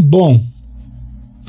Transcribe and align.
Bom, 0.00 0.40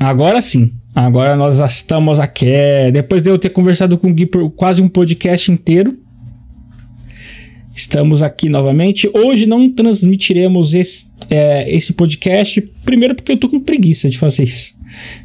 agora 0.00 0.42
sim. 0.42 0.72
Agora 0.94 1.36
nós 1.36 1.58
estamos 1.60 2.18
aqui. 2.18 2.46
Depois 2.92 3.22
de 3.22 3.30
eu 3.30 3.38
ter 3.38 3.50
conversado 3.50 3.96
com 3.96 4.10
o 4.10 4.14
Gui 4.14 4.26
por 4.26 4.50
quase 4.50 4.82
um 4.82 4.88
podcast 4.88 5.52
inteiro, 5.52 5.96
estamos 7.74 8.22
aqui 8.22 8.48
novamente. 8.48 9.08
Hoje 9.14 9.46
não 9.46 9.70
transmitiremos 9.70 10.74
esse, 10.74 11.06
é, 11.28 11.72
esse 11.72 11.92
podcast. 11.92 12.60
Primeiro, 12.84 13.14
porque 13.14 13.32
eu 13.32 13.36
tô 13.36 13.48
com 13.48 13.60
preguiça 13.60 14.10
de 14.10 14.18
fazer 14.18 14.44
isso, 14.44 14.74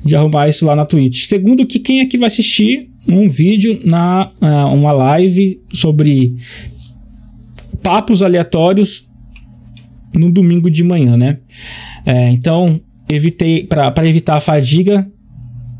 de 0.04 0.16
arrumar 0.16 0.48
isso 0.48 0.66
lá 0.66 0.76
na 0.76 0.86
Twitch. 0.86 1.26
Segundo, 1.26 1.66
que 1.66 1.80
quem 1.80 2.02
aqui 2.02 2.18
vai 2.18 2.28
assistir 2.28 2.90
um 3.08 3.28
vídeo 3.28 3.80
na 3.84 4.32
uh, 4.42 4.74
uma 4.74 4.92
live 4.92 5.60
sobre 5.74 6.36
papos 7.82 8.22
aleatórios 8.22 9.10
no 10.14 10.32
domingo 10.32 10.70
de 10.70 10.84
manhã, 10.84 11.18
né? 11.18 11.40
É, 12.06 12.30
então 12.30 12.82
evitei 13.10 13.64
para 13.66 14.08
evitar 14.08 14.38
a 14.38 14.40
fadiga, 14.40 15.10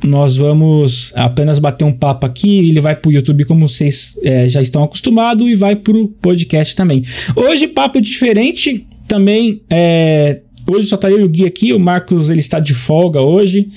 nós 0.04 0.38
vamos 0.38 1.12
apenas 1.16 1.60
bater 1.60 1.84
um 1.84 1.92
papo 1.92 2.26
aqui. 2.26 2.70
Ele 2.70 2.80
vai 2.80 2.96
pro 2.96 3.12
YouTube, 3.12 3.46
como 3.46 3.68
vocês 3.68 4.18
é, 4.24 4.48
já 4.48 4.62
estão 4.62 4.84
acostumados, 4.84 5.50
e 5.50 5.56
vai 5.56 5.76
pro 5.76 6.08
podcast 6.22 6.76
também. 6.76 7.04
Hoje, 7.36 7.68
papo 7.68 8.00
diferente. 8.00 8.88
Também, 9.08 9.62
é, 9.70 10.42
hoje 10.68 10.88
só 10.88 10.98
tá 10.98 11.10
eu 11.10 11.22
e 11.22 11.24
o 11.24 11.30
Gui 11.30 11.46
aqui. 11.46 11.74
O 11.74 11.80
Marcos 11.80 12.30
ele 12.30 12.40
está 12.40 12.60
de 12.60 12.74
folga 12.74 13.22
hoje. 13.22 13.70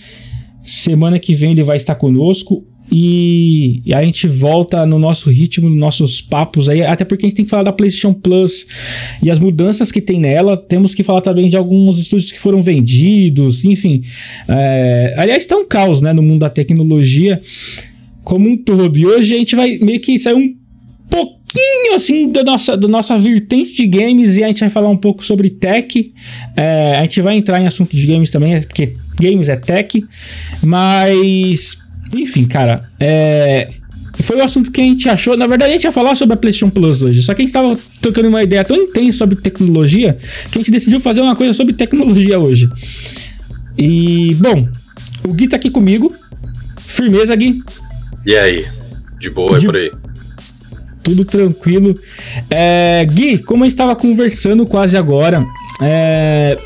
Semana 0.62 1.18
que 1.18 1.34
vem 1.34 1.52
ele 1.52 1.62
vai 1.62 1.77
estar 1.77 1.94
conosco. 1.94 2.66
E, 2.91 3.83
e, 3.84 3.92
a 3.92 4.03
gente 4.03 4.27
volta 4.27 4.86
no 4.86 4.98
nosso 4.98 5.31
ritmo, 5.31 5.69
nos 5.69 5.78
nossos 5.78 6.20
papos 6.20 6.69
aí, 6.69 6.83
até 6.83 7.05
porque 7.05 7.27
a 7.27 7.28
gente 7.28 7.36
tem 7.36 7.45
que 7.45 7.50
falar 7.50 7.64
da 7.64 7.72
PlayStation 7.72 8.14
Plus 8.14 8.67
e 9.22 9.30
as 9.30 9.39
mudanças 9.39 9.92
que 9.92 10.00
tem 10.00 10.19
nela. 10.19 10.56
Temos 10.56 10.95
que 10.95 11.03
falar 11.03 11.20
também 11.20 11.48
de 11.48 11.56
alguns 11.56 11.98
estúdios 11.98 12.33
que 12.33 12.39
foram 12.39 12.62
vendidos, 12.62 13.64
enfim. 13.64 14.03
É, 14.48 15.14
aliás, 15.17 15.42
está 15.42 15.56
um 15.56 15.67
caos 15.67 16.00
né, 16.00 16.12
no 16.12 16.22
mundo 16.22 16.41
da 16.41 16.50
tecnologia 16.50 17.41
como 18.25 18.48
um 18.48 18.56
todo. 18.56 18.97
E 18.98 19.06
hoje 19.06 19.34
a 19.34 19.39
gente 19.39 19.56
vai 19.56 19.78
meio 19.78 20.00
que 20.00 20.19
sair 20.19 20.34
um 20.34 20.55
pouquinho 21.11 21.95
assim 21.95 22.30
da 22.30 22.45
nossa, 22.45 22.77
da 22.77 22.86
nossa 22.86 23.19
vertente 23.19 23.75
de 23.75 23.86
games 23.86 24.36
e 24.36 24.45
a 24.45 24.48
gente 24.48 24.61
vai 24.61 24.70
falar 24.70 24.89
um 24.89 24.97
pouco 24.97 25.25
sobre 25.25 25.50
tech. 25.50 26.12
É, 26.56 26.97
a 26.97 27.02
gente 27.02 27.20
vai 27.20 27.36
entrar 27.36 27.61
em 27.61 27.67
assunto 27.67 27.97
de 27.97 28.06
games 28.06 28.30
também, 28.30 28.61
porque 28.62 28.95
games 29.20 29.48
é 29.48 29.56
tech, 29.56 30.05
mas 30.62 31.78
enfim, 32.14 32.45
cara, 32.45 32.89
é, 32.98 33.69
foi 34.23 34.37
o 34.37 34.42
assunto 34.42 34.70
que 34.70 34.81
a 34.81 34.84
gente 34.84 35.09
achou. 35.09 35.37
Na 35.37 35.47
verdade, 35.47 35.70
a 35.70 35.75
gente 35.75 35.84
ia 35.84 35.92
falar 35.92 36.14
sobre 36.14 36.34
a 36.34 36.37
PlayStation 36.37 36.70
Plus 36.70 37.03
hoje. 37.03 37.23
Só 37.23 37.34
que 37.34 37.42
a 37.42 37.45
gente 37.45 37.48
estava 37.48 37.78
trocando 38.01 38.28
uma 38.28 38.42
ideia 38.42 38.64
tão 38.64 38.77
intensa 38.77 39.19
sobre 39.19 39.37
tecnologia 39.37 40.17
que 40.51 40.59
a 40.59 40.61
gente 40.61 40.70
decidiu 40.70 41.01
fazer 41.01 41.20
uma 41.20 41.36
coisa 41.36 41.53
sobre 41.53 41.73
tecnologia 41.73 42.39
hoje. 42.39 42.69
E, 43.77 44.34
bom, 44.41 44.69
o 45.25 45.33
Gui 45.33 45.47
tá 45.48 45.56
aqui 45.56 45.70
comigo. 45.70 46.14
Firmeza, 46.79 47.34
Gui. 47.36 47.62
E 48.27 48.36
aí? 48.36 48.67
De 49.19 49.31
boa, 49.31 49.59
De... 49.59 49.67
é 49.67 49.69
por 49.69 49.77
aí. 49.77 49.92
Tudo 51.03 51.25
tranquilo. 51.25 51.95
É, 52.51 53.06
Gui, 53.11 53.39
como 53.39 53.62
a 53.62 53.67
gente 53.67 53.75
estava 53.75 53.95
conversando 53.95 54.67
quase 54.67 54.97
agora, 54.97 55.47
é, 55.80 56.58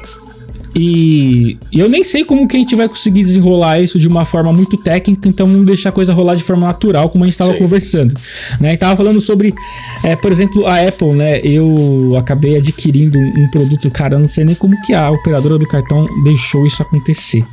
e, 0.74 1.58
eu 1.72 1.88
nem 1.88 2.02
sei 2.02 2.24
como 2.24 2.48
que 2.48 2.56
a 2.56 2.58
gente 2.58 2.74
vai 2.74 2.88
conseguir 2.88 3.22
desenrolar 3.22 3.80
isso 3.80 3.98
de 3.98 4.08
uma 4.08 4.24
forma 4.24 4.52
muito 4.52 4.76
técnica, 4.76 5.28
então 5.28 5.46
vamos 5.46 5.66
deixar 5.66 5.90
a 5.90 5.92
coisa 5.92 6.12
rolar 6.12 6.34
de 6.34 6.42
forma 6.42 6.66
natural, 6.66 7.10
como 7.10 7.24
a 7.24 7.26
gente 7.26 7.34
estava 7.34 7.54
conversando. 7.54 8.14
Né? 8.58 8.68
A 8.68 8.70
gente 8.70 8.80
tava 8.80 8.96
falando 8.96 9.20
sobre, 9.20 9.54
é, 10.02 10.16
por 10.16 10.32
exemplo, 10.32 10.66
a 10.66 10.80
Apple, 10.80 11.12
né? 11.12 11.40
Eu 11.40 12.16
acabei 12.16 12.56
adquirindo 12.56 13.18
um, 13.18 13.48
produto, 13.50 13.90
cara, 13.90 14.14
eu 14.14 14.18
não 14.18 14.26
sei 14.26 14.44
nem 14.44 14.54
como 14.54 14.80
que 14.82 14.94
a 14.94 15.10
operadora 15.10 15.58
do 15.58 15.66
cartão 15.66 16.06
deixou 16.24 16.66
isso 16.66 16.82
acontecer. 16.82 17.44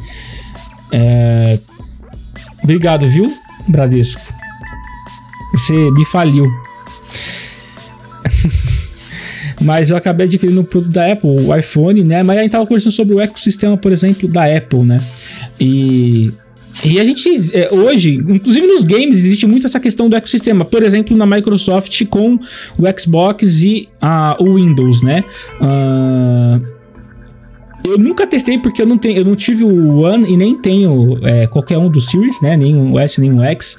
É... 0.92 1.60
Obrigado, 2.64 3.06
viu, 3.08 3.34
Bradesco? 3.68 4.22
Você 5.54 5.74
me 5.92 6.06
faliu. 6.06 6.50
Mas 9.62 9.92
eu 9.92 9.98
acabei 9.98 10.26
adquirindo 10.26 10.62
um 10.62 10.64
produto 10.64 10.92
da 10.92 11.12
Apple, 11.12 11.30
o 11.30 11.56
iPhone, 11.56 12.04
né? 12.04 12.24
Mas 12.24 12.38
a 12.38 12.42
gente 12.42 12.52
tava 12.52 12.66
conversando 12.66 12.94
sobre 12.94 13.14
o 13.14 13.20
ecossistema, 13.20 13.78
por 13.78 13.92
exemplo, 13.92 14.28
da 14.28 14.46
Apple, 14.46 14.82
né? 14.82 15.02
E 15.60 16.32
e 16.86 17.00
a 17.00 17.04
gente, 17.04 17.30
é, 17.54 17.74
hoje, 17.74 18.16
inclusive 18.16 18.66
nos 18.66 18.86
games, 18.86 19.26
existe 19.26 19.46
muito 19.46 19.66
essa 19.66 19.80
questão 19.80 20.10
do 20.10 20.16
ecossistema. 20.16 20.64
Por 20.64 20.82
exemplo, 20.82 21.16
na 21.18 21.26
Microsoft 21.26 22.06
com 22.08 22.36
o 22.36 23.00
Xbox 23.00 23.62
e 23.62 23.90
uh, 24.02 24.42
o 24.42 24.56
Windows, 24.56 25.02
né? 25.02 25.24
Uh, 25.60 26.66
eu 27.86 27.98
nunca 27.98 28.26
testei 28.26 28.58
porque 28.60 28.82
eu 28.82 28.86
não, 28.86 28.98
tenho, 28.98 29.18
eu 29.18 29.26
não 29.26 29.36
tive 29.36 29.64
o 29.64 30.02
One 30.02 30.32
e 30.32 30.38
nem 30.38 30.56
tenho 30.56 31.20
é, 31.24 31.48
qualquer 31.48 31.78
um 31.78 31.90
dos 31.90 32.10
Series, 32.10 32.40
né? 32.42 32.56
Nem 32.56 32.76
o 32.76 32.98
S, 32.98 33.20
nem 33.20 33.34
o 33.34 33.44
X. 33.44 33.78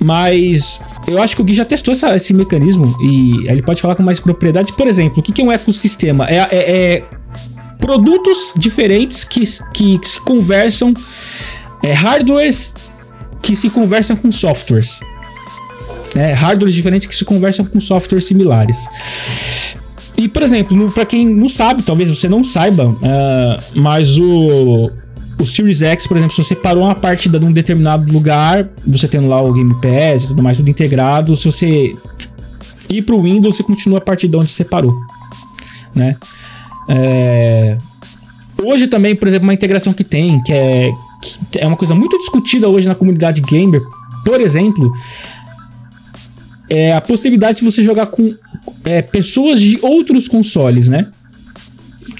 Mas 0.00 0.80
eu 1.06 1.20
acho 1.20 1.34
que 1.34 1.42
o 1.42 1.44
Gui 1.44 1.54
já 1.54 1.64
testou 1.64 1.92
essa, 1.92 2.14
esse 2.14 2.32
mecanismo 2.32 2.96
e 3.00 3.48
ele 3.48 3.62
pode 3.62 3.80
falar 3.80 3.94
com 3.94 4.02
mais 4.02 4.20
propriedade. 4.20 4.72
Por 4.72 4.86
exemplo, 4.86 5.20
o 5.20 5.22
que, 5.22 5.40
é 5.40 5.44
um 5.44 5.50
ecossistema? 5.50 6.26
É, 6.26 6.36
é, 6.36 6.48
é 6.52 7.04
produtos 7.78 8.52
diferentes 8.56 9.24
que, 9.24 9.42
que, 9.72 9.98
que 9.98 10.08
se 10.08 10.20
conversam, 10.20 10.94
é, 11.82 11.92
hardwares 11.92 12.74
que 13.42 13.56
se 13.56 13.70
conversam 13.70 14.16
com 14.16 14.30
softwares. 14.30 15.00
É, 16.14 16.32
hardwares 16.32 16.74
diferentes 16.74 17.06
que 17.06 17.14
se 17.14 17.24
conversam 17.24 17.64
com 17.64 17.80
softwares 17.80 18.26
similares. 18.26 18.86
E, 20.18 20.28
por 20.28 20.42
exemplo, 20.42 20.90
para 20.90 21.06
quem 21.06 21.26
não 21.28 21.48
sabe, 21.48 21.82
talvez 21.82 22.08
você 22.08 22.28
não 22.28 22.42
saiba, 22.42 22.88
uh, 22.88 23.62
mas 23.76 24.18
o, 24.18 24.90
o 25.40 25.46
Series 25.46 25.82
X, 25.82 26.06
por 26.06 26.16
exemplo, 26.16 26.34
se 26.34 26.42
você 26.42 26.56
parou 26.56 26.84
uma 26.84 26.94
partida 26.94 27.38
de 27.38 27.46
um 27.46 27.52
determinado 27.52 28.12
lugar, 28.12 28.68
você 28.86 29.06
tendo 29.06 29.28
lá 29.28 29.40
o 29.40 29.52
Game 29.52 29.72
Pass 29.80 30.24
e 30.24 30.26
tudo 30.28 30.42
mais, 30.42 30.56
tudo 30.56 30.68
integrado, 30.68 31.36
se 31.36 31.44
você 31.44 31.94
ir 32.88 33.02
pro 33.02 33.22
Windows, 33.22 33.56
você 33.56 33.62
continua 33.62 33.98
a 33.98 34.00
partida 34.00 34.38
onde 34.38 34.50
você 34.50 34.64
parou, 34.64 34.94
né? 35.94 36.16
É... 36.88 37.78
Hoje 38.60 38.88
também, 38.88 39.14
por 39.14 39.28
exemplo, 39.28 39.46
uma 39.46 39.54
integração 39.54 39.92
que 39.92 40.02
tem, 40.02 40.42
que 40.42 40.52
é, 40.52 40.90
que 41.52 41.60
é 41.60 41.66
uma 41.66 41.76
coisa 41.76 41.94
muito 41.94 42.18
discutida 42.18 42.68
hoje 42.68 42.88
na 42.88 42.94
comunidade 42.94 43.40
gamer, 43.40 43.80
por 44.24 44.40
exemplo, 44.40 44.92
é 46.68 46.92
a 46.92 47.00
possibilidade 47.00 47.60
de 47.60 47.64
você 47.64 47.82
jogar 47.84 48.06
com 48.06 48.34
é, 48.84 49.00
pessoas 49.00 49.60
de 49.60 49.78
outros 49.80 50.26
consoles, 50.26 50.88
né? 50.88 51.06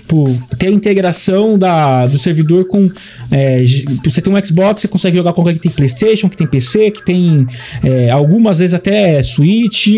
Tipo, 0.08 0.34
ter 0.56 0.69
a 0.69 0.70
integração 0.70 1.58
da, 1.58 2.06
do 2.06 2.19
servidor 2.19 2.66
com. 2.66 2.91
É, 3.30 3.62
você 4.02 4.22
tem 4.22 4.32
um 4.32 4.44
Xbox, 4.44 4.80
você 4.80 4.88
consegue 4.88 5.16
jogar 5.16 5.34
com 5.34 5.42
alguém 5.42 5.54
que 5.54 5.60
tem 5.60 5.70
PlayStation, 5.70 6.28
que 6.28 6.36
tem 6.36 6.46
PC, 6.46 6.91
que 6.91 7.04
tem 7.04 7.46
é, 7.84 8.10
algumas 8.10 8.58
vezes 8.58 8.72
até 8.74 9.22
Switch. 9.22 9.88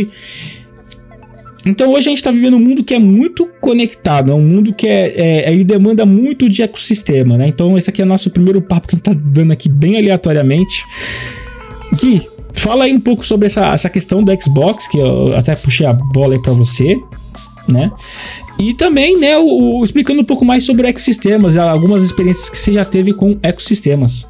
Então 1.64 1.90
hoje 1.90 2.08
a 2.08 2.10
gente 2.10 2.18
está 2.18 2.32
vivendo 2.32 2.56
um 2.56 2.60
mundo 2.60 2.82
que 2.82 2.94
é 2.94 2.98
muito 2.98 3.46
conectado, 3.60 4.30
é 4.30 4.34
um 4.34 4.42
mundo 4.42 4.72
que 4.72 4.86
é, 4.86 5.44
é, 5.46 5.52
ele 5.52 5.62
demanda 5.62 6.06
muito 6.06 6.48
de 6.48 6.62
ecossistema, 6.62 7.36
né? 7.36 7.46
Então 7.48 7.76
esse 7.76 7.88
aqui 7.90 8.00
é 8.00 8.04
o 8.04 8.08
nosso 8.08 8.30
primeiro 8.30 8.62
papo 8.62 8.88
que 8.88 8.94
a 8.94 8.96
gente 8.96 9.04
tá 9.04 9.12
dando 9.14 9.52
aqui 9.52 9.68
bem 9.68 9.98
aleatoriamente. 9.98 10.82
Gui, 12.00 12.22
fala 12.54 12.84
aí 12.84 12.94
um 12.94 13.00
pouco 13.00 13.26
sobre 13.26 13.46
essa, 13.46 13.66
essa 13.74 13.90
questão 13.90 14.24
do 14.24 14.32
Xbox, 14.42 14.88
que 14.88 14.96
eu 14.96 15.36
até 15.36 15.54
puxei 15.54 15.86
a 15.86 15.92
bola 15.92 16.34
aí 16.34 16.40
para 16.40 16.52
você, 16.52 16.96
né? 17.70 17.92
E 18.58 18.74
também, 18.74 19.18
né, 19.18 19.38
o, 19.38 19.78
o, 19.78 19.84
explicando 19.84 20.20
um 20.20 20.24
pouco 20.24 20.44
mais 20.44 20.64
sobre 20.64 20.88
ecossistemas, 20.88 21.56
algumas 21.56 22.02
experiências 22.02 22.50
que 22.50 22.58
você 22.58 22.72
já 22.72 22.84
teve 22.84 23.12
com 23.12 23.38
ecossistemas. 23.42 24.26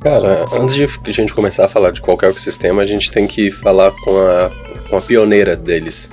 Cara, 0.00 0.46
antes 0.54 0.74
de 0.74 0.84
a 0.84 1.10
gente 1.10 1.34
começar 1.34 1.66
a 1.66 1.68
falar 1.68 1.90
de 1.90 2.00
qualquer 2.00 2.30
ecossistema, 2.30 2.82
a 2.82 2.86
gente 2.86 3.10
tem 3.10 3.26
que 3.26 3.50
falar 3.50 3.90
com 3.90 4.16
a, 4.16 4.50
com 4.88 4.96
a 4.96 5.00
pioneira 5.02 5.54
deles, 5.54 6.08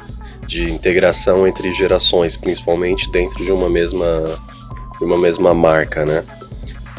de 0.46 0.70
integração 0.72 1.48
entre 1.48 1.72
gerações, 1.74 2.36
principalmente 2.36 3.10
dentro 3.12 3.44
de 3.44 3.52
uma 3.52 3.70
mesma, 3.70 4.38
de 4.98 5.06
uma 5.06 5.18
mesma 5.18 5.54
marca, 5.54 6.06
né? 6.06 6.24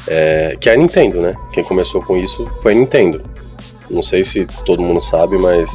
É, 0.07 0.57
que 0.59 0.71
é 0.71 0.75
a 0.75 0.77
Nintendo, 0.77 1.21
né? 1.21 1.35
Quem 1.53 1.63
começou 1.63 2.03
com 2.03 2.17
isso 2.17 2.47
foi 2.63 2.73
a 2.73 2.75
Nintendo. 2.75 3.23
Não 3.91 4.03
sei 4.03 4.25
se 4.25 4.47
todo 4.65 4.83
mundo 4.83 5.01
sabe, 5.01 5.37
mas 5.37 5.71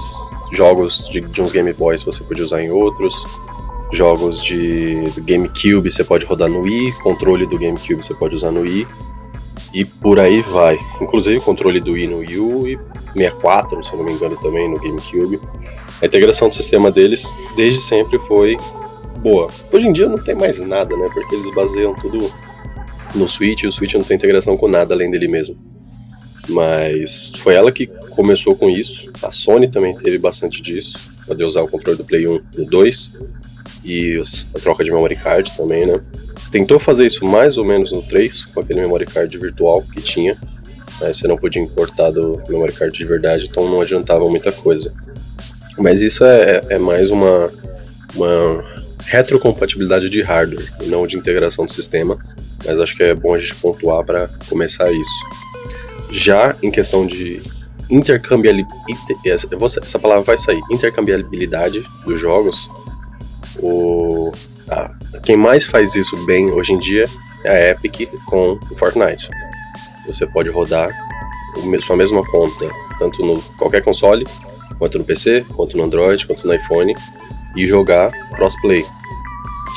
jogos 0.52 1.08
de, 1.10 1.20
de 1.20 1.42
uns 1.42 1.52
Game 1.52 1.72
Boys 1.74 2.04
você 2.04 2.24
podia 2.24 2.44
usar 2.44 2.62
em 2.62 2.72
outros, 2.72 3.16
jogos 3.94 4.44
de 4.44 5.04
GameCube 5.22 5.92
você 5.92 6.04
pode 6.04 6.25
rodar 6.25 6.50
no 6.50 6.62
Wii, 6.62 6.92
controle 7.04 7.45
do 7.45 7.57
GameCube 7.57 8.04
você 8.04 8.13
pode 8.13 8.36
usar 8.36 8.51
no 8.51 8.62
Wii. 8.62 8.88
E 9.74 9.84
por 9.84 10.19
aí 10.19 10.42
vai. 10.42 10.80
Inclusive 11.01 11.38
o 11.38 11.42
controle 11.42 11.80
do 11.80 11.94
Wii 11.94 12.07
no 12.07 12.18
Wii 12.18 12.40
U 12.40 12.68
e 12.68 12.80
64, 13.13 13.84
se 13.84 13.92
eu 13.92 13.98
não 13.98 14.06
me 14.06 14.13
engano, 14.13 14.36
também 14.38 14.69
no 14.69 14.80
GameCube. 14.80 15.40
A 16.01 16.06
integração 16.06 16.50
do 16.50 16.54
sistema 16.54 16.92
deles 16.92 17.36
desde 17.56 17.81
sempre 17.81 18.19
foi 18.19 18.57
boa. 19.19 19.50
Hoje 19.72 19.88
em 19.88 19.94
dia 19.94 20.07
não 20.07 20.18
tem 20.18 20.36
mais 20.36 20.60
nada, 20.60 20.96
né? 20.96 21.07
Porque 21.12 21.36
eles 21.36 21.54
baseiam 21.56 21.96
tudo 21.96 22.31
no 23.16 23.28
Switch 23.28 23.63
e 23.63 23.68
o 23.68 23.72
Switch 23.72 23.94
não 23.96 24.04
tem 24.04 24.16
integração 24.16 24.57
com 24.57 24.68
nada 24.68 24.94
além 24.94 25.10
dele 25.10 25.28
mesmo. 25.28 25.57
Mas 26.50 27.34
foi 27.38 27.56
ela 27.56 27.72
que 27.72 27.88
começou 28.12 28.56
com 28.56 28.69
isso. 28.69 29.12
A 29.22 29.31
Sony 29.31 29.69
também 29.69 29.96
teve 29.96 30.18
bastante 30.18 30.62
disso. 30.62 31.00
Poder 31.25 31.46
usar 31.46 31.62
o 31.62 31.68
controle 31.68 31.98
do 31.98 32.04
Play 32.04 32.28
1 32.28 32.42
no 32.57 32.66
2 32.66 33.13
e 33.84 34.22
a 34.56 34.60
troca 34.60 34.84
de 34.84 34.92
memory 34.92 35.16
card 35.16 35.56
também, 35.56 35.86
né? 35.86 36.00
Tentou 36.52 36.80
fazer 36.80 37.06
isso 37.06 37.26
mais 37.26 37.58
ou 37.58 37.66
menos 37.66 37.92
no 37.92 38.02
3, 38.02 38.46
com 38.46 38.60
aquele 38.60 38.82
memory 38.82 39.06
card 39.06 39.36
virtual 39.38 39.82
que 39.82 40.02
tinha. 40.02 40.38
Né? 41.02 41.12
Você 41.12 41.28
não 41.28 41.38
podia 41.38 41.62
importar 41.62 42.12
do 42.12 42.42
memory 42.48 42.74
card 42.74 42.96
de 42.96 43.06
verdade, 43.06 43.48
então 43.50 43.68
não 43.70 43.82
adiantava 43.82 44.26
muita 44.30 44.52
coisa. 44.52 44.94
Mas 45.78 46.02
isso 46.02 46.24
é, 46.24 46.64
é 46.70 46.78
mais 46.78 47.10
uma, 47.10 47.52
uma 48.16 48.64
retrocompatibilidade 49.06 50.10
de 50.10 50.22
hardware, 50.22 50.72
e 50.82 50.86
não 50.86 51.08
de 51.08 51.18
integração 51.18 51.66
do 51.66 51.72
sistema. 51.72 52.18
Mas 52.66 52.80
acho 52.80 52.96
que 52.96 53.04
é 53.04 53.14
bom 53.14 53.34
a 53.34 53.38
gente 53.38 53.56
pontuar 53.56 54.04
para 54.06 54.30
começar 54.48 54.92
isso. 54.92 55.26
Já 56.12 56.56
em 56.62 56.70
questão 56.70 57.06
de 57.06 57.42
intercambiabilidade, 57.90 58.72
essa 59.26 60.00
palavra 60.00 60.24
vai 60.24 60.38
sair, 60.38 60.62
intercambiabilidade 60.72 61.84
dos 62.06 62.20
jogos, 62.20 62.70
o, 63.60 64.32
quem 65.24 65.38
mais 65.38 65.66
faz 65.66 65.96
isso 65.96 66.18
bem 66.26 66.52
hoje 66.52 66.74
em 66.74 66.80
dia 66.80 67.06
é 67.46 67.50
a 67.50 67.72
Epic 67.72 68.10
com 68.26 68.60
o 68.72 68.76
Fortnite. 68.76 69.30
Você 70.08 70.26
pode 70.28 70.50
rodar 70.50 70.90
sua 71.82 71.96
mesma 71.96 72.22
conta, 72.30 72.68
tanto 72.98 73.26
no 73.26 73.42
qualquer 73.58 73.82
console, 73.82 74.26
quanto 74.78 74.98
no 74.98 75.06
PC, 75.06 75.46
quanto 75.56 75.78
no 75.78 75.84
Android, 75.84 76.26
quanto 76.26 76.48
no 76.48 76.54
iPhone, 76.54 76.96
e 77.56 77.66
jogar 77.66 78.12
crossplay. 78.32 78.84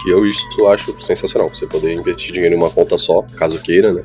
Que 0.02 0.10
eu 0.10 0.26
isso 0.26 0.66
acho 0.68 0.94
sensacional. 1.00 1.48
Você 1.48 1.66
poder 1.66 1.92
investir 1.92 2.32
dinheiro 2.32 2.54
em 2.54 2.58
uma 2.58 2.70
conta 2.70 2.96
só, 2.96 3.22
caso 3.36 3.60
queira, 3.60 3.92
né? 3.92 4.02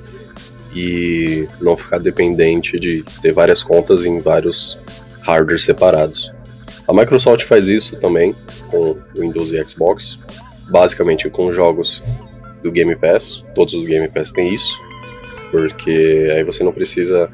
E 0.74 1.47
não 1.59 1.75
ficar 1.75 1.97
dependente 1.97 2.79
de 2.79 3.03
ter 3.21 3.33
várias 3.33 3.62
contas 3.62 4.06
em 4.06 4.19
vários 4.19 4.77
hardwares 5.21 5.63
separados. 5.63 6.31
A 6.91 6.93
Microsoft 6.93 7.45
faz 7.45 7.69
isso 7.69 7.95
também 8.01 8.35
com 8.69 8.97
Windows 9.15 9.53
e 9.53 9.65
Xbox, 9.65 10.19
basicamente 10.67 11.29
com 11.29 11.53
jogos 11.53 12.03
do 12.61 12.69
Game 12.69 12.93
Pass. 12.97 13.45
Todos 13.55 13.73
os 13.73 13.85
Game 13.85 14.09
Pass 14.09 14.33
têm 14.33 14.53
isso, 14.53 14.77
porque 15.51 16.29
aí 16.35 16.43
você 16.43 16.65
não 16.65 16.73
precisa 16.73 17.29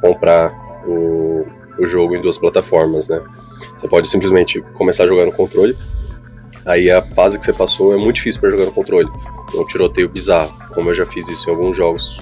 comprar 0.00 0.50
o, 0.86 1.44
o 1.78 1.86
jogo 1.86 2.16
em 2.16 2.22
duas 2.22 2.38
plataformas, 2.38 3.06
né? 3.06 3.20
Você 3.76 3.86
pode 3.86 4.08
simplesmente 4.08 4.62
começar 4.72 5.04
a 5.04 5.06
jogar 5.06 5.26
no 5.26 5.32
controle. 5.32 5.76
Aí 6.64 6.90
a 6.90 7.02
fase 7.02 7.38
que 7.38 7.44
você 7.44 7.52
passou 7.52 7.92
é 7.92 7.98
muito 7.98 8.16
difícil 8.16 8.40
para 8.40 8.48
jogar 8.48 8.64
no 8.64 8.72
controle. 8.72 9.10
É 9.54 9.58
um 9.58 9.66
tiroteio 9.66 10.08
bizarro, 10.08 10.56
como 10.74 10.88
eu 10.88 10.94
já 10.94 11.04
fiz 11.04 11.28
isso 11.28 11.50
em 11.50 11.52
alguns 11.52 11.76
jogos. 11.76 12.18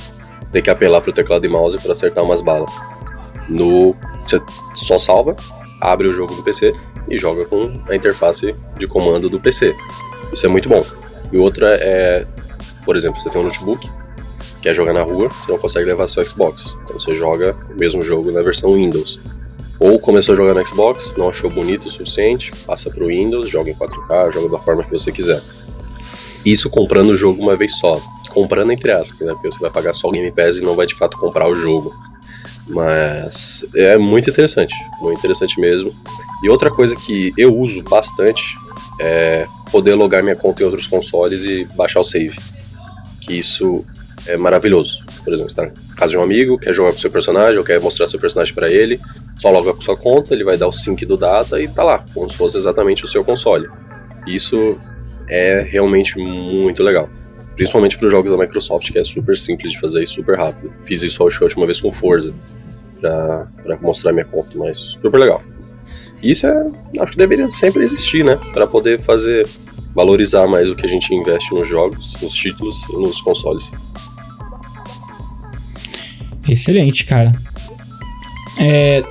Tem 0.51 0.61
que 0.61 0.71
apelar 0.71 1.01
pro 1.01 1.13
teclado 1.13 1.47
e 1.47 1.49
mouse 1.49 1.79
para 1.79 1.93
acertar 1.93 2.25
umas 2.25 2.41
balas. 2.41 2.73
No 3.49 3.95
você 4.27 4.41
só 4.75 4.99
salva, 4.99 5.37
abre 5.81 6.09
o 6.09 6.13
jogo 6.13 6.35
do 6.35 6.43
PC 6.43 6.73
e 7.09 7.19
joga 7.19 7.45
com 7.45 7.73
a 7.89 7.95
interface 7.95 8.55
de 8.79 8.87
comando 8.87 9.29
do 9.29 9.39
PC. 9.39 9.75
Isso 10.33 10.47
é 10.47 10.49
muito 10.49 10.69
bom. 10.69 10.85
E 11.31 11.37
outra 11.37 11.75
é, 11.75 12.27
por 12.85 12.97
exemplo, 12.97 13.21
você 13.21 13.29
tem 13.29 13.41
um 13.41 13.45
notebook, 13.45 13.89
quer 14.63 14.75
jogar 14.75 14.93
na 14.93 15.03
rua, 15.03 15.29
você 15.29 15.53
não 15.53 15.59
consegue 15.59 15.87
levar 15.87 16.09
seu 16.09 16.25
Xbox. 16.27 16.77
Então 16.85 16.99
você 16.99 17.15
joga 17.15 17.57
o 17.71 17.79
mesmo 17.79 18.03
jogo 18.03 18.31
na 18.31 18.43
versão 18.43 18.75
Windows. 18.75 19.21
Ou 19.79 19.99
começou 19.99 20.35
a 20.35 20.37
jogar 20.37 20.55
no 20.55 20.67
Xbox, 20.67 21.15
não 21.17 21.29
achou 21.29 21.51
bonito 21.51 21.87
o 21.87 21.91
suficiente, 21.91 22.53
passa 22.65 22.89
para 22.91 23.05
o 23.05 23.09
Windows, 23.09 23.49
joga 23.49 23.71
em 23.71 23.75
4K, 23.75 24.33
joga 24.33 24.49
da 24.49 24.59
forma 24.59 24.85
que 24.85 24.91
você 24.91 25.11
quiser. 25.11 25.43
Isso 26.45 26.71
comprando 26.71 27.11
o 27.11 27.17
jogo 27.17 27.43
uma 27.43 27.57
vez 27.57 27.77
só. 27.77 28.01
Comprando 28.31 28.71
entre 28.73 28.93
aspas, 28.93 29.21
né? 29.21 29.33
Porque 29.33 29.51
você 29.51 29.59
vai 29.59 29.71
pagar 29.71 29.95
só 29.95 30.09
o 30.09 30.13
Game 30.13 30.31
Pass 30.33 30.59
e 30.59 30.61
não 30.61 30.75
vai 30.75 30.87
de 30.87 30.95
fato 30.95 31.19
comprar 31.19 31.49
o 31.49 31.57
jogo. 31.57 31.93
Mas 32.69 33.65
é 33.75 33.97
muito 33.99 34.31
interessante, 34.31 34.75
muito 35.01 35.19
interessante 35.19 35.61
mesmo. 35.61 35.95
E 36.43 36.49
outra 36.49 36.71
coisa 36.71 36.97
que 36.97 37.33
eu 37.37 37.55
uso 37.57 37.83
bastante 37.83 38.43
é 39.01 39.47
poder 39.71 39.95
logar 39.95 40.23
minha 40.23 40.37
conta 40.37 40.63
em 40.63 40.67
outros 40.67 40.87
consoles 40.87 41.45
e 41.45 41.65
baixar 41.77 42.01
o 42.01 42.05
save. 42.05 42.39
Que 43.21 43.35
isso 43.35 43.85
é 44.27 44.37
maravilhoso. 44.37 45.05
Por 45.23 45.33
exemplo, 45.33 45.51
você 45.51 45.61
está 45.61 45.63
na 45.65 45.97
casa 45.97 46.13
de 46.13 46.19
um 46.19 46.23
amigo, 46.23 46.59
quer 46.59 46.73
jogar 46.73 46.93
com 46.93 46.99
seu 46.99 47.11
personagem, 47.11 47.59
ou 47.59 47.65
quer 47.65 47.81
mostrar 47.81 48.07
seu 48.07 48.21
personagem 48.21 48.55
para 48.55 48.71
ele, 48.71 49.01
só 49.37 49.51
loga 49.51 49.73
com 49.73 49.81
sua 49.81 49.97
conta, 49.97 50.35
ele 50.35 50.45
vai 50.45 50.57
dar 50.57 50.67
o 50.67 50.73
sync 50.73 51.05
do 51.07 51.17
data 51.17 51.61
e 51.61 51.69
tá 51.69 51.83
lá, 51.83 52.05
como 52.13 52.29
se 52.29 52.37
fosse 52.37 52.57
exatamente 52.57 53.05
o 53.05 53.09
seu 53.09 53.25
console. 53.25 53.69
Isso 54.27 54.79
é 55.29 55.61
realmente 55.63 56.19
muito 56.19 56.83
legal. 56.83 57.09
Principalmente 57.55 57.97
para 57.97 58.07
os 58.07 58.13
jogos 58.13 58.31
da 58.31 58.37
Microsoft, 58.37 58.91
que 58.91 58.99
é 58.99 59.05
super 59.05 59.37
simples 59.37 59.73
de 59.73 59.81
fazer 59.81 60.03
e 60.03 60.07
super 60.07 60.37
rápido. 60.37 60.73
Fiz 60.83 61.03
isso 61.03 61.23
a 61.23 61.27
última 61.27 61.67
vez 61.67 61.81
com 61.81 61.93
Forza, 61.93 62.35
para 63.01 63.79
mostrar 63.81 64.13
minha 64.13 64.25
conta, 64.25 64.51
mas 64.57 64.79
super 64.79 65.19
legal. 65.19 65.43
Isso 66.23 66.47
é, 66.47 66.71
acho 67.01 67.13
que 67.13 67.19
deveria 67.19 67.49
sempre 67.51 67.85
existir, 67.85 68.25
né? 68.25 68.39
Para 68.53 68.67
poder 68.67 68.99
fazer 68.99 69.47
valorizar 69.95 70.49
mais 70.49 70.69
o 70.69 70.75
que 70.75 70.85
a 70.85 70.89
gente 70.89 71.15
investe 71.15 71.55
nos 71.55 71.69
jogos, 71.69 72.21
nos 72.21 72.35
títulos 72.35 72.77
e 72.89 72.97
nos 72.97 73.21
consoles. 73.21 73.71
Excelente, 76.49 77.05
cara. 77.07 77.33
É, 78.59 79.03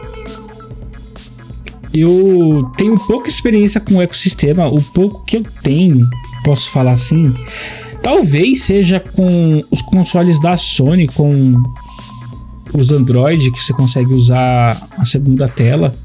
eu 1.93 2.71
tenho 2.75 2.99
pouca 3.05 3.29
experiência 3.29 3.79
com 3.79 3.95
o 3.95 4.01
ecossistema. 4.01 4.67
O 4.67 4.81
pouco 4.81 5.23
que 5.25 5.37
eu 5.37 5.43
tenho, 5.61 6.09
posso 6.43 6.69
falar 6.71 6.91
assim, 6.91 7.33
talvez 8.03 8.63
seja 8.63 8.99
com 8.99 9.63
os 9.71 9.81
consoles 9.81 10.39
da 10.39 10.55
Sony, 10.57 11.07
com 11.07 11.55
os 12.73 12.91
Android, 12.91 13.49
que 13.51 13.63
você 13.63 13.73
consegue 13.73 14.13
usar 14.13 14.87
a 14.97 15.05
segunda 15.05 15.47
tela. 15.47 15.95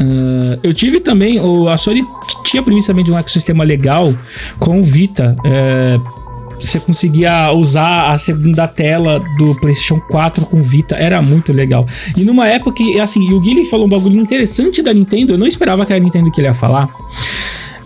Uh, 0.00 0.58
eu 0.62 0.74
tive 0.74 1.00
também, 1.00 1.40
o, 1.40 1.68
a 1.68 1.76
Sony 1.76 2.04
tinha 2.44 2.62
também 2.62 3.04
de 3.04 3.10
um 3.10 3.18
ecossistema 3.18 3.64
legal 3.64 4.14
com 4.58 4.80
o 4.80 4.84
Vita. 4.84 5.34
Uh, 5.40 6.24
você 6.60 6.80
conseguia 6.80 7.52
usar 7.52 8.10
a 8.10 8.16
segunda 8.16 8.66
tela 8.66 9.20
do 9.38 9.54
PlayStation 9.60 10.00
4 10.00 10.46
com 10.46 10.62
Vita, 10.62 10.96
era 10.96 11.20
muito 11.20 11.52
legal. 11.52 11.86
E 12.16 12.24
numa 12.24 12.48
época 12.48 12.72
que, 12.72 12.98
assim, 12.98 13.32
o 13.32 13.40
Guilherme 13.40 13.68
falou 13.68 13.86
um 13.86 13.88
bagulho 13.88 14.18
interessante 14.18 14.82
da 14.82 14.92
Nintendo, 14.92 15.34
eu 15.34 15.38
não 15.38 15.46
esperava 15.46 15.84
que 15.84 15.92
era 15.92 16.00
a 16.00 16.04
Nintendo 16.04 16.30
que 16.30 16.40
ele 16.40 16.48
ia 16.48 16.54
falar. 16.54 16.88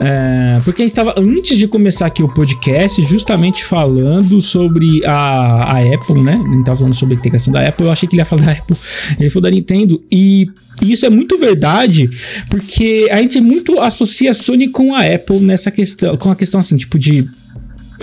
É, 0.01 0.61
porque 0.65 0.83
a 0.83 0.85
gente 0.85 0.93
estava 0.93 1.15
antes 1.17 1.57
de 1.57 1.67
começar 1.67 2.07
aqui 2.07 2.23
o 2.23 2.29
podcast, 2.29 3.03
justamente 3.03 3.65
falando 3.65 4.41
sobre 4.41 5.05
a, 5.05 5.77
a 5.77 5.95
Apple, 5.95 6.23
né? 6.23 6.35
A 6.35 6.53
gente 6.53 6.65
tava 6.65 6.79
falando 6.79 6.95
sobre 6.95 7.15
a 7.15 7.19
integração 7.19 7.53
da 7.53 7.67
Apple. 7.67 7.87
Eu 7.87 7.93
achei 7.93 8.09
que 8.09 8.15
ele 8.15 8.21
ia 8.21 8.25
falar 8.25 8.45
da 8.45 8.53
Apple, 8.53 8.77
ele 9.19 9.31
falou 9.31 9.43
da 9.43 9.51
Nintendo. 9.51 10.03
E 10.11 10.49
isso 10.83 11.05
é 11.05 11.11
muito 11.11 11.37
verdade, 11.37 12.09
porque 12.49 13.09
a 13.11 13.17
gente 13.17 13.41
muito 13.41 13.81
associa 13.81 14.31
a 14.31 14.35
Sony 14.35 14.69
com 14.69 14.95
a 14.95 15.01
Apple 15.01 15.41
nessa 15.41 15.71
questão, 15.71 16.17
com 16.17 16.31
a 16.31 16.37
questão 16.37 16.61
assim, 16.61 16.77
tipo 16.77 16.99
de 16.99 17.29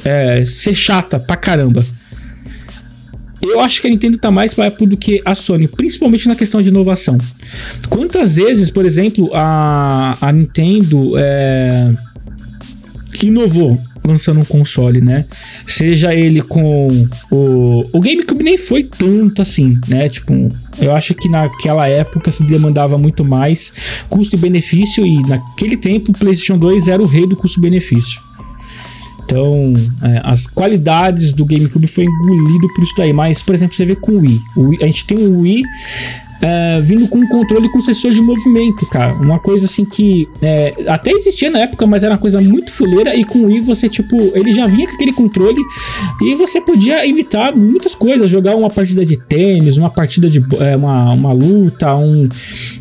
é, 0.03 0.43
ser 0.43 0.75
chata 0.75 1.17
pra 1.17 1.37
caramba. 1.37 1.85
Eu 3.51 3.59
acho 3.59 3.81
que 3.81 3.87
a 3.87 3.89
Nintendo 3.89 4.17
tá 4.17 4.31
mais 4.31 4.53
para 4.53 4.67
Apple 4.67 4.87
do 4.87 4.97
que 4.97 5.21
a 5.25 5.35
Sony, 5.35 5.67
principalmente 5.67 6.27
na 6.27 6.35
questão 6.35 6.61
de 6.61 6.69
inovação. 6.69 7.17
Quantas 7.89 8.35
vezes, 8.35 8.69
por 8.69 8.85
exemplo, 8.85 9.29
a, 9.33 10.17
a 10.19 10.31
Nintendo 10.31 11.13
é, 11.17 11.91
inovou 13.21 13.79
lançando 14.03 14.39
um 14.39 14.45
console, 14.45 15.01
né? 15.01 15.25
Seja 15.65 16.13
ele 16.13 16.41
com 16.41 17.07
o, 17.31 17.85
o 17.91 17.99
GameCube 17.99 18.43
nem 18.43 18.57
foi 18.57 18.83
tanto 18.83 19.41
assim, 19.41 19.79
né? 19.87 20.07
Tipo, 20.09 20.33
eu 20.79 20.93
acho 20.93 21.13
que 21.15 21.27
naquela 21.27 21.87
época 21.87 22.31
se 22.31 22.43
demandava 22.43 22.97
muito 22.97 23.25
mais 23.25 23.73
custo 24.09 24.35
e 24.35 24.39
benefício 24.39 25.05
e 25.05 25.21
naquele 25.23 25.75
tempo 25.75 26.11
o 26.11 26.17
PlayStation 26.17 26.57
2 26.57 26.87
era 26.87 27.01
o 27.01 27.05
rei 27.05 27.25
do 27.25 27.35
custo-benefício. 27.35 28.24
Então, 29.25 29.73
é, 30.03 30.21
as 30.23 30.45
qualidades 30.45 31.33
do 31.33 31.45
GameCube 31.45 31.87
foi 31.87 32.05
engolido 32.05 32.67
por 32.75 32.83
isso 32.83 32.93
daí. 32.97 33.11
Mas, 33.11 33.41
por 33.41 33.55
exemplo, 33.55 33.75
você 33.75 33.85
vê 33.85 33.95
com 33.95 34.13
o 34.13 34.19
Wii. 34.19 34.41
O 34.55 34.61
Wii 34.69 34.83
a 34.83 34.85
gente 34.85 35.05
tem 35.05 35.17
o 35.17 35.39
Wii 35.41 35.63
é, 36.41 36.79
vindo 36.81 37.07
com 37.07 37.19
um 37.19 37.27
controle 37.27 37.69
com 37.69 37.81
sensor 37.81 38.11
de 38.11 38.21
movimento, 38.21 38.85
cara. 38.87 39.13
Uma 39.13 39.39
coisa 39.39 39.65
assim 39.65 39.85
que 39.85 40.27
é, 40.41 40.73
até 40.87 41.11
existia 41.11 41.49
na 41.49 41.59
época, 41.59 41.85
mas 41.85 42.03
era 42.03 42.13
uma 42.13 42.19
coisa 42.19 42.41
muito 42.41 42.71
fuleira. 42.71 43.15
E 43.15 43.23
com 43.23 43.39
o 43.39 43.45
Wii 43.45 43.61
você, 43.61 43.87
tipo, 43.87 44.15
ele 44.33 44.53
já 44.53 44.67
vinha 44.67 44.87
com 44.87 44.95
aquele 44.95 45.13
controle 45.13 45.59
e 46.21 46.35
você 46.35 46.59
podia 46.59 47.05
imitar 47.05 47.55
muitas 47.55 47.95
coisas. 47.95 48.29
Jogar 48.29 48.55
uma 48.55 48.69
partida 48.69 49.05
de 49.05 49.17
tênis, 49.17 49.77
uma 49.77 49.89
partida 49.89 50.29
de. 50.29 50.43
É, 50.59 50.75
uma, 50.75 51.13
uma 51.13 51.31
luta, 51.31 51.95
um. 51.95 52.27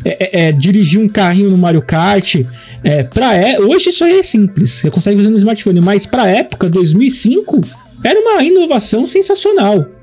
É, 0.03 0.45
é, 0.45 0.47
é, 0.47 0.51
dirigir 0.51 0.99
um 0.99 1.07
carrinho 1.07 1.49
no 1.49 1.57
Mario 1.57 1.81
Kart. 1.81 2.35
É, 2.83 3.03
pra, 3.03 3.35
é, 3.35 3.59
hoje 3.59 3.89
isso 3.89 4.03
aí 4.03 4.19
é 4.19 4.23
simples. 4.23 4.71
Você 4.71 4.91
consegue 4.91 5.17
fazer 5.17 5.29
no 5.29 5.37
smartphone, 5.37 5.81
mas 5.81 6.05
pra 6.05 6.27
época, 6.27 6.69
2005 6.69 7.61
era 8.03 8.19
uma 8.19 8.43
inovação 8.43 9.07
sensacional. 9.07 9.94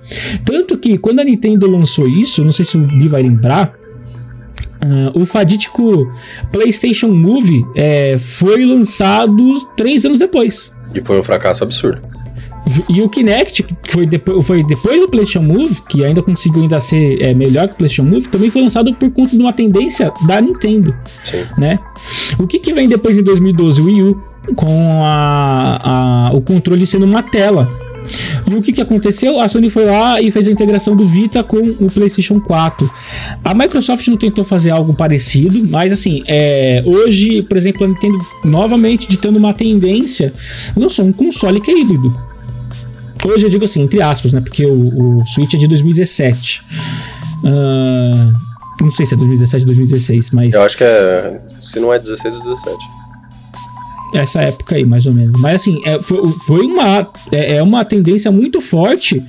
Tanto 0.44 0.76
que 0.78 0.98
quando 0.98 1.20
a 1.20 1.24
Nintendo 1.24 1.70
lançou 1.70 2.08
isso, 2.08 2.44
não 2.44 2.52
sei 2.52 2.64
se 2.64 2.76
o 2.76 2.86
Gui 2.86 3.08
vai 3.08 3.22
lembrar, 3.22 3.80
Uh, 4.84 5.20
o 5.20 5.24
fadítico 5.24 6.12
PlayStation 6.50 7.06
Move 7.06 7.64
é, 7.76 8.18
foi 8.18 8.64
lançado 8.64 9.52
três 9.76 10.04
anos 10.04 10.18
depois. 10.18 10.72
E 10.92 11.00
foi 11.00 11.20
um 11.20 11.22
fracasso 11.22 11.62
absurdo. 11.62 12.02
E 12.88 13.00
o 13.00 13.08
Kinect, 13.08 13.62
que 13.62 13.76
foi, 13.88 14.06
depois, 14.06 14.44
foi 14.46 14.64
depois 14.64 15.00
do 15.00 15.08
PlayStation 15.08 15.46
Move, 15.46 15.82
que 15.88 16.04
ainda 16.04 16.22
conseguiu 16.22 16.62
ainda 16.62 16.80
ser 16.80 17.20
é, 17.20 17.34
melhor 17.34 17.68
que 17.68 17.74
o 17.74 17.76
PlayStation 17.76 18.08
Move, 18.08 18.28
também 18.28 18.50
foi 18.50 18.62
lançado 18.62 18.94
por 18.94 19.10
conta 19.10 19.36
de 19.36 19.42
uma 19.42 19.52
tendência 19.52 20.12
da 20.26 20.40
Nintendo. 20.40 20.94
Sim. 21.24 21.44
Né? 21.58 21.78
O 22.38 22.46
que, 22.46 22.58
que 22.58 22.72
vem 22.72 22.88
depois 22.88 23.14
de 23.14 23.22
2012? 23.22 23.80
O 23.80 23.84
Wii 23.84 24.02
U, 24.02 24.22
com 24.54 25.02
a, 25.04 26.28
a, 26.28 26.32
o 26.32 26.40
controle 26.40 26.86
sendo 26.86 27.04
uma 27.04 27.22
tela. 27.22 27.68
E 28.52 28.54
o 28.54 28.62
que, 28.62 28.72
que 28.72 28.80
aconteceu? 28.80 29.40
A 29.40 29.48
Sony 29.48 29.70
foi 29.70 29.86
lá 29.86 30.20
e 30.20 30.30
fez 30.30 30.46
a 30.46 30.50
integração 30.50 30.94
do 30.94 31.06
Vita 31.06 31.42
com 31.42 31.56
o 31.56 31.90
PlayStation 31.90 32.38
4. 32.38 32.90
A 33.42 33.54
Microsoft 33.54 34.06
não 34.08 34.16
tentou 34.16 34.44
fazer 34.44 34.70
algo 34.70 34.92
parecido, 34.92 35.66
mas 35.66 35.90
assim, 35.90 36.22
é, 36.26 36.82
hoje, 36.84 37.42
por 37.42 37.56
exemplo, 37.56 37.84
a 37.84 37.88
Nintendo 37.88 38.18
novamente 38.44 39.08
ditando 39.08 39.38
uma 39.38 39.54
tendência, 39.54 40.34
não 40.76 40.90
só 40.90 41.02
um 41.02 41.12
console 41.12 41.60
que 41.60 41.70
é 41.70 41.80
híbrido. 41.80 42.14
Hoje 43.24 43.46
eu 43.46 43.50
digo 43.50 43.64
assim, 43.64 43.80
entre 43.80 44.02
aspas, 44.02 44.32
né? 44.32 44.40
Porque 44.40 44.66
o, 44.66 45.20
o 45.20 45.26
Switch 45.26 45.54
é 45.54 45.56
de 45.56 45.66
2017. 45.68 46.62
Uh, 47.44 48.32
não 48.82 48.90
sei 48.90 49.06
se 49.06 49.14
é 49.14 49.16
2017 49.16 49.62
ou 49.62 49.66
2016, 49.66 50.30
mas. 50.30 50.52
Eu 50.52 50.62
acho 50.62 50.76
que 50.76 50.84
é. 50.84 51.40
Se 51.58 51.80
não 51.80 51.92
é 51.92 51.98
16 51.98 52.36
ou 52.36 52.42
17 52.42 53.01
essa 54.14 54.42
época 54.42 54.76
aí, 54.76 54.84
mais 54.84 55.06
ou 55.06 55.12
menos. 55.12 55.40
Mas 55.40 55.56
assim, 55.56 55.80
é, 55.84 56.00
foi, 56.02 56.28
foi, 56.46 56.66
uma, 56.66 57.08
é, 57.30 57.56
é, 57.56 57.62
uma 57.62 57.84
tendência 57.84 58.30
muito 58.30 58.60
forte. 58.60 59.22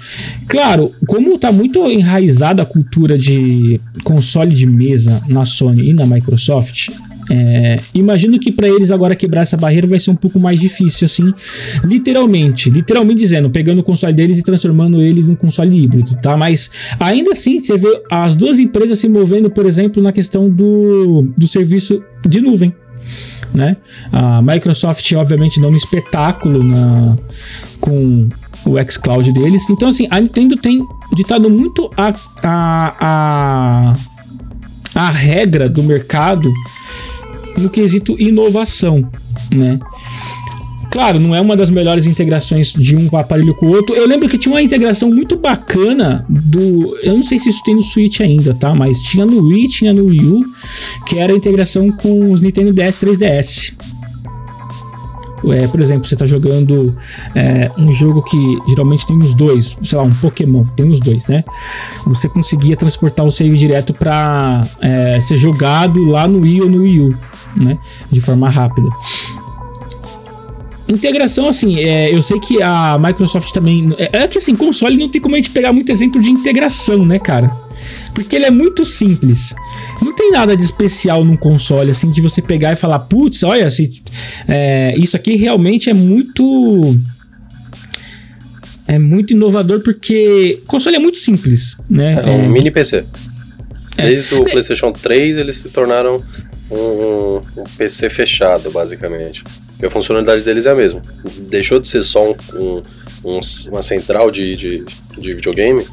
Claro, 0.47 0.91
como 1.07 1.37
tá 1.37 1.51
muito 1.51 1.85
enraizada 1.89 2.63
a 2.63 2.65
cultura 2.65 3.17
de 3.17 3.79
console 4.03 4.53
de 4.53 4.65
mesa 4.65 5.21
na 5.27 5.45
Sony 5.45 5.89
e 5.89 5.93
na 5.93 6.05
Microsoft, 6.05 6.89
é, 7.29 7.79
imagino 7.93 8.39
que 8.39 8.51
para 8.51 8.67
eles 8.67 8.91
agora 8.91 9.15
quebrar 9.15 9.41
essa 9.41 9.55
barreira 9.55 9.87
vai 9.87 9.99
ser 9.99 10.11
um 10.11 10.15
pouco 10.15 10.39
mais 10.39 10.59
difícil, 10.59 11.05
assim, 11.05 11.33
literalmente, 11.83 12.69
literalmente 12.69 13.19
dizendo, 13.19 13.49
pegando 13.49 13.79
o 13.79 13.83
console 13.83 14.13
deles 14.13 14.37
e 14.37 14.43
transformando 14.43 15.01
ele 15.01 15.21
num 15.21 15.35
console 15.35 15.83
híbrido, 15.83 16.15
tá? 16.21 16.35
Mas 16.35 16.69
ainda 16.99 17.31
assim, 17.31 17.59
você 17.59 17.77
vê 17.77 18.01
as 18.09 18.35
duas 18.35 18.59
empresas 18.59 18.99
se 18.99 19.07
movendo, 19.07 19.49
por 19.49 19.65
exemplo, 19.65 20.01
na 20.01 20.11
questão 20.11 20.49
do, 20.49 21.33
do 21.37 21.47
serviço 21.47 22.03
de 22.27 22.41
nuvem 22.41 22.73
né? 23.53 23.77
A 24.11 24.41
Microsoft, 24.41 25.11
obviamente, 25.13 25.59
dando 25.59 25.73
um 25.73 25.77
espetáculo 25.77 26.63
na, 26.63 27.15
com 27.79 28.29
o 28.65 28.91
xCloud 28.91 29.31
deles. 29.31 29.69
Então, 29.69 29.89
assim, 29.89 30.07
a 30.09 30.19
Nintendo 30.19 30.55
tem 30.55 30.85
ditado 31.13 31.49
muito 31.49 31.89
a, 31.95 32.13
a, 32.43 32.95
a, 32.99 33.95
a 34.95 35.11
regra 35.11 35.69
do 35.69 35.83
mercado 35.83 36.51
no 37.57 37.69
quesito 37.69 38.19
inovação, 38.19 39.07
né? 39.53 39.79
Claro, 40.93 41.19
não 41.19 41.33
é 41.33 41.41
uma 41.41 41.57
das 41.57 41.71
melhores 41.71 42.05
integrações 42.05 42.71
de 42.71 42.95
um 42.95 43.09
aparelho 43.17 43.55
com 43.55 43.65
o 43.65 43.71
outro. 43.71 43.95
Eu 43.95 44.07
lembro 44.07 44.29
que 44.29 44.37
tinha 44.37 44.53
uma 44.53 44.61
integração 44.61 45.09
muito 45.09 45.35
bacana 45.35 46.23
do. 46.29 46.95
Eu 47.01 47.15
não 47.15 47.23
sei 47.23 47.39
se 47.39 47.49
isso 47.49 47.63
tem 47.63 47.73
no 47.73 47.81
Switch 47.81 48.19
ainda, 48.19 48.53
tá? 48.53 48.75
Mas 48.75 49.01
tinha 49.01 49.25
no 49.25 49.41
Wii, 49.41 49.69
tinha 49.69 49.91
no 49.91 50.05
Wii 50.05 50.25
U, 50.27 50.41
que 51.07 51.17
era 51.17 51.33
a 51.33 51.35
integração 51.35 51.91
com 51.91 52.31
os 52.31 52.41
Nintendo 52.41 52.71
DS 52.71 52.99
3DS. 52.99 53.73
É, 55.51 55.67
por 55.67 55.81
exemplo, 55.81 56.07
você 56.07 56.13
está 56.13 56.27
jogando 56.27 56.95
é, 57.33 57.71
um 57.75 57.91
jogo 57.91 58.21
que 58.21 58.37
geralmente 58.69 59.07
tem 59.07 59.17
os 59.17 59.33
dois, 59.33 59.75
sei 59.81 59.97
lá, 59.97 60.03
um 60.03 60.13
Pokémon, 60.13 60.63
tem 60.75 60.91
os 60.91 60.99
dois, 60.99 61.25
né? 61.25 61.43
Você 62.05 62.29
conseguia 62.29 62.77
transportar 62.77 63.25
o 63.25 63.31
save 63.31 63.57
direto 63.57 63.95
para 63.95 64.63
é, 64.79 65.19
ser 65.19 65.37
jogado 65.37 66.03
lá 66.05 66.27
no 66.27 66.41
Wii 66.41 66.61
ou 66.61 66.69
no 66.69 66.83
Wii 66.83 66.99
U, 66.99 67.09
né? 67.57 67.79
De 68.11 68.21
forma 68.21 68.47
rápida. 68.47 68.87
Integração, 70.87 71.47
assim, 71.47 71.79
é, 71.79 72.13
eu 72.13 72.21
sei 72.21 72.39
que 72.39 72.61
a 72.61 72.97
Microsoft 72.99 73.51
também. 73.53 73.93
É, 73.97 74.23
é, 74.23 74.27
que 74.27 74.37
assim, 74.37 74.55
console 74.55 74.97
não 74.97 75.07
tem 75.07 75.21
como 75.21 75.35
a 75.35 75.37
gente 75.37 75.49
pegar 75.49 75.71
muito 75.71 75.91
exemplo 75.91 76.21
de 76.21 76.29
integração, 76.29 77.05
né, 77.05 77.19
cara? 77.19 77.49
Porque 78.13 78.35
ele 78.35 78.45
é 78.45 78.51
muito 78.51 78.83
simples. 78.83 79.55
Não 80.01 80.13
tem 80.13 80.31
nada 80.31 80.57
de 80.57 80.63
especial 80.63 81.23
num 81.23 81.37
console, 81.37 81.91
assim, 81.91 82.11
de 82.11 82.19
você 82.19 82.41
pegar 82.41 82.73
e 82.73 82.75
falar, 82.75 82.99
putz, 82.99 83.43
olha, 83.43 83.67
é, 84.47 84.93
isso 84.97 85.15
aqui 85.15 85.35
realmente 85.35 85.89
é 85.89 85.93
muito. 85.93 86.99
É 88.85 88.99
muito 88.99 89.31
inovador 89.31 89.79
porque 89.81 90.59
o 90.63 90.65
console 90.65 90.97
é 90.97 90.99
muito 90.99 91.17
simples, 91.17 91.77
né? 91.89 92.21
É 92.25 92.29
um 92.29 92.49
mini 92.49 92.69
PC. 92.69 93.05
É. 93.97 94.05
Desde 94.07 94.35
o 94.35 94.43
PlayStation 94.43 94.91
3 94.91 95.37
eles 95.37 95.57
se 95.57 95.69
tornaram 95.69 96.21
um, 96.69 97.39
um 97.57 97.63
PC 97.77 98.09
fechado, 98.09 98.69
basicamente. 98.69 99.43
A 99.85 99.89
funcionalidade 99.89 100.43
deles 100.43 100.65
é 100.65 100.71
a 100.71 100.75
mesma. 100.75 101.01
Deixou 101.49 101.79
de 101.79 101.87
ser 101.87 102.03
só 102.03 102.31
um, 102.31 102.35
um, 102.53 102.81
um, 103.23 103.39
uma 103.69 103.81
central 103.81 104.31
de, 104.31 104.55
de, 104.55 104.85
de, 105.17 105.33
videogame, 105.33 105.85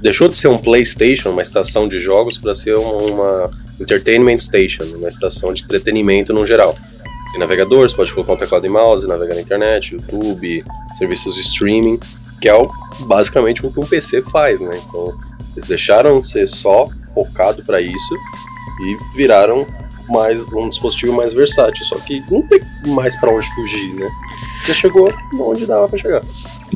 deixou 0.00 0.28
de 0.28 0.36
ser 0.36 0.48
um 0.48 0.58
PlayStation, 0.58 1.30
uma 1.30 1.42
estação 1.42 1.86
de 1.86 1.98
jogos, 1.98 2.38
para 2.38 2.54
ser 2.54 2.74
uma, 2.76 3.12
uma, 3.12 3.50
Entertainment 3.80 4.38
Station, 4.38 4.84
uma 4.96 5.08
estação 5.08 5.52
de 5.52 5.62
entretenimento 5.62 6.32
no 6.32 6.46
geral. 6.46 6.76
Tem 7.32 7.40
navegador, 7.40 7.88
você 7.88 7.96
pode 7.96 8.12
colocar 8.12 8.34
um 8.34 8.36
teclado 8.36 8.66
e 8.66 8.68
mouse, 8.68 9.06
navegar 9.06 9.34
na 9.34 9.40
internet, 9.40 9.94
YouTube, 9.94 10.64
serviços 10.98 11.34
de 11.34 11.40
streaming, 11.40 11.98
que 12.40 12.48
é 12.48 12.54
o, 12.54 12.62
basicamente 13.06 13.64
o 13.64 13.72
que 13.72 13.80
um 13.80 13.86
PC 13.86 14.22
faz, 14.22 14.60
né? 14.60 14.80
Então, 14.88 15.12
eles 15.56 15.68
deixaram 15.68 16.18
de 16.18 16.28
ser 16.28 16.46
só 16.46 16.88
focado 17.12 17.64
para 17.64 17.80
isso 17.80 18.14
e 18.80 19.16
viraram 19.16 19.66
mais 20.08 20.44
um 20.52 20.68
dispositivo 20.68 21.12
mais 21.12 21.32
versátil, 21.32 21.84
só 21.84 21.96
que 21.96 22.22
não 22.30 22.42
tem 22.42 22.60
mais 22.86 23.16
para 23.16 23.34
onde 23.34 23.46
fugir, 23.54 23.94
né? 23.94 24.08
Já 24.66 24.74
chegou 24.74 25.08
onde 25.40 25.66
dava 25.66 25.88
para 25.88 25.98
chegar. 25.98 26.22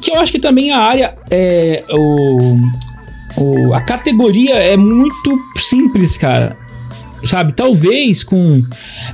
Que 0.00 0.10
eu 0.10 0.16
acho 0.16 0.32
que 0.32 0.38
também 0.38 0.70
a 0.70 0.78
área 0.78 1.18
é 1.30 1.84
o, 1.90 2.56
o 3.36 3.74
a 3.74 3.80
categoria 3.80 4.54
é 4.54 4.76
muito 4.76 5.38
simples, 5.56 6.16
cara 6.16 6.67
sabe? 7.24 7.52
Talvez 7.52 8.22
com. 8.22 8.62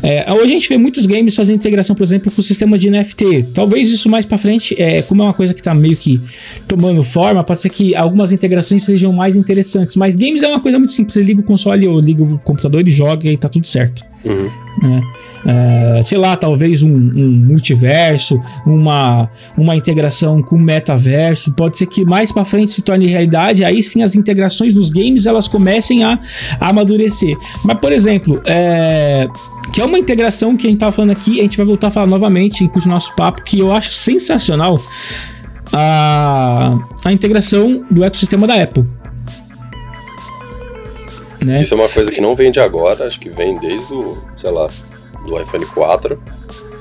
É, 0.02 0.32
hoje 0.32 0.44
a 0.44 0.48
gente 0.48 0.68
vê 0.68 0.76
muitos 0.76 1.06
games 1.06 1.34
fazendo 1.34 1.56
integração, 1.56 1.94
por 1.94 2.02
exemplo, 2.02 2.30
com 2.30 2.40
o 2.40 2.44
sistema 2.44 2.78
de 2.78 2.90
NFT. 2.90 3.46
Talvez 3.54 3.90
isso 3.90 4.08
mais 4.08 4.24
para 4.24 4.38
frente, 4.38 4.74
é, 4.80 5.02
como 5.02 5.22
é 5.22 5.24
uma 5.26 5.34
coisa 5.34 5.54
que 5.54 5.62
tá 5.62 5.74
meio 5.74 5.96
que 5.96 6.20
tomando 6.66 7.02
forma, 7.02 7.42
pode 7.42 7.60
ser 7.60 7.68
que 7.68 7.94
algumas 7.94 8.32
integrações 8.32 8.84
sejam 8.84 9.12
mais 9.12 9.36
interessantes. 9.36 9.96
Mas 9.96 10.16
games 10.16 10.42
é 10.42 10.48
uma 10.48 10.60
coisa 10.60 10.78
muito 10.78 10.92
simples. 10.92 11.14
Você 11.14 11.22
liga 11.22 11.40
o 11.40 11.44
console 11.44 11.86
ou 11.86 12.00
liga 12.00 12.22
o 12.22 12.38
computador 12.38 12.86
e 12.86 12.90
joga 12.90 13.30
e 13.30 13.36
tá 13.36 13.48
tudo 13.48 13.66
certo. 13.66 14.04
Uhum. 14.24 14.50
Né? 14.82 15.02
É, 15.46 15.83
sei 16.04 16.18
lá, 16.18 16.36
talvez 16.36 16.82
um, 16.82 16.94
um, 16.94 17.30
multiverso, 17.30 18.40
uma, 18.64 19.28
uma 19.56 19.74
integração 19.74 20.42
com 20.42 20.58
metaverso. 20.58 21.52
Pode 21.52 21.76
ser 21.76 21.86
que 21.86 22.04
mais 22.04 22.30
para 22.30 22.44
frente 22.44 22.72
se 22.72 22.82
torne 22.82 23.06
realidade. 23.06 23.64
Aí 23.64 23.82
sim 23.82 24.02
as 24.02 24.14
integrações 24.14 24.72
dos 24.72 24.90
games 24.90 25.26
elas 25.26 25.48
comecem 25.48 26.04
a, 26.04 26.18
a 26.60 26.68
amadurecer. 26.68 27.36
Mas, 27.64 27.78
por 27.78 27.92
exemplo, 27.92 28.40
é, 28.44 29.26
que 29.72 29.80
é 29.80 29.84
uma 29.84 29.98
integração 29.98 30.56
que 30.56 30.66
a 30.66 30.70
gente 30.70 30.78
tava 30.78 30.92
falando 30.92 31.10
aqui, 31.10 31.40
a 31.40 31.42
gente 31.42 31.56
vai 31.56 31.66
voltar 31.66 31.88
a 31.88 31.90
falar 31.90 32.06
novamente 32.06 32.68
com 32.68 32.78
o 32.78 32.88
nosso 32.88 33.14
papo, 33.16 33.42
que 33.42 33.58
eu 33.58 33.72
acho 33.72 33.92
sensacional. 33.92 34.80
A, 35.72 36.78
a 37.04 37.12
integração 37.12 37.84
do 37.90 38.04
ecossistema 38.04 38.46
da 38.46 38.62
Apple. 38.62 38.84
Né? 41.44 41.60
Isso 41.60 41.74
é 41.74 41.76
uma 41.76 41.88
coisa 41.88 42.10
que 42.10 42.20
não 42.20 42.34
vem 42.34 42.50
de 42.50 42.58
agora, 42.58 43.06
acho 43.06 43.20
que 43.20 43.28
vem 43.28 43.58
desde 43.58 43.92
o, 43.92 44.16
sei 44.34 44.50
lá, 44.50 44.68
do 45.24 45.40
iPhone 45.40 45.66
4, 45.66 46.20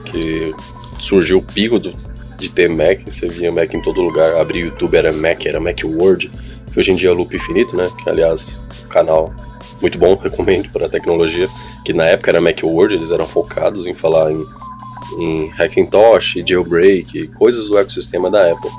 que 0.06 0.54
surgiu 1.00 1.40
o 1.40 1.44
pico 1.44 1.80
do, 1.80 1.94
de 2.38 2.50
ter 2.50 2.70
Mac, 2.70 3.02
você 3.06 3.28
via 3.28 3.52
Mac 3.52 3.74
em 3.74 3.82
todo 3.82 4.02
lugar, 4.02 4.36
abrir 4.36 4.64
o 4.64 4.66
YouTube 4.68 4.96
era 4.96 5.12
Mac, 5.12 5.46
era 5.46 5.60
Mac 5.60 5.80
Word, 5.84 6.30
que 6.72 6.80
hoje 6.80 6.92
em 6.92 6.96
dia 6.96 7.10
é 7.10 7.14
Loop 7.14 7.36
Infinito, 7.36 7.76
né? 7.76 7.90
Que 8.04 8.10
aliás, 8.10 8.62
canal 8.90 9.34
muito 9.82 9.98
bom, 9.98 10.16
recomendo 10.22 10.70
para 10.70 10.86
a 10.86 10.90
tecnologia, 10.90 11.48
que 11.86 11.94
na 11.94 12.06
época 12.06 12.32
era 12.32 12.42
Mac 12.42 12.62
Word, 12.64 12.96
eles 12.96 13.12
eram 13.12 13.26
focados 13.26 13.88
em 13.88 13.94
falar 13.94 14.32
em, 14.32 14.46
em 15.20 15.52
Hackintosh, 15.52 16.36
Jailbreak, 16.46 17.28
coisas 17.30 17.68
do 17.68 17.78
ecossistema 17.78 18.30
da 18.30 18.52
Apple. 18.52 18.72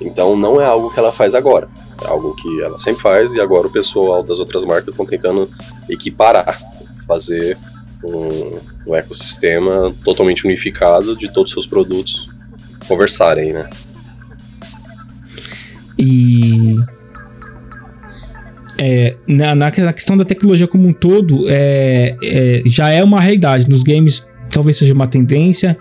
Então 0.00 0.36
não 0.36 0.60
é 0.60 0.64
algo 0.64 0.92
que 0.92 0.98
ela 0.98 1.12
faz 1.12 1.34
agora. 1.34 1.68
É 2.02 2.06
algo 2.06 2.34
que 2.36 2.62
ela 2.62 2.78
sempre 2.78 3.02
faz 3.02 3.34
e 3.34 3.40
agora 3.40 3.66
o 3.66 3.70
pessoal 3.70 4.22
das 4.22 4.38
outras 4.38 4.64
marcas 4.64 4.94
estão 4.94 5.04
tentando 5.04 5.50
equiparar, 5.88 6.58
fazer 7.06 7.58
um, 8.04 8.94
ecossistema 8.94 9.94
totalmente 10.04 10.44
unificado 10.44 11.16
de 11.16 11.32
todos 11.32 11.50
os 11.50 11.54
seus 11.54 11.66
produtos 11.66 12.28
conversarem, 12.86 13.52
né? 13.52 13.68
E 15.98 16.76
é, 18.78 19.16
na, 19.26 19.54
na, 19.54 19.70
questão 19.70 20.16
da 20.16 20.24
tecnologia 20.24 20.68
como 20.68 20.86
um 20.86 20.92
todo, 20.92 21.46
é, 21.48 22.16
é, 22.22 22.62
já 22.64 22.90
é 22.90 23.02
uma 23.02 23.20
realidade. 23.20 23.68
Nos 23.68 23.82
games 23.82 24.26
talvez 24.48 24.76
seja 24.76 24.94
uma 24.94 25.08
tendência, 25.08 25.76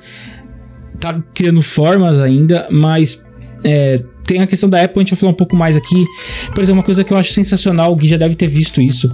tá 1.00 1.22
criando 1.34 1.62
formas 1.62 2.20
ainda, 2.20 2.68
mas 2.72 3.24
é, 3.64 4.04
tem 4.26 4.42
a 4.42 4.48
questão 4.48 4.68
da 4.70 4.82
Apple, 4.82 5.00
a 5.00 5.04
gente 5.04 5.12
vai 5.12 5.20
falar 5.20 5.32
um 5.32 5.36
pouco 5.36 5.56
mais 5.56 5.76
aqui. 5.78 6.06
Por 6.54 6.62
exemplo, 6.62 6.80
uma 6.80 6.84
coisa 6.84 7.04
que 7.04 7.14
eu 7.14 7.18
acho 7.18 7.32
sensacional, 7.32 7.94
o 7.94 7.96
Gui 7.96 8.08
já 8.08 8.18
deve 8.18 8.36
ter 8.36 8.48
visto 8.48 8.82
isso. 8.82 9.08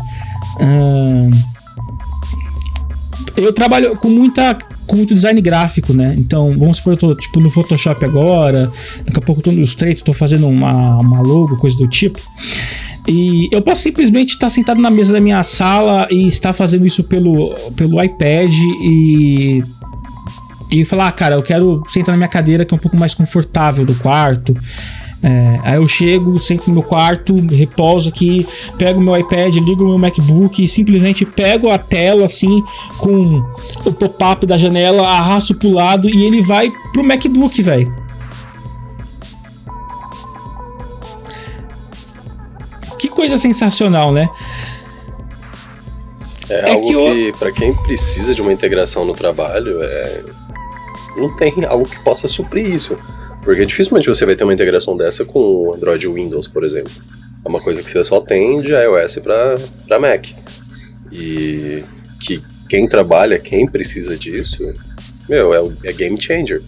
Uh, 0.60 1.32
eu 3.36 3.54
trabalho 3.54 3.96
com 3.98 4.10
muita 4.10 4.58
com 4.86 4.98
muito 4.98 5.14
design 5.14 5.40
gráfico, 5.42 5.94
né? 5.94 6.14
Então, 6.18 6.52
vamos 6.52 6.78
supor, 6.78 6.94
eu 6.94 6.98
tô 6.98 7.16
tipo 7.16 7.40
no 7.40 7.50
Photoshop 7.50 8.04
agora, 8.04 8.70
daqui 9.06 9.18
a 9.18 9.22
pouco 9.22 9.40
eu 9.40 9.44
tô 9.46 9.52
no 9.52 9.58
Illustrator, 9.58 10.04
tô 10.04 10.14
fazendo 10.14 10.48
uma, 10.48 11.00
uma 11.00 11.22
logo, 11.22 11.56
coisa 11.58 11.78
do 11.78 11.88
tipo. 11.88 12.20
E 13.08 13.50
eu 13.52 13.62
posso 13.62 13.82
simplesmente 13.82 14.34
estar 14.34 14.50
sentado 14.50 14.82
na 14.82 14.90
mesa 14.90 15.14
da 15.14 15.20
minha 15.20 15.42
sala 15.44 16.08
e 16.12 16.28
estar 16.28 16.54
fazendo 16.54 16.86
isso 16.86 17.04
pelo, 17.04 17.54
pelo 17.76 18.02
iPad 18.04 18.52
e 18.52 19.64
e 20.72 20.84
falar, 20.84 21.08
ah, 21.08 21.12
cara, 21.12 21.36
eu 21.36 21.44
quero 21.44 21.84
sentar 21.88 22.14
na 22.14 22.18
minha 22.18 22.28
cadeira 22.28 22.66
que 22.66 22.74
é 22.74 22.76
um 22.76 22.80
pouco 22.80 22.98
mais 22.98 23.14
confortável 23.14 23.86
do 23.86 23.94
quarto. 23.94 24.56
É, 25.24 25.60
aí 25.64 25.76
eu 25.78 25.88
chego, 25.88 26.38
sento 26.38 26.68
no 26.68 26.74
meu 26.74 26.84
quarto, 26.84 27.34
repouso 27.48 28.10
aqui, 28.10 28.46
pego 28.78 29.00
meu 29.00 29.18
iPad, 29.18 29.56
ligo 29.56 29.86
meu 29.86 29.98
MacBook 29.98 30.62
e 30.62 30.68
simplesmente 30.68 31.26
pego 31.26 31.70
a 31.70 31.78
tela 31.78 32.26
assim 32.26 32.62
com 32.98 33.42
o 33.86 33.94
pop-up 33.94 34.46
da 34.46 34.58
janela, 34.58 35.08
arrasto 35.08 35.56
pro 35.56 35.72
lado 35.72 36.10
e 36.10 36.26
ele 36.26 36.42
vai 36.42 36.70
pro 36.92 37.06
MacBook, 37.06 37.62
velho. 37.62 37.96
Que 43.00 43.08
coisa 43.08 43.38
sensacional, 43.38 44.12
né? 44.12 44.30
É, 46.50 46.70
é 46.70 46.74
algo 46.74 46.88
que, 46.88 46.94
eu... 46.94 47.02
que 47.02 47.40
para 47.40 47.52
quem 47.54 47.74
precisa 47.74 48.36
de 48.36 48.42
uma 48.42 48.52
integração 48.52 49.06
no 49.06 49.14
trabalho, 49.14 49.82
é... 49.82 50.24
não 51.16 51.34
tem 51.38 51.54
algo 51.66 51.86
que 51.86 51.98
possa 52.04 52.28
suprir 52.28 52.66
isso. 52.66 52.98
Porque 53.44 53.66
dificilmente 53.66 54.08
você 54.08 54.26
vai 54.26 54.36
ter 54.36 54.44
uma 54.44 54.54
integração 54.54 54.96
dessa 54.96 55.26
com 55.26 55.74
Android 55.76 56.06
e 56.06 56.10
Windows, 56.10 56.48
por 56.48 56.64
exemplo. 56.64 56.92
É 57.44 57.48
uma 57.48 57.60
coisa 57.60 57.84
que 57.84 57.90
você 57.90 58.04
só 58.04 58.22
tem 58.22 58.62
de 58.62 58.72
iOS 58.72 59.18
para 59.18 60.00
Mac. 60.00 60.28
E 61.12 61.84
que 62.22 62.42
quem 62.70 62.88
trabalha, 62.88 63.38
quem 63.38 63.68
precisa 63.68 64.18
disso, 64.18 64.64
meu, 65.28 65.54
é, 65.54 65.90
é 65.90 65.94
game 65.94 66.20
changer. 66.20 66.62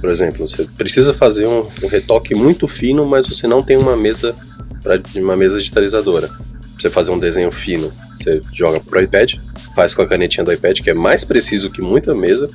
Por 0.00 0.10
exemplo, 0.10 0.46
você 0.46 0.64
precisa 0.76 1.12
fazer 1.12 1.46
um, 1.46 1.66
um, 1.82 1.88
retoque 1.88 2.34
muito 2.34 2.68
fino, 2.68 3.06
mas 3.06 3.26
você 3.26 3.46
não 3.46 3.62
tem 3.62 3.76
uma 3.76 3.96
mesa 3.96 4.36
pra, 4.82 5.00
uma 5.16 5.36
mesa 5.36 5.58
digitalizadora. 5.58 6.28
Pra 6.28 6.38
você 6.78 6.90
fazer 6.90 7.10
um 7.10 7.18
desenho 7.18 7.50
fino, 7.50 7.90
você 8.16 8.40
joga 8.52 8.78
pro 8.78 9.02
iPad, 9.02 9.34
faz 9.74 9.94
com 9.94 10.02
a 10.02 10.06
canetinha 10.06 10.44
do 10.44 10.52
iPad, 10.52 10.80
que 10.80 10.90
é 10.90 10.94
mais 10.94 11.24
preciso 11.24 11.70
que 11.70 11.80
muita 11.80 12.14
mesa 12.14 12.48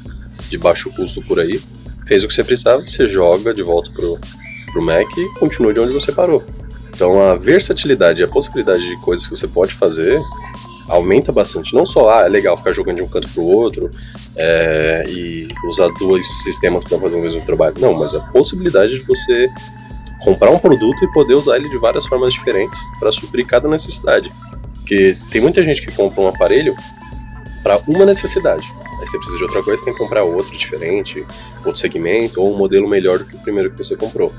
de 0.49 0.57
baixo 0.57 0.89
custo 0.91 1.21
por 1.23 1.39
aí 1.39 1.59
fez 2.07 2.23
o 2.23 2.27
que 2.27 2.33
você 2.33 2.43
precisava, 2.43 2.81
você 2.81 3.07
joga 3.07 3.53
de 3.53 3.61
volta 3.61 3.91
pro, 3.91 4.19
pro 4.71 4.81
Mac 4.81 5.07
e 5.17 5.39
continua 5.39 5.73
de 5.73 5.79
onde 5.79 5.93
você 5.93 6.11
parou. 6.11 6.43
Então 6.93 7.21
a 7.21 7.35
versatilidade 7.35 8.21
e 8.21 8.23
a 8.23 8.27
possibilidade 8.27 8.87
de 8.87 8.95
coisas 9.01 9.27
que 9.27 9.35
você 9.35 9.47
pode 9.47 9.73
fazer 9.73 10.19
aumenta 10.87 11.31
bastante. 11.31 11.73
Não 11.73 11.85
só, 11.85 12.09
ah, 12.09 12.25
é 12.25 12.29
legal 12.29 12.57
ficar 12.57 12.73
jogando 12.73 12.97
de 12.97 13.03
um 13.03 13.07
canto 13.07 13.27
pro 13.29 13.43
outro 13.43 13.89
é, 14.35 15.05
e 15.07 15.47
usar 15.67 15.87
dois 15.99 16.27
sistemas 16.43 16.83
para 16.83 16.99
fazer 16.99 17.15
o 17.15 17.21
mesmo 17.21 17.43
trabalho. 17.45 17.75
Não, 17.79 17.93
mas 17.93 18.13
a 18.13 18.19
possibilidade 18.19 18.99
de 18.99 19.03
você 19.03 19.49
comprar 20.23 20.51
um 20.51 20.59
produto 20.59 21.03
e 21.03 21.11
poder 21.11 21.35
usar 21.35 21.57
ele 21.57 21.69
de 21.69 21.77
várias 21.77 22.05
formas 22.05 22.33
diferentes 22.33 22.79
para 22.99 23.11
suprir 23.11 23.45
cada 23.45 23.67
necessidade. 23.67 24.31
Porque 24.75 25.17
tem 25.31 25.41
muita 25.41 25.63
gente 25.63 25.81
que 25.81 25.91
compra 25.91 26.21
um 26.21 26.27
aparelho 26.27 26.75
para 27.61 27.79
uma 27.87 28.05
necessidade. 28.05 28.65
Aí 29.03 29.07
você 29.07 29.17
precisa 29.17 29.37
de 29.37 29.43
outra 29.43 29.61
coisa, 29.61 29.79
você 29.79 29.85
tem 29.85 29.93
que 29.93 29.99
comprar 29.99 30.23
outro 30.23 30.57
diferente, 30.57 31.25
outro 31.65 31.81
segmento, 31.81 32.39
ou 32.39 32.53
um 32.53 32.57
modelo 32.57 32.87
melhor 32.87 33.19
do 33.19 33.25
que 33.25 33.35
o 33.35 33.39
primeiro 33.39 33.69
que 33.69 33.77
você 33.77 33.97
comprou. 33.97 34.31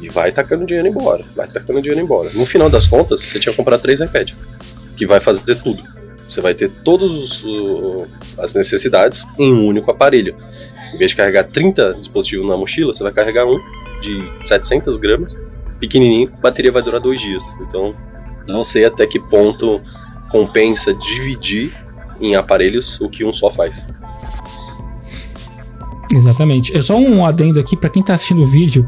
E 0.00 0.08
vai 0.08 0.30
tacando 0.30 0.64
dinheiro 0.64 0.86
embora, 0.86 1.24
vai 1.34 1.48
tacando 1.48 1.82
dinheiro 1.82 2.00
embora. 2.00 2.30
No 2.32 2.46
final 2.46 2.70
das 2.70 2.86
contas, 2.86 3.20
você 3.20 3.40
tinha 3.40 3.50
que 3.50 3.56
comprar 3.56 3.78
três 3.78 4.00
iPads, 4.00 4.36
que 4.96 5.04
vai 5.04 5.18
fazer 5.18 5.56
tudo. 5.56 5.82
Você 6.24 6.40
vai 6.40 6.54
ter 6.54 6.70
todas 6.70 7.42
as 8.38 8.54
necessidades 8.54 9.26
em 9.36 9.52
um 9.52 9.66
único 9.66 9.90
aparelho. 9.90 10.36
Em 10.94 10.98
vez 10.98 11.10
de 11.10 11.16
carregar 11.16 11.42
30 11.42 11.94
dispositivos 11.94 12.46
na 12.46 12.56
mochila, 12.56 12.92
você 12.92 13.02
vai 13.02 13.12
carregar 13.12 13.44
um 13.44 13.58
de 14.00 14.32
700 14.44 14.96
gramas, 14.98 15.36
pequenininho, 15.80 16.32
a 16.38 16.40
bateria 16.42 16.70
vai 16.70 16.82
durar 16.82 17.00
dois 17.00 17.20
dias. 17.20 17.42
Então, 17.60 17.92
não 18.48 18.62
sei 18.62 18.84
até 18.84 19.04
que 19.04 19.18
ponto 19.18 19.82
compensa 20.30 20.94
dividir 20.94 21.74
em 22.22 22.34
aparelhos 22.36 23.00
o 23.00 23.08
que 23.08 23.24
um 23.24 23.32
só 23.32 23.50
faz. 23.50 23.86
Exatamente. 26.14 26.76
É 26.76 26.82
só 26.82 26.98
um 26.98 27.24
adendo 27.24 27.58
aqui 27.58 27.74
para 27.74 27.88
quem 27.88 28.02
tá 28.02 28.14
assistindo 28.14 28.42
o 28.42 28.46
vídeo. 28.46 28.86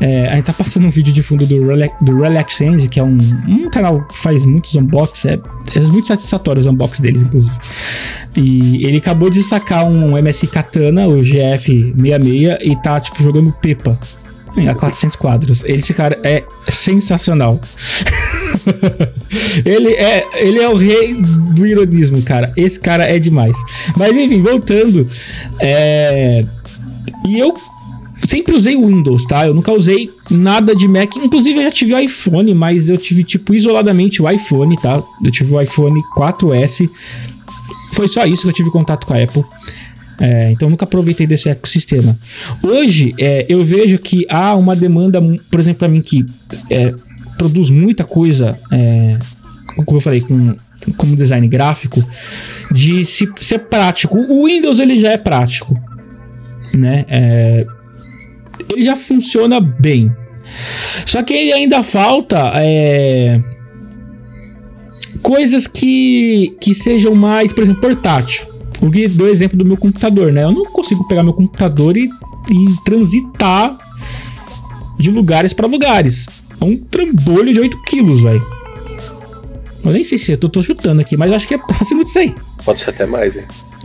É, 0.00 0.28
a 0.28 0.34
gente 0.34 0.46
tá 0.46 0.52
passando 0.52 0.86
um 0.86 0.90
vídeo 0.90 1.12
de 1.12 1.22
fundo 1.22 1.46
do, 1.46 1.60
do 2.02 2.20
Relax 2.20 2.60
End, 2.60 2.88
que 2.88 2.98
é 2.98 3.02
um, 3.02 3.16
um 3.46 3.70
canal 3.70 4.02
que 4.02 4.18
faz 4.18 4.44
muitos 4.44 4.74
unboxings. 4.74 5.24
É, 5.24 5.78
é 5.78 5.80
muito 5.82 6.08
satisfatório 6.08 6.60
os 6.60 6.66
unboxings 6.66 7.00
deles, 7.00 7.22
inclusive. 7.22 7.56
E 8.36 8.84
ele 8.84 8.96
acabou 8.96 9.30
de 9.30 9.42
sacar 9.42 9.84
um 9.84 10.20
MSI 10.20 10.48
Katana, 10.48 11.06
o 11.06 11.22
GF66, 11.22 12.58
e 12.60 12.76
tá, 12.82 12.98
tipo, 12.98 13.22
jogando 13.22 13.52
Pepa 13.52 13.96
a 14.68 14.74
400 14.74 15.16
quadros. 15.16 15.64
Esse 15.64 15.94
cara 15.94 16.18
é 16.22 16.44
sensacional. 16.68 17.60
ele, 19.64 19.92
é, 19.92 20.26
ele 20.34 20.60
é 20.60 20.68
o 20.68 20.76
rei 20.76 21.14
do 21.14 21.66
ironismo, 21.66 22.22
cara. 22.22 22.52
Esse 22.56 22.78
cara 22.78 23.04
é 23.04 23.18
demais. 23.18 23.56
Mas 23.96 24.16
enfim, 24.16 24.42
voltando. 24.42 25.06
É... 25.60 26.42
E 27.26 27.38
eu 27.38 27.54
sempre 28.26 28.54
usei 28.54 28.76
Windows, 28.76 29.24
tá? 29.24 29.46
Eu 29.46 29.54
nunca 29.54 29.72
usei 29.72 30.10
nada 30.30 30.74
de 30.74 30.88
Mac. 30.88 31.16
Inclusive, 31.16 31.58
eu 31.58 31.64
já 31.64 31.70
tive 31.70 32.02
iPhone, 32.02 32.52
mas 32.54 32.88
eu 32.88 32.98
tive, 32.98 33.24
tipo, 33.24 33.54
isoladamente 33.54 34.22
o 34.22 34.30
iPhone, 34.30 34.76
tá? 34.76 35.02
Eu 35.22 35.30
tive 35.30 35.54
o 35.54 35.60
iPhone 35.60 36.00
4S. 36.16 36.88
Foi 37.92 38.08
só 38.08 38.24
isso 38.26 38.42
que 38.42 38.48
eu 38.48 38.52
tive 38.52 38.70
contato 38.70 39.06
com 39.06 39.14
a 39.14 39.22
Apple. 39.22 39.44
É, 40.20 40.52
então 40.52 40.70
nunca 40.70 40.84
aproveitei 40.84 41.26
desse 41.26 41.48
ecossistema. 41.48 42.16
Hoje 42.62 43.12
é, 43.18 43.46
eu 43.48 43.64
vejo 43.64 43.98
que 43.98 44.24
há 44.28 44.54
uma 44.54 44.76
demanda, 44.76 45.20
por 45.50 45.58
exemplo, 45.58 45.80
para 45.80 45.88
mim 45.88 46.00
que 46.00 46.24
é, 46.70 46.94
produz 47.36 47.70
muita 47.70 48.04
coisa, 48.04 48.58
é, 48.70 49.18
como 49.84 49.98
eu 49.98 50.00
falei, 50.00 50.20
com 50.20 50.56
como 50.96 51.16
design 51.16 51.46
gráfico, 51.48 52.04
de 52.70 53.04
se, 53.04 53.28
ser 53.40 53.60
prático. 53.60 54.18
O 54.18 54.46
Windows 54.46 54.78
ele 54.78 54.98
já 54.98 55.12
é 55.12 55.16
prático, 55.16 55.78
né? 56.72 57.04
É, 57.08 57.66
ele 58.70 58.82
já 58.82 58.96
funciona 58.96 59.60
bem. 59.60 60.14
Só 61.06 61.22
que 61.22 61.32
ele 61.32 61.52
ainda 61.52 61.82
falta 61.82 62.52
é, 62.56 63.42
coisas 65.22 65.66
que, 65.66 66.56
que 66.60 66.74
sejam 66.74 67.14
mais, 67.14 67.52
por 67.52 67.62
exemplo, 67.62 67.80
portátil. 67.80 68.46
Porque 68.78 69.08
dou 69.08 69.28
exemplo 69.28 69.56
do 69.56 69.64
meu 69.64 69.76
computador, 69.76 70.32
né? 70.32 70.44
Eu 70.44 70.52
não 70.52 70.64
consigo 70.66 71.06
pegar 71.08 71.22
meu 71.22 71.32
computador 71.32 71.96
e, 71.96 72.04
e 72.04 72.84
transitar 72.84 73.78
de 74.98 75.10
lugares 75.10 75.52
para 75.52 75.66
lugares. 75.66 76.26
É 76.64 76.66
um 76.66 76.78
trambolho 76.78 77.52
de 77.52 77.60
8 77.60 77.82
quilos, 77.82 78.22
velho. 78.22 78.42
Eu 79.84 79.92
nem 79.92 80.02
sei 80.02 80.16
se 80.16 80.32
eu 80.32 80.38
tô, 80.38 80.48
tô, 80.48 80.62
chutando 80.62 81.02
aqui, 81.02 81.14
mas 81.14 81.30
acho 81.30 81.46
que 81.46 81.52
é 81.52 81.58
próximo 81.58 82.02
disso 82.02 82.18
aí. 82.18 82.34
Pode 82.64 82.80
ser 82.80 82.88
até 82.88 83.04
mais, 83.04 83.36
hein? 83.36 83.44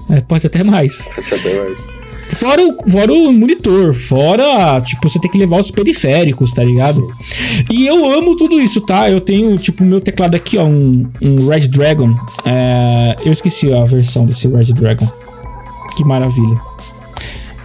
É, 0.10 0.22
pode 0.22 0.42
ser 0.42 0.48
até 0.48 0.64
mais. 0.64 1.04
Pode 1.14 1.28
ser 1.28 1.36
até 1.36 1.60
mais. 1.60 1.86
Fora 2.32 2.66
o, 2.66 2.90
fora 2.90 3.12
o 3.12 3.34
monitor, 3.34 3.94
fora, 3.94 4.80
tipo, 4.80 5.10
você 5.10 5.20
tem 5.20 5.30
que 5.30 5.38
levar 5.38 5.60
os 5.60 5.72
periféricos, 5.72 6.54
tá 6.54 6.64
ligado? 6.64 7.06
E 7.70 7.86
eu 7.86 8.06
amo 8.10 8.38
tudo 8.38 8.62
isso, 8.62 8.80
tá? 8.80 9.10
Eu 9.10 9.20
tenho, 9.20 9.58
tipo, 9.58 9.84
meu 9.84 10.00
teclado 10.00 10.36
aqui, 10.36 10.58
ó, 10.58 10.64
um, 10.64 11.06
um 11.22 11.48
Red 11.48 11.68
Dragon. 11.68 12.16
É, 12.46 13.18
eu 13.26 13.34
esqueci 13.34 13.74
a 13.74 13.84
versão 13.84 14.26
desse 14.26 14.48
Red 14.48 14.72
Dragon. 14.74 15.12
Que 15.98 16.06
maravilha. 16.06 16.69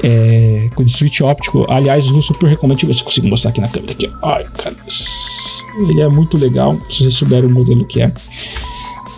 É, 0.07 0.69
com 0.75 0.87
switch 0.87 1.23
óptico. 1.23 1.65
Aliás, 1.69 2.07
eu 2.07 2.21
super 2.21 2.49
recomendo. 2.49 2.77
Deixa 2.77 2.85
eu 2.85 2.89
ver 2.89 2.95
se 2.95 3.05
consigo 3.05 3.29
mostrar 3.29 3.51
aqui 3.51 3.61
na 3.61 3.69
câmera. 3.69 3.93
Aqui. 3.93 4.13
Ai, 4.23 4.45
cara. 4.57 4.77
Ele 5.89 6.03
é 6.03 6.09
muito 6.09 6.37
legal, 6.37 6.79
se 6.89 6.99
vocês 6.99 7.15
souberem 7.15 7.51
o 7.51 7.53
modelo 7.53 7.85
que 7.85 8.01
é 8.01 8.13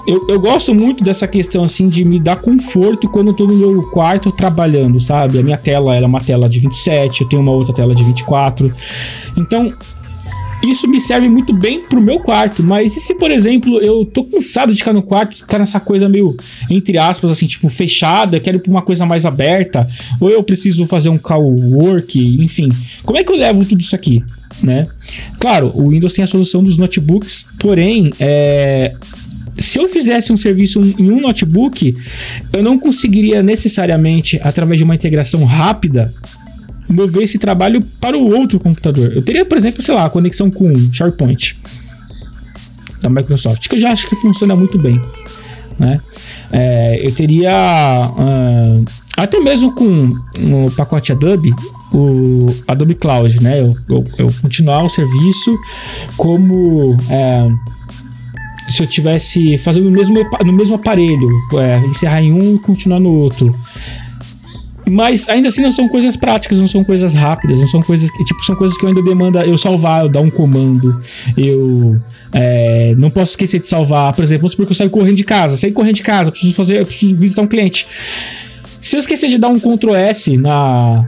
eu, 0.06 0.24
eu 0.28 0.38
gosto 0.38 0.72
muito 0.72 1.02
dessa 1.02 1.26
questão, 1.26 1.64
assim, 1.64 1.88
de 1.88 2.04
me 2.04 2.20
dar 2.20 2.36
conforto 2.36 3.08
quando 3.08 3.28
eu 3.28 3.34
tô 3.34 3.44
no 3.44 3.54
meu 3.54 3.82
quarto 3.90 4.30
trabalhando, 4.30 5.00
sabe? 5.00 5.38
A 5.38 5.42
minha 5.42 5.56
tela 5.56 5.96
é 5.96 6.06
uma 6.06 6.20
tela 6.20 6.48
de 6.48 6.60
27, 6.60 7.22
eu 7.22 7.28
tenho 7.28 7.42
uma 7.42 7.50
outra 7.50 7.74
tela 7.74 7.92
de 7.92 8.04
24. 8.04 8.72
Então, 9.36 9.72
isso 10.62 10.88
me 10.88 11.00
serve 11.00 11.28
muito 11.28 11.52
bem 11.52 11.82
pro 11.82 12.00
meu 12.00 12.18
quarto. 12.18 12.62
Mas 12.62 12.96
e 12.96 13.00
se, 13.00 13.14
por 13.14 13.30
exemplo, 13.30 13.80
eu 13.80 14.04
tô 14.04 14.24
cansado 14.24 14.72
de 14.72 14.78
ficar 14.78 14.92
no 14.92 15.02
quarto, 15.02 15.36
ficar 15.36 15.58
nessa 15.58 15.80
coisa 15.80 16.08
meio, 16.08 16.36
entre 16.70 16.98
aspas, 16.98 17.30
assim, 17.30 17.46
tipo, 17.46 17.68
fechada, 17.68 18.40
quero 18.40 18.60
uma 18.66 18.82
coisa 18.82 19.04
mais 19.06 19.26
aberta, 19.26 19.86
ou 20.20 20.30
eu 20.30 20.42
preciso 20.42 20.86
fazer 20.86 21.08
um 21.08 21.18
call 21.18 21.44
work, 21.44 22.18
enfim. 22.42 22.68
Como 23.04 23.18
é 23.18 23.24
que 23.24 23.30
eu 23.30 23.36
levo 23.36 23.64
tudo 23.64 23.80
isso 23.80 23.94
aqui? 23.94 24.22
Né? 24.62 24.86
Claro, 25.38 25.70
o 25.74 25.90
Windows 25.90 26.14
tem 26.14 26.24
a 26.24 26.26
solução 26.26 26.64
dos 26.64 26.76
notebooks, 26.76 27.46
porém, 27.58 28.10
é, 28.18 28.94
se 29.58 29.78
eu 29.78 29.88
fizesse 29.88 30.32
um 30.32 30.36
serviço 30.36 30.80
em 30.98 31.10
um 31.10 31.20
notebook, 31.20 31.94
eu 32.52 32.62
não 32.62 32.78
conseguiria 32.78 33.42
necessariamente, 33.42 34.40
através 34.42 34.78
de 34.78 34.84
uma 34.84 34.94
integração 34.94 35.44
rápida, 35.44 36.12
mover 36.88 37.22
esse 37.22 37.38
trabalho 37.38 37.82
para 38.00 38.16
o 38.16 38.34
outro 38.34 38.58
computador. 38.58 39.12
Eu 39.14 39.22
teria, 39.22 39.44
por 39.44 39.56
exemplo, 39.56 39.82
sei 39.82 39.94
lá, 39.94 40.08
conexão 40.08 40.50
com 40.50 40.72
SharePoint 40.92 41.56
da 43.00 43.08
Microsoft, 43.08 43.68
que 43.68 43.76
eu 43.76 43.80
já 43.80 43.90
acho 43.90 44.08
que 44.08 44.16
funciona 44.16 44.54
muito 44.56 44.78
bem. 44.78 45.00
Né? 45.78 46.00
É, 46.52 47.00
eu 47.02 47.12
teria 47.12 48.10
uh, 48.10 48.84
até 49.16 49.40
mesmo 49.40 49.74
com 49.74 50.12
o 50.38 50.70
pacote 50.76 51.12
Adobe, 51.12 51.50
o 51.92 52.54
Adobe 52.68 52.94
Cloud, 52.94 53.42
né? 53.42 53.60
Eu, 53.60 53.76
eu, 53.88 54.04
eu 54.18 54.34
continuar 54.42 54.84
o 54.84 54.88
serviço 54.88 55.56
como 56.16 56.96
é, 57.08 57.48
se 58.68 58.82
eu 58.82 58.86
tivesse 58.86 59.56
fazendo 59.58 59.84
no 59.84 59.92
mesmo, 59.92 60.16
no 60.44 60.52
mesmo 60.52 60.74
aparelho, 60.74 61.28
é, 61.54 61.78
encerrar 61.86 62.22
em 62.22 62.32
um 62.32 62.56
e 62.56 62.58
continuar 62.58 63.00
no 63.00 63.12
outro. 63.12 63.54
Mas 64.88 65.28
ainda 65.28 65.48
assim 65.48 65.60
não 65.60 65.72
são 65.72 65.88
coisas 65.88 66.16
práticas, 66.16 66.60
não 66.60 66.68
são 66.68 66.84
coisas 66.84 67.12
rápidas, 67.12 67.58
não 67.58 67.66
são 67.66 67.82
coisas 67.82 68.08
que, 68.08 68.24
tipo, 68.24 68.44
são 68.44 68.54
coisas 68.54 68.78
que 68.78 68.84
eu 68.84 68.88
ainda 68.88 69.02
demanda 69.02 69.44
eu 69.44 69.58
salvar, 69.58 70.02
eu 70.02 70.08
dar 70.08 70.20
um 70.20 70.30
comando, 70.30 71.00
eu 71.36 72.00
é, 72.32 72.94
não 72.96 73.10
posso 73.10 73.32
esquecer 73.32 73.58
de 73.58 73.66
salvar. 73.66 74.12
Por 74.12 74.22
exemplo, 74.22 74.42
vamos 74.42 74.52
supor 74.52 74.66
que 74.66 74.72
eu 74.72 74.76
saio 74.76 74.90
correndo 74.90 75.16
de 75.16 75.24
casa, 75.24 75.56
saio 75.56 75.72
correndo 75.72 75.96
de 75.96 76.02
casa, 76.02 76.30
preciso 76.30 76.54
fazer, 76.54 76.86
preciso 76.86 77.16
visitar 77.16 77.42
um 77.42 77.48
cliente. 77.48 77.86
Se 78.80 78.94
eu 78.94 79.00
esquecer 79.00 79.28
de 79.28 79.38
dar 79.38 79.48
um 79.48 79.58
Ctrl 79.58 79.94
S 79.94 80.36
na. 80.36 81.04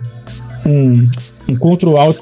Um, 0.66 1.08
um 1.48 1.54
Ctrl 1.54 1.96
Alt, 1.96 2.18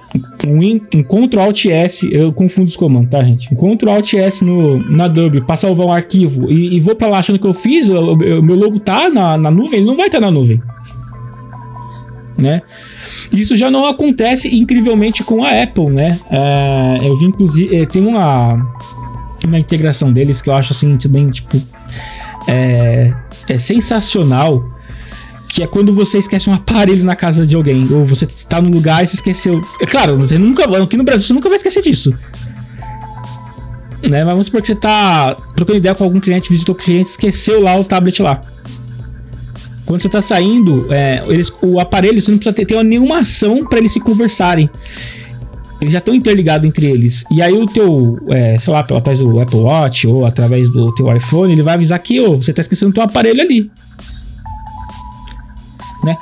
um, 0.47 0.81
um 0.95 1.03
Ctrl 1.03 1.41
Alt 1.41 1.65
S, 1.65 2.09
eu 2.13 2.33
confundo 2.33 2.69
os 2.69 2.77
comandos, 2.77 3.11
tá, 3.11 3.25
gente? 3.25 3.49
Um 3.53 3.57
Ctrl 3.57 3.91
Alt 3.91 4.13
S 4.13 4.45
no, 4.45 4.79
na 4.91 5.07
Adobe 5.07 5.41
pra 5.41 5.57
salvar 5.57 5.87
um 5.87 5.93
arquivo 5.93 6.51
e, 6.51 6.77
e 6.77 6.81
vou 6.81 6.95
pra 6.95 7.09
lá 7.09 7.19
achando 7.19 7.39
que 7.39 7.47
eu 7.47 7.55
fiz, 7.55 7.89
o 7.89 8.15
meu 8.15 8.55
logo 8.55 8.79
tá 8.79 9.09
na, 9.09 9.37
na 9.39 9.51
nuvem, 9.51 9.81
ele 9.81 9.87
não 9.87 9.97
vai 9.97 10.07
estar 10.07 10.21
tá 10.21 10.27
na 10.27 10.31
nuvem 10.31 10.63
né? 12.37 12.63
Isso 13.33 13.57
já 13.57 13.71
não 13.71 13.87
acontece 13.87 14.55
incrivelmente 14.55 15.23
com 15.23 15.45
a 15.45 15.63
Apple, 15.63 15.91
né? 15.91 16.19
É, 16.31 16.99
eu 17.03 17.19
vi 17.19 17.27
inclusive 17.27 17.75
é, 17.75 17.87
tem 17.87 18.07
uma 18.07 18.55
uma 19.47 19.59
integração 19.59 20.13
deles 20.13 20.43
que 20.43 20.51
eu 20.51 20.55
acho 20.55 20.73
assim 20.73 20.97
também 20.97 21.29
tipo 21.29 21.61
é, 22.49 23.13
é 23.49 23.59
sensacional 23.59 24.77
que 25.49 25.63
é 25.63 25.67
quando 25.67 25.91
você 25.93 26.19
esquece 26.19 26.51
um 26.51 26.53
aparelho 26.53 27.03
na 27.03 27.17
casa 27.17 27.47
de 27.47 27.57
alguém, 27.57 27.89
ou 27.91 28.05
você 28.05 28.27
está 28.27 28.61
no 28.61 28.69
lugar 28.69 29.03
e 29.03 29.07
se 29.07 29.15
esqueceu. 29.15 29.63
É 29.81 29.87
claro, 29.87 30.19
você 30.19 30.37
nunca, 30.37 30.65
aqui 30.83 30.99
no 30.99 31.05
Brasil 31.05 31.27
você 31.27 31.33
nunca 31.33 31.49
vai 31.49 31.57
esquecer 31.57 31.83
disso. 31.83 32.11
Né? 34.03 34.19
Mas 34.23 34.27
vamos 34.27 34.47
supor 34.47 34.61
que 34.61 34.67
você 34.67 34.75
está 34.75 35.35
trocando 35.55 35.79
ideia 35.79 35.95
com 35.95 36.05
algum 36.05 36.21
cliente, 36.21 36.51
visitou 36.51 36.75
o 36.75 36.79
cliente, 36.79 37.09
esqueceu 37.09 37.63
lá 37.63 37.75
o 37.75 37.85
tablet 37.85 38.21
lá. 38.21 38.39
Quando 39.87 40.01
você 40.03 40.09
está 40.09 40.21
saindo, 40.21 40.93
é, 40.93 41.23
eles, 41.29 41.53
o 41.63 41.79
aparelho, 41.79 42.21
você 42.21 42.31
não 42.31 42.39
precisa 42.39 42.55
ter, 42.55 42.67
ter 42.67 42.83
nenhuma 42.83 43.19
ação 43.19 43.65
para 43.65 43.79
eles 43.79 43.93
se 43.93 44.01
conversarem. 44.01 44.69
Eles 45.81 45.93
já 45.93 46.01
estão 46.01 46.13
interligados 46.13 46.67
entre 46.67 46.87
eles. 46.87 47.25
E 47.31 47.41
aí 47.41 47.53
o 47.53 47.67
teu, 47.67 48.19
é, 48.29 48.59
sei 48.59 48.73
lá, 48.73 48.81
através 48.81 49.19
do 49.19 49.39
Apple 49.39 49.61
Watch 49.61 50.07
ou 50.09 50.27
através 50.27 50.69
do 50.71 50.93
teu 50.95 51.15
iPhone, 51.15 51.53
ele 51.53 51.63
vai 51.63 51.75
avisar 51.75 51.99
que 52.01 52.21
oh, 52.21 52.37
você 52.37 52.51
está 52.51 52.63
esquecendo 52.63 52.91
o 52.91 52.95
teu 52.95 53.03
aparelho 53.05 53.41
ali. 53.41 53.71
Né? 56.03 56.17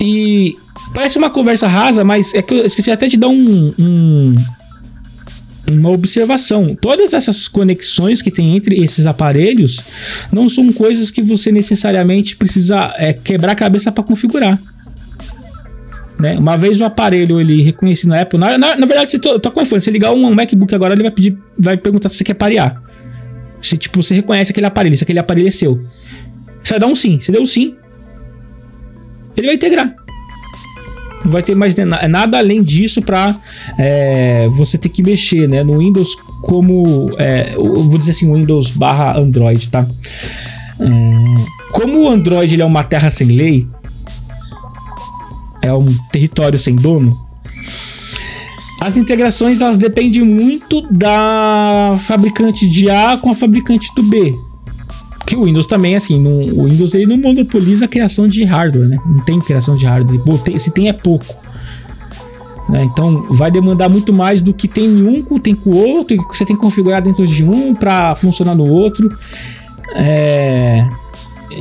E 0.00 0.56
parece 0.94 1.18
uma 1.18 1.30
conversa 1.30 1.66
rasa, 1.66 2.04
mas 2.04 2.32
é 2.34 2.42
que 2.42 2.54
eu 2.54 2.66
esqueci 2.66 2.90
até 2.90 3.08
de 3.08 3.16
dar 3.16 3.28
um, 3.28 3.74
um 3.78 4.36
uma 5.66 5.90
observação. 5.90 6.74
Todas 6.74 7.12
essas 7.12 7.46
conexões 7.46 8.20
que 8.20 8.30
tem 8.30 8.56
entre 8.56 8.82
esses 8.82 9.06
aparelhos 9.06 9.80
não 10.32 10.48
são 10.48 10.72
coisas 10.72 11.10
que 11.10 11.22
você 11.22 11.52
necessariamente 11.52 12.36
precisa 12.36 12.92
é, 12.96 13.12
quebrar 13.12 13.52
a 13.52 13.54
cabeça 13.56 13.92
para 13.92 14.02
configurar. 14.02 14.58
Né? 16.18 16.38
Uma 16.38 16.56
vez 16.56 16.80
o 16.80 16.84
aparelho 16.84 17.40
ele 17.40 17.62
reconhecido 17.62 18.10
na 18.10 18.20
Apple, 18.20 18.38
na, 18.38 18.56
na, 18.58 18.76
na 18.76 18.86
verdade, 18.86 19.10
você 19.10 19.18
tá 19.18 19.50
com 19.50 19.60
iPhone, 19.60 19.80
você 19.80 19.90
ligar 19.90 20.12
um, 20.12 20.26
um, 20.26 20.34
MacBook 20.34 20.74
agora, 20.74 20.94
ele 20.94 21.02
vai 21.02 21.10
pedir, 21.10 21.36
vai 21.58 21.76
perguntar 21.76 22.08
se 22.08 22.16
você 22.16 22.24
quer 22.24 22.34
parear. 22.34 22.80
Se 23.60 23.76
tipo, 23.76 24.02
você 24.02 24.14
reconhece 24.14 24.50
aquele 24.50 24.66
aparelho, 24.66 24.96
se 24.96 25.04
aquele 25.04 25.18
aparelho 25.18 25.48
é 25.48 25.50
seu. 25.50 25.80
Você 26.62 26.74
vai 26.74 26.80
dar 26.80 26.86
um 26.86 26.94
sim, 26.94 27.18
você 27.18 27.32
deu 27.32 27.42
um 27.42 27.46
sim, 27.46 27.76
ele 29.36 29.46
vai 29.46 29.56
integrar. 29.56 29.94
Não 31.24 31.30
vai 31.30 31.42
ter 31.42 31.54
mais 31.54 31.74
nada 32.08 32.38
além 32.38 32.62
disso 32.62 33.00
para 33.00 33.36
é, 33.78 34.48
você 34.56 34.76
ter 34.76 34.88
que 34.88 35.02
mexer, 35.02 35.48
né? 35.48 35.62
No 35.62 35.78
Windows 35.78 36.16
como, 36.42 37.10
é, 37.18 37.54
vou 37.54 37.96
dizer 37.98 38.10
assim, 38.10 38.32
Windows 38.32 38.70
barra 38.70 39.16
Android, 39.16 39.68
tá? 39.68 39.86
É, 40.80 41.62
como 41.70 42.04
o 42.04 42.08
Android 42.08 42.54
ele 42.54 42.62
é 42.62 42.66
uma 42.66 42.82
terra 42.82 43.10
sem 43.10 43.28
lei, 43.28 43.66
é 45.62 45.72
um 45.72 45.94
território 46.10 46.58
sem 46.58 46.74
dono, 46.74 47.16
as 48.82 48.96
integrações 48.96 49.60
elas 49.60 49.76
dependem 49.76 50.24
muito 50.24 50.82
da 50.90 51.94
fabricante 52.00 52.68
de 52.68 52.90
A 52.90 53.16
com 53.16 53.30
a 53.30 53.34
fabricante 53.34 53.88
do 53.94 54.02
B. 54.02 54.34
Porque 55.32 55.36
o 55.36 55.44
Windows 55.46 55.66
também, 55.66 55.96
assim, 55.96 56.20
não, 56.20 56.42
o 56.54 56.64
Windows 56.64 56.92
ele 56.92 57.06
não 57.06 57.16
monopoliza 57.16 57.86
a 57.86 57.88
criação 57.88 58.26
de 58.26 58.44
hardware, 58.44 58.86
né? 58.86 58.98
Não 59.06 59.20
tem 59.20 59.40
criação 59.40 59.74
de 59.74 59.86
hardware. 59.86 60.20
Pô, 60.20 60.36
tem, 60.36 60.58
se 60.58 60.70
tem 60.70 60.90
é 60.90 60.92
pouco. 60.92 61.34
Né? 62.68 62.84
Então 62.84 63.22
vai 63.30 63.50
demandar 63.50 63.88
muito 63.88 64.12
mais 64.12 64.42
do 64.42 64.52
que 64.52 64.68
tem 64.68 64.84
em 64.84 65.02
um, 65.02 65.38
tem 65.38 65.54
com 65.54 65.70
o 65.70 65.76
outro, 65.76 66.18
que 66.28 66.36
você 66.36 66.44
tem 66.44 66.54
que 66.54 66.60
configurar 66.60 67.00
dentro 67.00 67.26
de 67.26 67.42
um 67.42 67.74
para 67.74 68.14
funcionar 68.14 68.54
no 68.54 68.68
outro. 68.68 69.08
É... 69.94 70.86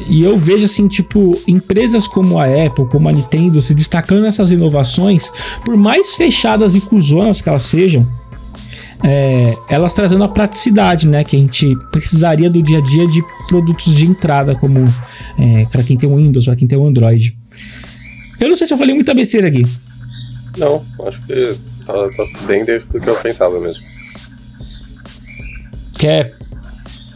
E 0.10 0.21
eu 0.21 0.38
vejo 0.38 0.65
assim, 0.65 0.89
tipo, 0.89 1.39
empresas 1.47 2.07
como 2.07 2.39
a 2.39 2.45
Apple, 2.45 2.86
como 2.88 3.07
a 3.07 3.12
Nintendo 3.13 3.62
se 3.62 3.73
destacando 3.73 4.23
nessas 4.23 4.51
inovações, 4.51 5.31
por 5.63 5.77
mais 5.77 6.15
fechadas 6.15 6.75
e 6.75 6.81
cuzonas 6.81 7.39
que 7.39 7.47
elas 7.47 7.63
sejam, 7.63 8.05
é, 9.04 9.56
elas 9.70 9.94
trazendo 9.94 10.24
a 10.24 10.28
praticidade, 10.28 11.08
né? 11.08 11.24
Que 11.24 11.36
a 11.36 11.40
gente 11.40 11.76
precisaria 11.92 12.50
do 12.50 12.62
dia 12.62 12.78
a 12.78 12.82
dia 12.82 13.08
de 13.08 13.22
produtos 13.48 13.96
de 13.96 14.06
entrada, 14.06 14.56
como 14.56 14.80
é, 15.40 15.66
para 15.66 15.84
quem 15.84 15.98
tem 15.98 16.10
o 16.10 16.16
Windows, 16.16 16.46
para 16.46 16.56
quem 16.56 16.68
tem 16.68 16.78
o 16.78 16.86
Android. 16.86 17.38
Eu 18.40 18.50
não 18.50 18.56
sei 18.56 18.68
se 18.68 18.74
eu 18.74 18.78
falei 18.78 18.96
muita 18.96 19.14
besteira 19.14 19.48
aqui. 19.48 19.64
Não, 20.58 20.84
acho 21.06 21.22
que 21.22 21.56
tá, 21.86 21.94
tá 21.94 22.24
bem 22.46 22.66
dentro 22.66 22.88
do 22.90 23.00
que 23.00 23.10
eu 23.10 23.16
pensava 23.16 23.60
mesmo. 23.60 23.84
Quer 25.98 26.34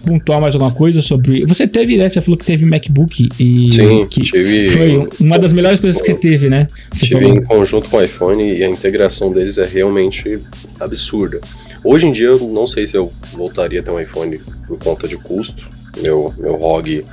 pontuar 0.06 0.40
mais 0.40 0.56
alguma 0.56 0.72
coisa 0.72 1.02
sobre. 1.02 1.46
Você 1.46 1.68
teve, 1.68 1.98
né? 1.98 2.08
Você 2.08 2.22
falou 2.22 2.38
que 2.38 2.46
teve 2.46 2.64
MacBook 2.66 3.30
e. 3.40 3.72
Sim, 3.72 4.08
que 4.08 4.22
tive. 4.22 4.70
Foi 4.70 5.10
uma 5.20 5.40
das 5.40 5.52
melhores 5.52 5.80
coisas 5.80 6.00
que 6.00 6.08
você 6.08 6.14
teve, 6.14 6.50
né? 6.50 6.68
Você 6.94 7.08
tive 7.08 7.22
falou. 7.22 7.38
em 7.38 7.44
conjunto 7.44 7.90
com 7.90 7.98
o 7.98 8.04
iPhone 8.04 8.58
e 8.58 8.64
a 8.64 8.70
integração 8.70 9.32
deles 9.32 9.58
é 9.58 9.66
realmente 9.66 10.40
absurda. 10.80 11.42
Hoje 11.88 12.08
em 12.08 12.12
dia 12.12 12.30
eu 12.30 12.40
não 12.40 12.66
sei 12.66 12.88
se 12.88 12.98
eu 12.98 13.14
voltaria 13.32 13.80
a 13.80 13.84
ter 13.84 13.92
um 13.92 14.00
iPhone 14.00 14.40
por 14.68 14.76
conta 14.80 15.08
de 15.08 15.16
custo. 15.18 15.70
Meu, 16.00 16.34
meu 16.36 16.56
ROG 16.56 17.06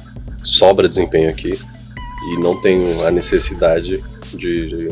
sobra 0.43 0.89
desempenho 0.89 1.29
aqui 1.29 1.53
e 1.53 2.41
não 2.41 2.59
tenho 2.59 3.07
a 3.07 3.11
necessidade 3.11 4.03
de, 4.33 4.69
de, 4.69 4.89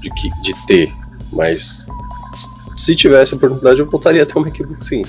de, 0.00 0.42
de 0.42 0.66
ter. 0.66 0.92
Mas 1.32 1.86
se 2.76 2.96
tivesse 2.96 3.32
a 3.32 3.36
oportunidade 3.36 3.78
eu 3.78 3.88
voltaria 3.88 4.24
a 4.24 4.26
ter 4.26 4.36
um 4.36 4.42
MacBook 4.42 4.84
sim. 4.84 5.04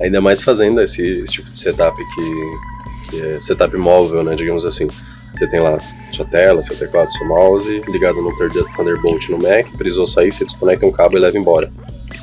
Ainda 0.00 0.20
mais 0.20 0.42
fazendo 0.42 0.80
esse, 0.80 1.02
esse 1.02 1.32
tipo 1.32 1.50
de 1.50 1.58
setup 1.58 1.96
que, 1.96 3.10
que 3.10 3.20
é 3.20 3.40
setup 3.40 3.76
móvel, 3.76 4.22
né, 4.22 4.36
digamos 4.36 4.64
assim. 4.64 4.86
Você 5.34 5.44
tem 5.48 5.58
lá 5.58 5.76
sua 6.12 6.24
tela, 6.24 6.62
seu 6.62 6.76
teclado, 6.76 7.10
seu 7.10 7.26
mouse 7.26 7.82
ligado 7.88 8.22
no 8.22 8.30
Thunderbolt 8.76 9.28
no 9.28 9.38
Mac, 9.38 9.66
precisou 9.76 10.06
sair, 10.06 10.32
você 10.32 10.44
desconecta 10.44 10.86
um 10.86 10.92
cabo 10.92 11.18
e 11.18 11.20
leva 11.20 11.36
embora. 11.36 11.68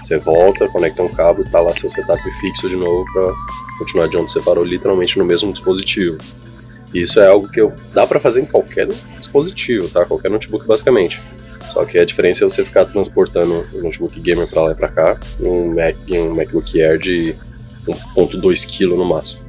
Você 0.04 0.18
volta, 0.18 0.68
conecta 0.68 1.02
um 1.02 1.08
cabo 1.08 1.42
e 1.42 1.50
tá 1.50 1.62
lá 1.62 1.74
seu 1.74 1.90
setup 1.90 2.22
fixo 2.40 2.68
de 2.68 2.76
novo 2.76 3.06
para 3.14 3.32
continuar 3.80 4.08
de 4.08 4.18
onde 4.18 4.32
você 4.32 4.42
parou, 4.42 4.64
literalmente 4.64 5.18
no 5.18 5.24
mesmo 5.24 5.52
dispositivo. 5.52 6.18
Isso 6.94 7.20
é 7.20 7.28
algo 7.28 7.48
que 7.48 7.60
eu, 7.60 7.74
dá 7.94 8.06
para 8.06 8.20
fazer 8.20 8.42
em 8.42 8.46
qualquer 8.46 8.88
dispositivo, 9.18 9.88
tá? 9.88 10.06
Qualquer 10.06 10.30
notebook 10.30 10.68
basicamente. 10.68 11.24
Só 11.72 11.84
que 11.86 11.98
a 11.98 12.06
diferença 12.06 12.44
é 12.44 12.50
você 12.50 12.64
ficar 12.64 12.86
transportando 12.86 13.66
um 13.74 13.82
notebook 13.82 14.20
gamer 14.20 14.48
para 14.48 14.62
lá 14.62 14.72
e 14.74 14.76
para 14.76 14.90
cá, 14.90 15.18
um 15.40 15.74
Mac, 15.74 15.96
um 16.12 16.36
MacBook 16.36 16.80
Air 16.80 17.00
de 17.00 17.36
1.2 17.88 18.66
kg 18.68 18.96
no 18.96 19.06
máximo. 19.06 19.42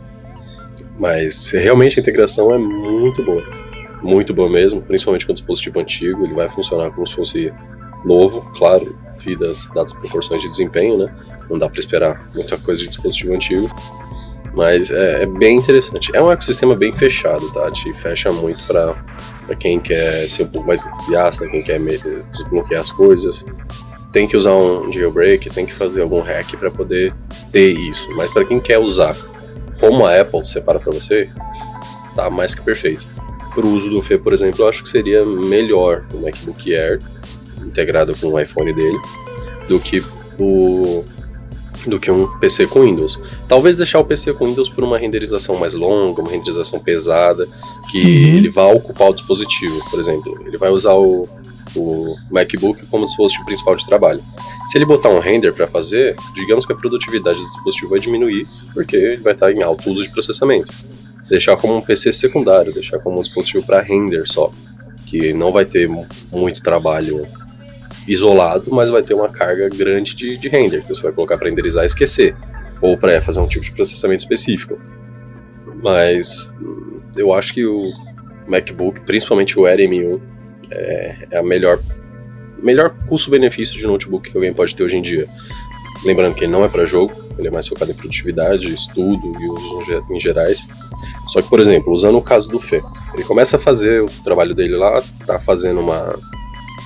Mas 0.98 1.50
realmente 1.50 1.98
a 1.98 2.00
integração 2.00 2.54
é 2.54 2.58
muito 2.58 3.22
boa. 3.22 3.44
Muito 4.02 4.32
boa 4.32 4.48
mesmo, 4.48 4.80
principalmente 4.80 5.26
com 5.26 5.32
o 5.32 5.34
dispositivo 5.34 5.80
antigo, 5.80 6.24
ele 6.24 6.34
vai 6.34 6.48
funcionar 6.48 6.90
como 6.92 7.06
se 7.06 7.14
fosse 7.14 7.52
novo, 8.04 8.40
claro, 8.56 8.96
devidas 9.24 9.66
dadas 9.74 9.92
proporções 9.92 10.42
de 10.42 10.48
desempenho, 10.48 10.98
né? 10.98 11.14
Não 11.48 11.58
dá 11.58 11.68
para 11.68 11.80
esperar 11.80 12.30
muita 12.34 12.56
coisa 12.58 12.82
de 12.82 12.88
dispositivo 12.88 13.34
antigo. 13.34 13.68
Mas 14.54 14.90
é, 14.90 15.22
é, 15.22 15.26
bem 15.26 15.58
interessante. 15.58 16.10
É 16.14 16.22
um 16.22 16.30
ecossistema 16.30 16.76
bem 16.76 16.94
fechado, 16.94 17.50
tá? 17.52 17.70
Te 17.72 17.92
fecha 17.92 18.30
muito 18.30 18.64
para 18.66 18.94
quem 19.58 19.80
quer 19.80 20.28
ser 20.28 20.44
um 20.44 20.48
pouco 20.48 20.68
mais 20.68 20.86
entusiasta, 20.86 21.46
quem 21.48 21.62
quer 21.62 21.80
desbloquear 22.30 22.80
as 22.80 22.92
coisas. 22.92 23.44
Tem 24.12 24.28
que 24.28 24.36
usar 24.36 24.56
um 24.56 24.92
jailbreak, 24.92 25.50
tem 25.50 25.66
que 25.66 25.72
fazer 25.72 26.02
algum 26.02 26.20
hack 26.20 26.56
para 26.56 26.70
poder 26.70 27.12
ter 27.50 27.72
isso. 27.72 28.08
Mas 28.14 28.32
para 28.32 28.44
quem 28.44 28.60
quer 28.60 28.78
usar, 28.78 29.16
como 29.80 30.06
a 30.06 30.20
Apple 30.20 30.46
separa 30.46 30.78
para 30.78 30.92
você, 30.92 31.28
tá 32.14 32.30
mais 32.30 32.54
que 32.54 32.62
perfeito. 32.62 33.04
Para 33.52 33.66
o 33.66 33.72
uso 33.72 33.90
do 33.90 34.00
Fê, 34.00 34.16
por 34.16 34.32
exemplo, 34.32 34.64
eu 34.64 34.68
acho 34.68 34.84
que 34.84 34.88
seria 34.88 35.24
melhor 35.24 36.04
o 36.12 36.18
MacBook 36.18 36.74
Air 36.74 37.00
integrado 37.66 38.14
com 38.16 38.28
o 38.28 38.40
iPhone 38.40 38.72
dele 38.72 38.98
do 39.68 39.80
que 39.80 40.02
o 40.38 41.04
do 41.86 41.98
que 42.00 42.10
um 42.10 42.26
PC 42.38 42.66
com 42.66 42.82
Windows. 42.82 43.20
Talvez 43.48 43.76
deixar 43.76 43.98
o 43.98 44.04
PC 44.04 44.32
com 44.32 44.46
Windows 44.46 44.68
por 44.68 44.82
uma 44.84 44.98
renderização 44.98 45.56
mais 45.56 45.74
longa, 45.74 46.22
uma 46.22 46.30
renderização 46.30 46.80
pesada, 46.80 47.46
que 47.90 47.98
uhum. 47.98 48.36
ele 48.36 48.48
vá 48.48 48.66
ocupar 48.66 49.10
o 49.10 49.14
dispositivo, 49.14 49.78
por 49.90 50.00
exemplo. 50.00 50.40
Ele 50.46 50.56
vai 50.56 50.70
usar 50.70 50.94
o, 50.94 51.28
o 51.76 52.16
MacBook 52.30 52.86
como 52.86 53.04
dispositivo 53.04 53.44
principal 53.44 53.76
de 53.76 53.86
trabalho. 53.86 54.22
Se 54.66 54.78
ele 54.78 54.84
botar 54.84 55.10
um 55.10 55.18
render 55.18 55.52
para 55.52 55.66
fazer, 55.66 56.16
digamos 56.34 56.64
que 56.64 56.72
a 56.72 56.76
produtividade 56.76 57.38
do 57.38 57.48
dispositivo 57.48 57.90
vai 57.90 58.00
diminuir, 58.00 58.46
porque 58.72 58.96
ele 58.96 59.16
vai 59.18 59.34
estar 59.34 59.52
em 59.52 59.62
alto 59.62 59.90
uso 59.90 60.02
de 60.02 60.10
processamento. 60.10 60.72
Deixar 61.28 61.56
como 61.56 61.76
um 61.76 61.80
PC 61.80 62.12
secundário, 62.12 62.72
deixar 62.72 62.98
como 62.98 63.18
um 63.18 63.22
dispositivo 63.22 63.64
para 63.64 63.80
render 63.80 64.26
só, 64.26 64.50
que 65.06 65.32
não 65.32 65.52
vai 65.52 65.64
ter 65.64 65.88
muito 66.32 66.62
trabalho 66.62 67.26
isolado, 68.06 68.72
mas 68.72 68.90
vai 68.90 69.02
ter 69.02 69.14
uma 69.14 69.28
carga 69.28 69.68
grande 69.68 70.14
de, 70.14 70.36
de 70.36 70.48
render, 70.48 70.82
que 70.82 70.88
você 70.88 71.02
vai 71.02 71.12
colocar 71.12 71.36
para 71.38 71.48
renderizar 71.48 71.84
e 71.84 71.86
esquecer, 71.86 72.34
ou 72.80 72.96
para 72.96 73.20
fazer 73.20 73.40
um 73.40 73.48
tipo 73.48 73.64
de 73.64 73.72
processamento 73.72 74.22
específico. 74.22 74.78
Mas 75.82 76.56
eu 77.16 77.32
acho 77.32 77.54
que 77.54 77.64
o 77.64 77.80
MacBook, 78.46 79.00
principalmente 79.00 79.58
o 79.58 79.66
Air 79.66 79.78
M1, 79.78 80.20
é, 80.70 81.28
é 81.30 81.38
a 81.38 81.42
melhor, 81.42 81.80
melhor 82.62 82.94
custo-benefício 83.06 83.78
de 83.78 83.86
notebook 83.86 84.30
que 84.30 84.36
alguém 84.36 84.52
pode 84.52 84.74
ter 84.74 84.82
hoje 84.82 84.96
em 84.96 85.02
dia. 85.02 85.26
Lembrando 86.04 86.34
que 86.34 86.44
ele 86.44 86.52
não 86.52 86.64
é 86.64 86.68
para 86.68 86.84
jogo, 86.84 87.12
ele 87.38 87.48
é 87.48 87.50
mais 87.50 87.66
focado 87.66 87.90
em 87.90 87.94
produtividade, 87.94 88.66
estudo 88.72 89.32
e 89.40 89.48
usos 89.48 89.88
em 90.10 90.20
gerais. 90.20 90.66
Só 91.28 91.40
que, 91.40 91.48
por 91.48 91.60
exemplo, 91.60 91.92
usando 91.92 92.18
o 92.18 92.22
caso 92.22 92.50
do 92.50 92.60
Fê, 92.60 92.82
ele 93.14 93.24
começa 93.24 93.56
a 93.56 93.58
fazer 93.58 94.02
o 94.02 94.08
trabalho 94.22 94.54
dele 94.54 94.76
lá, 94.76 95.02
tá 95.26 95.40
fazendo 95.40 95.80
uma, 95.80 96.14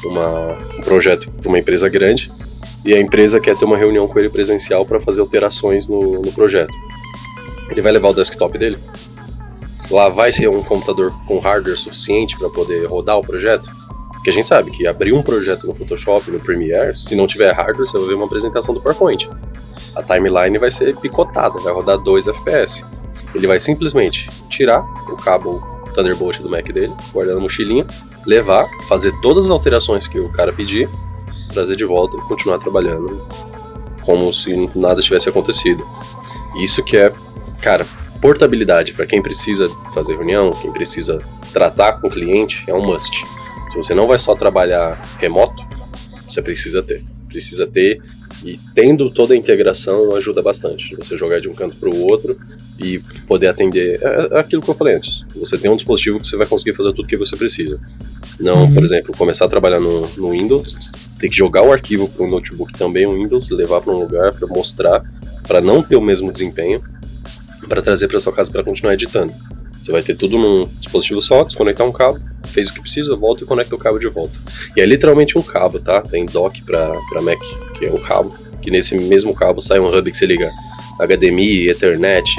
uma, 0.04 0.58
um 0.78 0.82
projeto 0.82 1.30
para 1.30 1.48
uma 1.48 1.58
empresa 1.58 1.88
grande 1.88 2.30
e 2.84 2.94
a 2.94 3.00
empresa 3.00 3.40
quer 3.40 3.56
ter 3.56 3.64
uma 3.64 3.76
reunião 3.76 4.06
com 4.06 4.18
ele 4.18 4.28
presencial 4.28 4.84
para 4.86 5.00
fazer 5.00 5.20
alterações 5.20 5.86
no, 5.86 6.22
no, 6.22 6.32
projeto. 6.32 6.72
Ele 7.70 7.82
vai 7.82 7.92
levar 7.92 8.08
o 8.08 8.14
desktop 8.14 8.56
dele? 8.56 8.78
Lá 9.90 10.08
vai 10.08 10.32
ter 10.32 10.48
um 10.48 10.62
computador 10.62 11.12
com 11.26 11.38
hardware 11.38 11.76
suficiente 11.76 12.36
para 12.38 12.48
poder 12.50 12.86
rodar 12.86 13.18
o 13.18 13.22
projeto? 13.22 13.70
Porque 14.12 14.30
a 14.30 14.32
gente 14.32 14.48
sabe 14.48 14.70
que 14.70 14.86
abrir 14.86 15.12
um 15.12 15.22
projeto 15.22 15.66
no 15.66 15.74
Photoshop, 15.74 16.30
no 16.30 16.40
Premiere, 16.40 16.96
se 16.96 17.14
não 17.14 17.26
tiver 17.26 17.52
hardware, 17.52 17.86
você 17.86 17.98
vai 17.98 18.08
ver 18.08 18.14
uma 18.14 18.26
apresentação 18.26 18.74
do 18.74 18.80
PowerPoint. 18.80 19.28
A 19.94 20.02
timeline 20.02 20.58
vai 20.58 20.70
ser 20.70 20.94
picotada, 20.96 21.58
vai 21.60 21.72
rodar 21.72 21.98
2 21.98 22.26
FPS. 22.28 22.84
Ele 23.34 23.46
vai 23.46 23.60
simplesmente 23.60 24.30
tirar 24.48 24.80
o 25.10 25.16
cabo 25.16 25.62
Thunderbolt 25.94 26.40
do 26.40 26.48
Mac 26.48 26.66
dele, 26.72 26.92
guardar 27.12 27.34
na 27.34 27.40
mochilinha, 27.40 27.86
levar, 28.26 28.68
fazer 28.86 29.12
todas 29.20 29.46
as 29.46 29.50
alterações 29.50 30.06
que 30.06 30.18
o 30.18 30.30
cara 30.30 30.52
pedir, 30.52 30.88
trazer 31.52 31.76
de 31.76 31.84
volta 31.84 32.16
e 32.16 32.20
continuar 32.22 32.58
trabalhando 32.58 33.26
como 34.02 34.32
se 34.32 34.70
nada 34.74 35.02
tivesse 35.02 35.28
acontecido. 35.28 35.84
Isso 36.62 36.82
que 36.82 36.96
é, 36.96 37.12
cara, 37.60 37.86
portabilidade 38.20 38.92
para 38.92 39.06
quem 39.06 39.22
precisa 39.22 39.68
fazer 39.94 40.16
reunião, 40.16 40.52
quem 40.52 40.72
precisa 40.72 41.18
tratar 41.52 41.94
com 41.94 42.08
o 42.08 42.10
cliente, 42.10 42.64
é 42.66 42.74
um 42.74 42.84
must. 42.84 43.24
Se 43.70 43.76
você 43.76 43.94
não 43.94 44.06
vai 44.06 44.18
só 44.18 44.34
trabalhar 44.34 44.98
remoto, 45.18 45.62
você 46.26 46.40
precisa 46.40 46.82
ter. 46.82 47.02
Precisa 47.28 47.66
ter 47.66 48.02
e 48.44 48.58
tendo 48.74 49.10
toda 49.10 49.34
a 49.34 49.36
integração 49.36 50.14
ajuda 50.14 50.42
bastante. 50.42 50.94
Você 50.96 51.16
jogar 51.16 51.40
de 51.40 51.48
um 51.48 51.54
canto 51.54 51.74
para 51.76 51.88
o 51.88 52.06
outro 52.06 52.38
e 52.78 52.98
poder 53.26 53.48
atender. 53.48 54.00
É, 54.02 54.28
é 54.36 54.40
aquilo 54.40 54.62
que 54.62 54.68
eu 54.68 54.74
falei 54.74 54.94
antes. 54.94 55.24
Você 55.36 55.58
tem 55.58 55.70
um 55.70 55.76
dispositivo 55.76 56.20
que 56.20 56.26
você 56.26 56.36
vai 56.36 56.46
conseguir 56.46 56.76
fazer 56.76 56.92
tudo 56.92 57.08
que 57.08 57.16
você 57.16 57.36
precisa. 57.36 57.80
Não, 58.38 58.62
uhum. 58.62 58.74
por 58.74 58.84
exemplo, 58.84 59.16
começar 59.16 59.46
a 59.46 59.48
trabalhar 59.48 59.80
no, 59.80 60.06
no 60.16 60.30
Windows, 60.30 60.76
ter 61.18 61.28
que 61.28 61.36
jogar 61.36 61.62
o 61.62 61.72
arquivo 61.72 62.08
para 62.08 62.24
um 62.24 62.30
notebook 62.30 62.72
também 62.74 63.06
um 63.06 63.14
Windows, 63.14 63.50
levar 63.50 63.80
para 63.80 63.92
um 63.92 63.98
lugar 63.98 64.32
para 64.32 64.46
mostrar, 64.46 65.02
para 65.46 65.60
não 65.60 65.82
ter 65.82 65.96
o 65.96 66.00
mesmo 66.00 66.30
desempenho, 66.30 66.82
para 67.68 67.82
trazer 67.82 68.06
para 68.06 68.20
sua 68.20 68.32
casa 68.32 68.50
para 68.50 68.62
continuar 68.62 68.94
editando. 68.94 69.32
Você 69.82 69.92
vai 69.92 70.02
ter 70.02 70.16
tudo 70.16 70.38
num 70.38 70.68
dispositivo 70.80 71.22
só, 71.22 71.44
desconectar 71.44 71.86
um 71.86 71.92
cabo, 71.92 72.18
fez 72.46 72.68
o 72.68 72.74
que 72.74 72.80
precisa, 72.80 73.16
volta 73.16 73.44
e 73.44 73.46
conecta 73.46 73.74
o 73.74 73.78
cabo 73.78 73.98
de 73.98 74.08
volta. 74.08 74.38
E 74.76 74.80
é 74.80 74.86
literalmente 74.86 75.38
um 75.38 75.42
cabo, 75.42 75.78
tá? 75.78 76.00
Tem 76.00 76.26
dock 76.26 76.62
para 76.62 76.92
Mac, 77.22 77.38
que 77.78 77.86
é 77.86 77.90
o 77.90 77.98
cabo, 77.98 78.34
que 78.60 78.70
nesse 78.70 78.96
mesmo 78.96 79.34
cabo 79.34 79.60
sai 79.60 79.78
um 79.78 79.86
hub 79.86 80.10
que 80.10 80.16
você 80.16 80.26
liga 80.26 80.50
HDMI, 81.00 81.68
Ethernet, 81.68 82.30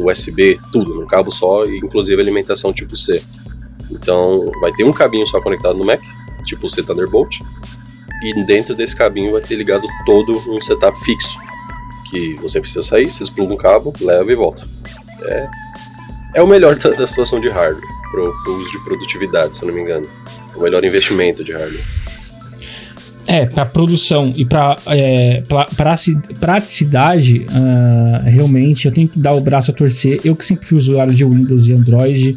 USB, 0.00 0.56
tudo 0.72 0.94
num 0.94 1.06
cabo 1.06 1.30
só, 1.30 1.66
e 1.66 1.78
inclusive 1.78 2.20
alimentação 2.20 2.72
tipo 2.72 2.96
C. 2.96 3.22
Então 3.90 4.50
vai 4.60 4.72
ter 4.72 4.84
um 4.84 4.92
cabinho 4.92 5.26
só 5.26 5.40
conectado 5.40 5.76
no 5.76 5.84
Mac, 5.84 6.00
tipo 6.44 6.68
C 6.68 6.82
Thunderbolt, 6.82 7.40
e 8.22 8.44
dentro 8.44 8.74
desse 8.74 8.94
cabinho 8.94 9.32
vai 9.32 9.40
ter 9.40 9.56
ligado 9.56 9.86
todo 10.06 10.32
um 10.48 10.60
setup 10.60 10.98
fixo, 11.04 11.38
que 12.10 12.34
você 12.36 12.60
precisa 12.60 12.82
sair, 12.82 13.10
você 13.10 13.24
expluga 13.24 13.52
um 13.52 13.56
cabo, 13.56 13.92
leva 14.00 14.30
e 14.30 14.34
volta. 14.34 14.66
É, 15.22 15.48
é 16.34 16.42
o 16.42 16.46
melhor 16.46 16.76
da, 16.76 16.90
da 16.90 17.06
situação 17.06 17.40
de 17.40 17.48
hardware, 17.48 17.82
para 18.10 18.22
o 18.22 18.56
uso 18.58 18.70
de 18.72 18.84
produtividade, 18.84 19.56
se 19.56 19.62
eu 19.62 19.68
não 19.68 19.74
me 19.74 19.82
engano. 19.82 20.06
O 20.54 20.62
melhor 20.62 20.84
investimento 20.84 21.44
de 21.44 21.52
hardware. 21.52 21.84
É, 23.26 23.46
para 23.46 23.64
produção 23.64 24.32
e 24.34 24.44
para 24.44 24.76
é, 24.88 25.42
praticidade, 26.40 27.46
uh, 27.48 28.24
realmente 28.24 28.88
eu 28.88 28.92
tenho 28.92 29.06
que 29.06 29.20
dar 29.20 29.34
o 29.34 29.40
braço 29.40 29.70
a 29.70 29.74
torcer. 29.74 30.20
Eu 30.24 30.34
que 30.34 30.44
sempre 30.44 30.66
fui 30.66 30.76
usuário 30.78 31.14
de 31.14 31.24
Windows 31.24 31.68
e 31.68 31.72
Android, 31.72 32.36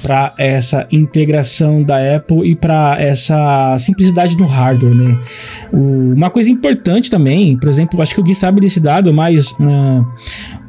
para 0.00 0.32
essa 0.38 0.86
integração 0.92 1.82
da 1.82 1.96
Apple 2.16 2.48
e 2.48 2.54
para 2.54 2.96
essa 3.00 3.76
simplicidade 3.78 4.36
no 4.36 4.46
hardware, 4.46 4.94
né? 4.94 5.18
O, 5.72 6.12
uma 6.14 6.30
coisa 6.30 6.50
importante 6.50 7.10
também, 7.10 7.56
por 7.56 7.68
exemplo, 7.68 8.00
acho 8.00 8.14
que 8.14 8.20
o 8.20 8.22
Gui 8.22 8.34
sabe 8.34 8.60
desse 8.60 8.78
dado, 8.78 9.12
mas 9.12 9.50
uh, 9.52 10.06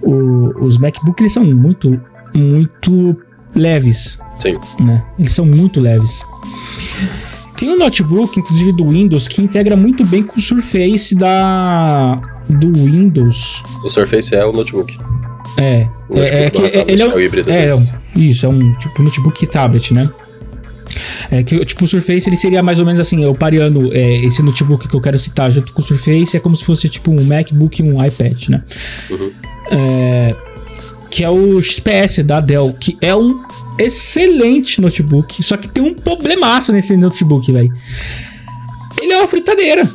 o, 0.01 0.65
os 0.65 0.79
MacBook 0.79 1.21
eles 1.21 1.33
são 1.33 1.45
muito, 1.45 2.01
muito 2.33 3.15
leves. 3.55 4.19
Sim. 4.41 4.55
Né? 4.79 5.03
Eles 5.17 5.33
são 5.33 5.45
muito 5.45 5.79
leves. 5.79 6.21
Tem 7.57 7.69
um 7.69 7.77
notebook, 7.77 8.39
inclusive 8.39 8.71
do 8.71 8.89
Windows, 8.89 9.27
que 9.27 9.41
integra 9.41 9.75
muito 9.75 10.05
bem 10.05 10.23
com 10.23 10.39
o 10.39 10.41
Surface 10.41 11.13
da 11.13 12.15
do 12.47 12.71
Windows. 12.73 13.61
O 13.83 13.89
Surface 13.89 14.33
é 14.33 14.45
o 14.45 14.53
notebook. 14.53 14.97
É, 15.57 15.87
o 16.07 16.15
notebook 16.15 16.33
é, 16.33 16.45
é 16.45 16.49
que 16.49 16.61
é, 16.61 16.85
ele 16.87 17.01
é, 17.01 17.05
é 17.05 17.13
o 17.13 17.19
híbrido 17.19 17.51
é, 17.51 17.69
é 17.69 17.75
isso, 18.15 18.45
é 18.45 18.49
um 18.49 18.73
tipo 18.75 19.03
notebook 19.03 19.45
tablet, 19.47 19.93
né? 19.93 20.09
É 21.29 21.43
que 21.43 21.63
tipo 21.65 21.83
o 21.83 21.87
Surface 21.87 22.29
ele 22.29 22.37
seria 22.37 22.63
mais 22.63 22.79
ou 22.79 22.85
menos 22.85 22.99
assim, 22.99 23.23
eu 23.23 23.33
pareando 23.33 23.93
é, 23.93 24.25
esse 24.25 24.41
notebook 24.41 24.87
que 24.87 24.95
eu 24.95 25.01
quero 25.01 25.19
citar 25.19 25.51
junto 25.51 25.73
com 25.73 25.81
o 25.81 25.85
Surface 25.85 26.37
é 26.37 26.39
como 26.39 26.55
se 26.55 26.63
fosse 26.63 26.87
tipo 26.87 27.11
um 27.11 27.23
MacBook 27.23 27.81
e 27.81 27.83
um 27.83 28.03
iPad, 28.03 28.47
né? 28.47 28.63
Uhum. 29.09 29.31
É, 29.71 30.35
que 31.09 31.23
é 31.23 31.29
o 31.29 31.61
XPS 31.61 32.23
da 32.23 32.39
Dell, 32.39 32.73
que 32.79 32.97
é 33.01 33.15
um 33.15 33.43
excelente 33.77 34.81
notebook. 34.81 35.41
Só 35.43 35.57
que 35.57 35.67
tem 35.67 35.83
um 35.83 35.93
problemaço 35.93 36.71
nesse 36.71 36.95
notebook, 36.95 37.51
velho. 37.51 37.71
Ele 39.01 39.13
é 39.13 39.17
uma 39.19 39.27
fritadeira. 39.27 39.89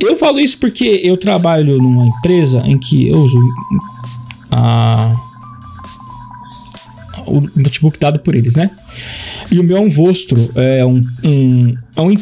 Eu 0.00 0.16
falo 0.16 0.40
isso 0.40 0.58
porque 0.58 1.00
eu 1.04 1.16
trabalho 1.16 1.78
numa 1.78 2.06
empresa 2.06 2.62
em 2.64 2.78
que 2.78 3.08
eu 3.08 3.16
uso 3.16 3.38
a 4.50 5.14
o 7.26 7.40
notebook 7.54 7.98
dado 7.98 8.18
por 8.18 8.34
eles, 8.34 8.56
né? 8.56 8.70
E 9.50 9.60
o 9.60 9.62
meu 9.62 9.76
é 9.76 9.80
um 9.80 9.90
Vostro, 9.90 10.50
é 10.54 10.84
um, 10.84 11.04
um, 11.22 11.76
é 11.96 12.00
um 12.00 12.16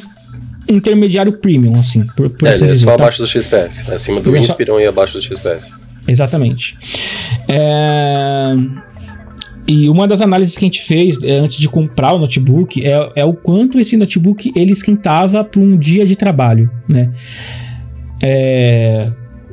intermediário 0.69 1.33
premium, 1.33 1.79
assim. 1.79 2.07
Por, 2.17 2.29
por 2.31 2.47
é, 2.49 2.55
ele 2.55 2.71
é 2.71 2.77
só 2.77 2.87
tá? 2.87 2.95
abaixo 2.95 3.19
do 3.19 3.27
XPS, 3.27 3.89
acima 3.91 4.21
do 4.21 4.37
Inspiron 4.37 4.81
e 4.81 4.87
abaixo 4.87 5.15
do 5.15 5.23
XPS. 5.23 5.78
Exatamente. 6.09 6.77
É... 7.47 8.55
E 9.69 9.87
uma 9.91 10.09
das 10.09 10.23
análises 10.23 10.57
que 10.57 10.65
a 10.65 10.67
gente 10.67 10.81
fez 10.81 11.23
é, 11.23 11.33
antes 11.35 11.59
de 11.59 11.69
comprar 11.69 12.15
o 12.15 12.19
notebook 12.19 12.83
é, 12.83 13.13
é 13.17 13.25
o 13.25 13.35
quanto 13.35 13.79
esse 13.79 13.99
notebook 13.99 14.51
ele 14.57 14.73
esquentava 14.73 15.45
para 15.45 15.61
um 15.61 15.77
dia 15.77 16.07
de 16.07 16.17
trabalho, 16.17 16.71
né? 16.89 17.13
É, 18.23 19.13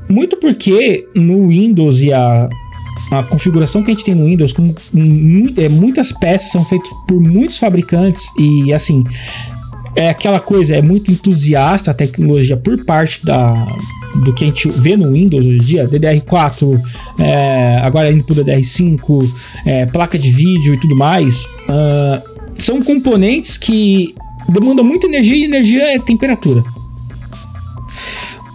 muito 0.10 0.38
porque 0.38 1.06
no 1.13 1.50
Windows 1.50 2.02
e 2.02 2.13
a, 2.13 2.48
a 3.12 3.24
configuração 3.24 3.84
que 3.84 3.91
a 3.91 3.94
gente 3.94 4.06
tem 4.06 4.15
no 4.15 4.26
Windows, 4.26 4.54
com, 4.54 4.74
é, 5.58 5.68
muitas 5.68 6.13
peças 6.13 6.50
são 6.50 6.63
feitas 6.63 6.89
por 7.06 7.20
muitos 7.20 7.60
fabricantes 7.60 8.26
e 8.39 8.74
assim 8.74 9.04
é 9.98 10.10
aquela 10.10 10.39
coisa, 10.39 10.76
é 10.76 10.82
muito 10.82 11.12
entusiasta 11.12 11.91
a 11.91 11.94
tecnologia 11.94 12.56
por 12.56 12.84
parte 12.86 13.26
da, 13.26 13.54
do 14.23 14.34
que 14.34 14.43
a 14.43 14.47
gente 14.47 14.69
vê 14.69 14.95
no 14.95 15.12
Windows 15.12 15.45
hoje 15.45 15.58
em 15.58 15.62
dia, 15.62 15.88
DDR4, 15.88 16.82
é, 17.19 17.78
agora 17.84 18.12
indo 18.12 18.23
pro 18.23 18.36
DDR5, 18.36 19.32
é, 19.65 19.86
placa 19.86 20.17
de 20.17 20.32
vídeo 20.32 20.73
e 20.73 20.80
tudo 20.80 20.95
mais, 20.95 21.45
uh, 21.45 22.36
são 22.54 22.82
componentes 22.82 23.58
que 23.58 24.15
demandam 24.49 24.84
muita 24.84 25.08
energia 25.08 25.36
e 25.36 25.43
energia 25.43 25.95
é 25.95 25.99
temperatura. 25.99 26.63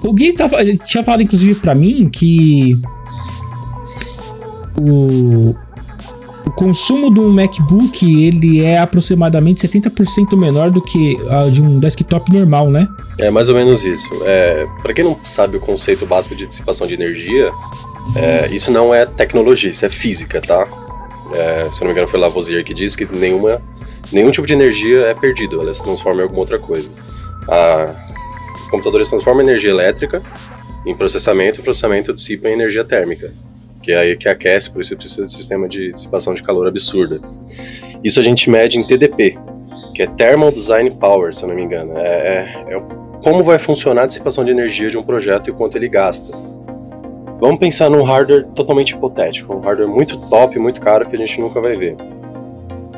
O 0.02 0.12
Gui 0.12 0.32
tava, 0.32 0.64
tinha 0.64 1.04
falado, 1.04 1.22
inclusive, 1.22 1.54
para 1.56 1.74
mim 1.74 2.08
que 2.08 2.80
o, 4.78 5.54
o 6.46 6.50
consumo 6.50 7.10
do 7.10 7.22
MacBook 7.30 8.24
ele 8.24 8.64
é 8.64 8.78
aproximadamente 8.78 9.66
70% 9.66 10.36
menor 10.36 10.70
do 10.70 10.80
que 10.80 11.16
uh, 11.16 11.50
de 11.50 11.60
um 11.60 11.78
desktop 11.78 12.32
normal, 12.32 12.70
né? 12.70 12.88
É 13.18 13.30
mais 13.30 13.48
ou 13.48 13.54
menos 13.54 13.84
isso. 13.84 14.08
É, 14.24 14.66
para 14.82 14.94
quem 14.94 15.04
não 15.04 15.16
sabe 15.22 15.56
o 15.56 15.60
conceito 15.60 16.06
básico 16.06 16.34
de 16.34 16.46
dissipação 16.46 16.86
de 16.86 16.94
energia, 16.94 17.50
é, 18.16 18.48
isso 18.52 18.70
não 18.70 18.94
é 18.94 19.06
tecnologia, 19.06 19.70
isso 19.70 19.84
é 19.84 19.88
física, 19.88 20.40
tá? 20.40 20.66
É, 21.32 21.68
se 21.72 21.80
não 21.80 21.88
me 21.88 21.92
engano 21.92 22.08
foi 22.08 22.18
Lavoisier 22.18 22.64
que 22.64 22.74
disse 22.74 22.96
que 22.96 23.06
nenhuma, 23.14 23.62
nenhum 24.10 24.30
tipo 24.30 24.46
de 24.46 24.52
energia 24.52 25.06
é 25.06 25.14
perdido, 25.14 25.60
ela 25.60 25.72
se 25.72 25.82
transforma 25.82 26.20
em 26.20 26.22
alguma 26.22 26.40
outra 26.40 26.58
coisa. 26.58 26.90
A, 27.48 27.94
computadores 28.70 29.08
transformam 29.08 29.42
energia 29.42 29.70
elétrica 29.70 30.22
em 30.86 30.94
processamento 30.94 31.60
o 31.60 31.64
processamento 31.64 32.12
dissipa 32.12 32.48
em 32.48 32.52
energia 32.52 32.84
térmica 32.84 33.30
que 33.82 33.92
é 33.92 33.98
aí 33.98 34.16
que 34.16 34.28
aquece, 34.28 34.70
por 34.70 34.80
isso 34.80 34.96
precisa 34.96 35.22
de 35.22 35.32
sistema 35.32 35.68
de 35.68 35.92
dissipação 35.92 36.34
de 36.34 36.42
calor 36.42 36.68
absurda. 36.68 37.18
Isso 38.04 38.20
a 38.20 38.22
gente 38.22 38.50
mede 38.50 38.78
em 38.78 38.86
TDP, 38.86 39.38
que 39.94 40.02
é 40.02 40.06
Thermal 40.06 40.50
Design 40.50 40.90
Power, 40.92 41.32
se 41.34 41.42
eu 41.42 41.48
não 41.48 41.54
me 41.54 41.62
engano. 41.62 41.92
É, 41.96 42.64
é, 42.68 42.74
é 42.74 42.82
como 43.22 43.42
vai 43.44 43.58
funcionar 43.58 44.04
a 44.04 44.06
dissipação 44.06 44.44
de 44.44 44.50
energia 44.50 44.88
de 44.88 44.96
um 44.96 45.02
projeto 45.02 45.50
e 45.50 45.52
quanto 45.52 45.76
ele 45.76 45.88
gasta. 45.88 46.32
Vamos 47.38 47.58
pensar 47.58 47.88
num 47.88 48.02
hardware 48.02 48.46
totalmente 48.54 48.90
hipotético, 48.90 49.54
um 49.54 49.60
hardware 49.60 49.88
muito 49.88 50.18
top, 50.28 50.58
muito 50.58 50.80
caro 50.80 51.08
que 51.08 51.16
a 51.16 51.18
gente 51.18 51.40
nunca 51.40 51.60
vai 51.60 51.76
ver. 51.76 51.96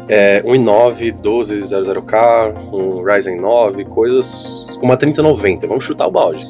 É, 0.09 0.43
um 0.45 0.53
i9 0.53 1.15
1200K, 1.23 2.73
um 2.73 3.03
Ryzen 3.05 3.41
9, 3.41 3.85
coisas 3.85 4.77
com 4.81 4.87
uma 4.87 4.97
3090, 4.97 5.67
vamos 5.69 5.85
chutar 5.85 6.09
o 6.09 6.11
balde 6.11 6.45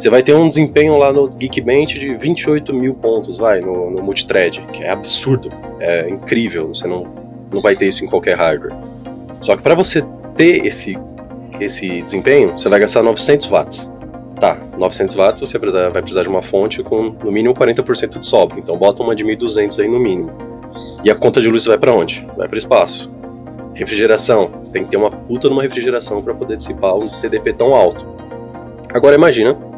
você 0.00 0.08
vai 0.08 0.22
ter 0.22 0.34
um 0.34 0.48
desempenho 0.48 0.96
lá 0.96 1.12
no 1.12 1.28
Geekbench 1.28 1.98
de 1.98 2.14
28 2.14 2.72
mil 2.72 2.94
pontos, 2.94 3.36
vai, 3.36 3.60
no, 3.60 3.90
no 3.90 4.02
multithread, 4.02 4.66
que 4.72 4.82
é 4.82 4.90
absurdo, 4.90 5.50
é 5.78 6.08
incrível, 6.08 6.68
você 6.68 6.88
não, 6.88 7.04
não 7.52 7.60
vai 7.60 7.76
ter 7.76 7.88
isso 7.88 8.02
em 8.02 8.08
qualquer 8.08 8.34
hardware. 8.34 8.72
Só 9.42 9.54
que 9.54 9.62
para 9.62 9.74
você 9.74 10.02
ter 10.38 10.64
esse, 10.64 10.96
esse 11.60 12.00
desempenho, 12.00 12.52
você 12.52 12.70
vai 12.70 12.80
gastar 12.80 13.02
900 13.02 13.46
watts. 13.46 13.92
Tá, 14.40 14.56
900 14.78 15.14
watts 15.14 15.40
você 15.42 15.58
vai 15.58 16.00
precisar 16.00 16.22
de 16.22 16.30
uma 16.30 16.40
fonte 16.40 16.82
com 16.82 17.14
no 17.22 17.30
mínimo 17.30 17.52
40% 17.52 18.18
de 18.18 18.24
sobra, 18.24 18.58
então 18.58 18.78
bota 18.78 19.02
uma 19.02 19.14
de 19.14 19.22
1200 19.22 19.80
aí 19.80 19.88
no 19.88 20.00
mínimo. 20.00 20.32
E 21.04 21.10
a 21.10 21.14
conta 21.14 21.42
de 21.42 21.48
luz 21.50 21.66
vai 21.66 21.76
para 21.76 21.92
onde? 21.92 22.26
Vai 22.38 22.48
para 22.48 22.54
o 22.54 22.58
espaço. 22.58 23.12
Refrigeração, 23.74 24.50
tem 24.72 24.82
que 24.82 24.90
ter 24.90 24.96
uma 24.96 25.10
puta 25.10 25.50
numa 25.50 25.62
refrigeração 25.62 26.22
para 26.22 26.32
poder 26.32 26.56
dissipar 26.56 26.94
um 26.94 27.06
TDP 27.20 27.52
tão 27.52 27.74
alto. 27.74 28.06
Agora 28.94 29.14
imagina 29.14 29.68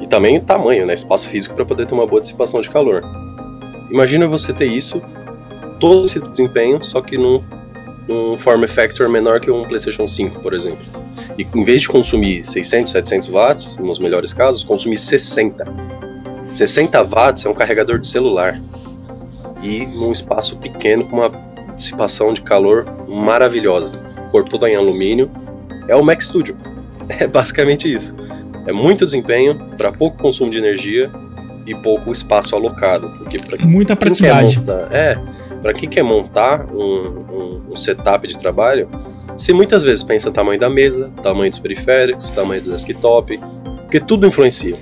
e 0.00 0.06
também 0.06 0.38
o 0.38 0.40
tamanho, 0.40 0.86
né? 0.86 0.94
Espaço 0.94 1.28
físico 1.28 1.54
para 1.54 1.64
poder 1.64 1.86
ter 1.86 1.94
uma 1.94 2.06
boa 2.06 2.20
dissipação 2.20 2.60
de 2.60 2.70
calor. 2.70 3.02
Imagina 3.90 4.26
você 4.26 4.52
ter 4.52 4.66
isso, 4.66 5.00
todo 5.78 6.06
esse 6.06 6.20
desempenho, 6.20 6.82
só 6.84 7.00
que 7.00 7.16
num, 7.16 7.42
num 8.08 8.36
form 8.36 8.64
factor 8.66 9.08
menor 9.08 9.40
que 9.40 9.50
um 9.50 9.62
PlayStation 9.62 10.06
5, 10.06 10.40
por 10.40 10.52
exemplo. 10.52 10.84
E 11.38 11.46
em 11.54 11.64
vez 11.64 11.82
de 11.82 11.88
consumir 11.88 12.44
600, 12.44 12.92
700 12.92 13.28
watts, 13.28 13.76
nos 13.78 13.98
melhores 13.98 14.32
casos, 14.32 14.64
consumir 14.64 14.96
60. 14.96 15.64
60 16.52 17.02
watts 17.04 17.44
é 17.44 17.48
um 17.48 17.54
carregador 17.54 17.98
de 17.98 18.06
celular. 18.06 18.58
E 19.62 19.86
num 19.86 20.12
espaço 20.12 20.56
pequeno 20.56 21.04
com 21.04 21.16
uma 21.16 21.30
dissipação 21.74 22.32
de 22.32 22.42
calor 22.42 22.86
maravilhosa. 23.08 24.00
O 24.28 24.30
corpo 24.30 24.50
todo 24.50 24.66
em 24.66 24.74
alumínio. 24.74 25.30
É 25.88 25.94
o 25.94 26.04
Mac 26.04 26.20
Studio. 26.20 26.56
É 27.08 27.24
basicamente 27.24 27.88
isso. 27.88 28.12
É 28.66 28.72
muito 28.72 29.04
desempenho 29.04 29.54
para 29.76 29.92
pouco 29.92 30.18
consumo 30.18 30.50
de 30.50 30.58
energia 30.58 31.10
e 31.66 31.74
pouco 31.74 32.12
espaço 32.12 32.54
alocado. 32.54 33.08
Porque 33.18 33.38
Muita 33.64 33.94
praticidade. 33.94 34.58
Montar, 34.58 34.88
é, 34.92 35.16
para 35.62 35.72
quem 35.72 35.88
quer 35.88 36.02
montar 36.02 36.66
um, 36.72 36.80
um, 36.80 37.62
um, 37.70 37.76
setup 37.76 38.26
de 38.26 38.38
trabalho, 38.38 38.88
você 39.36 39.52
muitas 39.52 39.82
vezes 39.82 40.02
pensa 40.02 40.30
tamanho 40.30 40.58
da 40.58 40.70
mesa, 40.70 41.10
tamanho 41.22 41.50
dos 41.50 41.58
periféricos, 41.58 42.30
tamanho 42.30 42.62
do 42.62 42.70
desktop, 42.70 43.38
porque 43.82 44.00
tudo 44.00 44.26
influencia. 44.26 44.76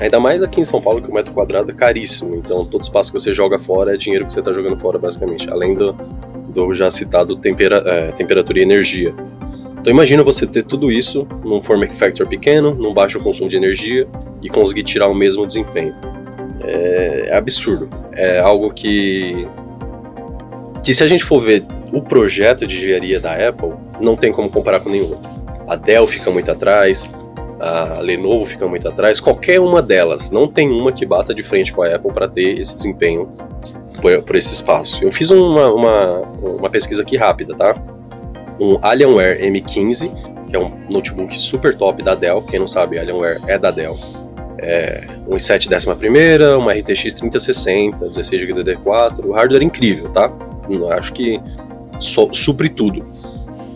Ainda 0.00 0.20
mais 0.20 0.42
aqui 0.42 0.60
em 0.60 0.64
São 0.64 0.80
Paulo 0.80 1.02
que 1.02 1.10
o 1.10 1.14
metro 1.14 1.34
quadrado 1.34 1.70
é 1.70 1.74
caríssimo, 1.74 2.36
então 2.36 2.64
todo 2.64 2.82
espaço 2.82 3.12
que 3.12 3.18
você 3.18 3.34
joga 3.34 3.58
fora 3.58 3.94
é 3.94 3.96
dinheiro 3.96 4.24
que 4.24 4.32
você 4.32 4.38
está 4.38 4.52
jogando 4.52 4.78
fora 4.78 4.98
basicamente, 4.98 5.50
além 5.50 5.74
do, 5.74 5.92
do 6.48 6.72
já 6.72 6.88
citado 6.88 7.36
tempera, 7.36 7.82
é, 7.84 8.12
temperatura 8.12 8.60
e 8.60 8.62
energia. 8.62 9.12
Então 9.88 9.96
imagina 9.96 10.22
você 10.22 10.46
ter 10.46 10.64
tudo 10.64 10.92
isso 10.92 11.26
num 11.42 11.62
form 11.62 11.82
factor 11.88 12.28
pequeno, 12.28 12.74
num 12.74 12.92
baixo 12.92 13.18
consumo 13.20 13.48
de 13.48 13.56
energia 13.56 14.06
e 14.42 14.50
conseguir 14.50 14.82
tirar 14.82 15.08
o 15.08 15.14
mesmo 15.14 15.46
desempenho. 15.46 15.94
É, 16.62 17.28
é 17.30 17.34
absurdo. 17.34 17.88
É 18.12 18.38
algo 18.38 18.70
que 18.70 19.48
que 20.84 20.92
se 20.92 21.02
a 21.02 21.08
gente 21.08 21.24
for 21.24 21.40
ver 21.40 21.64
o 21.90 22.02
projeto 22.02 22.66
de 22.66 22.76
engenharia 22.76 23.18
da 23.18 23.32
Apple, 23.48 23.72
não 23.98 24.14
tem 24.14 24.30
como 24.30 24.50
comparar 24.50 24.80
com 24.80 24.90
nenhum. 24.90 25.18
A 25.66 25.74
Dell 25.74 26.06
fica 26.06 26.30
muito 26.30 26.50
atrás, 26.50 27.10
a 27.58 28.00
Lenovo 28.02 28.44
fica 28.44 28.68
muito 28.68 28.86
atrás, 28.86 29.20
qualquer 29.20 29.58
uma 29.58 29.80
delas, 29.80 30.30
não 30.30 30.46
tem 30.46 30.68
uma 30.68 30.92
que 30.92 31.06
bata 31.06 31.32
de 31.32 31.42
frente 31.42 31.72
com 31.72 31.80
a 31.80 31.94
Apple 31.94 32.12
para 32.12 32.28
ter 32.28 32.58
esse 32.58 32.74
desempenho 32.74 33.32
por, 34.02 34.22
por, 34.22 34.36
esse 34.36 34.52
espaço. 34.52 35.02
Eu 35.02 35.10
fiz 35.10 35.30
uma, 35.30 35.72
uma, 35.72 36.20
uma 36.42 36.68
pesquisa 36.68 37.00
aqui 37.00 37.16
rápida, 37.16 37.54
tá? 37.54 37.74
Um 38.60 38.78
Alienware 38.82 39.40
M15, 39.40 40.10
que 40.48 40.56
é 40.56 40.58
um 40.58 40.72
notebook 40.90 41.38
super 41.38 41.76
top 41.76 42.02
da 42.02 42.14
Dell. 42.14 42.42
Quem 42.42 42.60
não 42.60 42.66
sabe, 42.66 42.98
Alienware 42.98 43.40
é 43.46 43.58
da 43.58 43.70
Dell. 43.70 43.98
É, 44.58 45.06
um 45.26 45.36
i7 45.36 45.68
11, 45.72 46.56
uma 46.56 46.72
RTX 46.72 47.14
3060, 47.14 48.08
16 48.08 48.42
GB 48.42 48.64
DD4, 48.64 49.24
o 49.24 49.32
hardware 49.32 49.62
é 49.62 49.64
incrível, 49.64 50.08
tá? 50.08 50.32
Acho 50.90 51.12
que 51.12 51.40
so, 52.00 52.28
supre 52.32 52.68
tudo. 52.68 53.06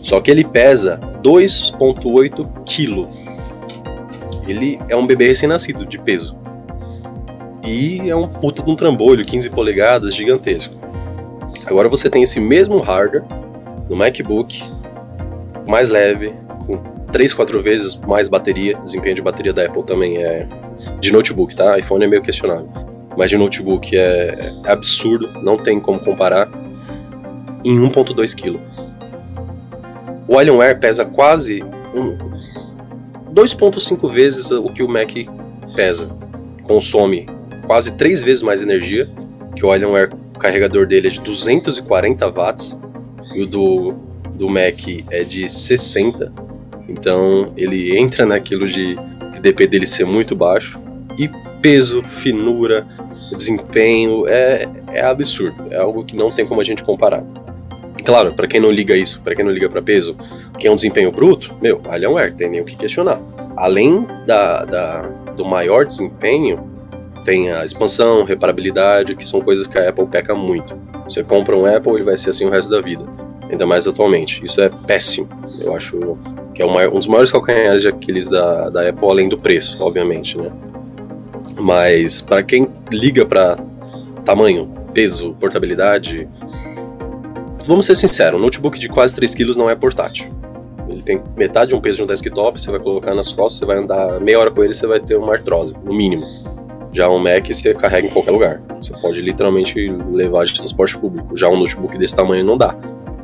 Só 0.01 0.19
que 0.19 0.29
ele 0.29 0.43
pesa 0.43 0.99
2.8 1.23 2.47
kg. 2.65 3.07
Ele 4.45 4.77
é 4.89 4.95
um 4.95 5.07
bebê 5.07 5.27
recém-nascido 5.27 5.85
de 5.85 5.97
peso. 5.97 6.35
E 7.65 8.09
é 8.09 8.15
um 8.15 8.27
puta 8.27 8.61
de 8.61 8.69
um 8.69 8.75
trambolho, 8.75 9.25
15 9.25 9.49
polegadas, 9.49 10.13
gigantesco. 10.13 10.75
Agora 11.65 11.87
você 11.87 12.09
tem 12.09 12.23
esse 12.23 12.41
mesmo 12.41 12.77
hardware 12.79 13.23
no 13.89 13.95
MacBook, 13.95 14.61
mais 15.65 15.89
leve, 15.89 16.33
com 16.65 16.77
3, 17.11 17.33
4 17.33 17.61
vezes 17.61 17.95
mais 17.95 18.27
bateria. 18.27 18.77
Desempenho 18.77 19.15
de 19.15 19.21
bateria 19.21 19.53
da 19.53 19.65
Apple 19.65 19.83
também 19.83 20.17
é 20.17 20.47
de 20.99 21.11
notebook, 21.11 21.55
tá? 21.55 21.77
iPhone 21.77 22.03
é 22.03 22.07
meio 22.07 22.21
questionável. 22.21 22.69
Mas 23.15 23.29
de 23.29 23.37
notebook 23.37 23.95
é, 23.95 24.51
é 24.65 24.71
absurdo, 24.71 25.27
não 25.43 25.57
tem 25.57 25.79
como 25.79 25.99
comparar. 25.99 26.49
Em 27.63 27.79
1.2 27.79 28.35
kg. 28.35 28.59
O 30.27 30.37
Alienware 30.37 30.79
pesa 30.79 31.05
quase 31.05 31.63
um, 31.93 32.17
2.5 33.33 34.09
vezes 34.11 34.51
o 34.51 34.65
que 34.65 34.83
o 34.83 34.87
Mac 34.87 35.11
pesa. 35.75 36.09
Consome 36.63 37.25
quase 37.67 37.95
3 37.95 38.23
vezes 38.23 38.43
mais 38.43 38.61
energia, 38.61 39.09
que 39.55 39.65
o 39.65 39.71
Alienware, 39.71 40.09
o 40.35 40.39
carregador 40.39 40.85
dele 40.87 41.07
é 41.07 41.09
de 41.09 41.19
240 41.21 42.29
watts 42.31 42.77
e 43.33 43.43
o 43.43 43.47
do, 43.47 43.93
do 44.43 44.49
Mac 44.49 45.05
é 45.09 45.23
de 45.23 45.47
60, 45.47 46.29
então 46.89 47.53
ele 47.55 47.97
entra 47.97 48.25
naquilo 48.25 48.67
de 48.67 48.97
DP 49.41 49.67
dele 49.67 49.85
ser 49.85 50.05
muito 50.05 50.35
baixo 50.35 50.81
e 51.17 51.29
peso, 51.61 52.03
finura, 52.03 52.85
desempenho 53.33 54.27
é, 54.27 54.67
é 54.91 55.01
absurdo, 55.01 55.55
é 55.71 55.77
algo 55.77 56.03
que 56.03 56.13
não 56.13 56.29
tem 56.29 56.45
como 56.45 56.59
a 56.59 56.63
gente 56.63 56.83
comparar. 56.83 57.23
Claro, 58.03 58.33
para 58.33 58.45
quem 58.45 58.59
não 58.59 58.69
liga 58.69 58.97
isso, 58.97 59.21
para 59.21 59.33
quem 59.33 59.45
não 59.45 59.51
liga 59.51 59.69
para 59.69 59.81
peso, 59.81 60.17
que 60.59 60.67
é 60.67 60.71
um 60.71 60.75
desempenho 60.75 61.09
bruto, 61.09 61.55
meu, 61.61 61.81
Alienware, 61.87 62.33
tem 62.33 62.49
nem 62.49 62.59
o 62.59 62.65
que 62.65 62.75
questionar. 62.75 63.21
Além 63.55 64.05
da, 64.27 64.65
da, 64.65 65.01
do 65.37 65.45
maior 65.45 65.85
desempenho, 65.85 66.69
tem 67.23 67.49
a 67.49 67.63
expansão, 67.63 68.25
reparabilidade, 68.25 69.15
que 69.15 69.25
são 69.25 69.39
coisas 69.39 69.67
que 69.67 69.77
a 69.77 69.87
Apple 69.87 70.05
peca 70.07 70.35
muito. 70.35 70.77
Você 71.05 71.23
compra 71.23 71.55
um 71.55 71.65
Apple, 71.65 71.93
ele 71.93 72.03
vai 72.03 72.17
ser 72.17 72.31
assim 72.31 72.45
o 72.45 72.49
resto 72.49 72.69
da 72.69 72.81
vida 72.81 73.22
ainda 73.53 73.65
mais 73.65 73.87
atualmente. 73.87 74.43
Isso 74.43 74.61
é 74.61 74.69
péssimo. 74.69 75.27
Eu 75.59 75.75
acho 75.75 76.17
que 76.53 76.61
é 76.61 76.65
um 76.65 76.97
dos 76.97 77.07
maiores 77.07 77.31
calcanhares 77.31 77.81
de 77.81 77.87
Aquiles 77.87 78.29
da, 78.29 78.69
da 78.69 78.89
Apple, 78.89 79.09
além 79.09 79.29
do 79.29 79.37
preço, 79.37 79.81
obviamente, 79.81 80.37
né? 80.37 80.51
Mas 81.59 82.21
para 82.21 82.43
quem 82.43 82.67
liga 82.91 83.25
para 83.25 83.57
tamanho, 84.25 84.69
peso, 84.93 85.33
portabilidade, 85.39 86.27
vamos 87.65 87.85
ser 87.85 87.95
sinceros, 87.95 88.39
um 88.39 88.43
notebook 88.43 88.79
de 88.79 88.89
quase 88.89 89.15
3 89.15 89.33
kg 89.33 89.57
não 89.57 89.69
é 89.69 89.75
portátil. 89.75 90.31
Ele 90.87 91.01
tem 91.01 91.21
metade 91.35 91.69
de 91.69 91.75
um 91.75 91.81
peso 91.81 91.97
de 91.97 92.03
um 92.03 92.07
desktop, 92.07 92.61
você 92.61 92.69
vai 92.69 92.79
colocar 92.79 93.15
nas 93.15 93.31
costas, 93.31 93.59
você 93.59 93.65
vai 93.65 93.77
andar 93.77 94.19
meia 94.19 94.39
hora 94.39 94.51
com 94.51 94.63
ele, 94.63 94.73
você 94.73 94.85
vai 94.85 94.99
ter 94.99 95.15
uma 95.15 95.33
artrose, 95.33 95.75
no 95.83 95.93
mínimo. 95.93 96.23
Já 96.91 97.09
um 97.09 97.17
Mac 97.17 97.47
você 97.47 97.73
carrega 97.73 98.07
em 98.07 98.11
qualquer 98.11 98.29
lugar. 98.29 98.61
Você 98.79 98.93
pode 99.01 99.19
literalmente 99.19 99.75
levar 100.11 100.45
de 100.45 100.53
transporte 100.53 100.95
público. 100.95 101.35
Já 101.35 101.49
um 101.49 101.57
notebook 101.57 101.97
desse 101.97 102.15
tamanho 102.15 102.45
não 102.45 102.55
dá. 102.55 102.77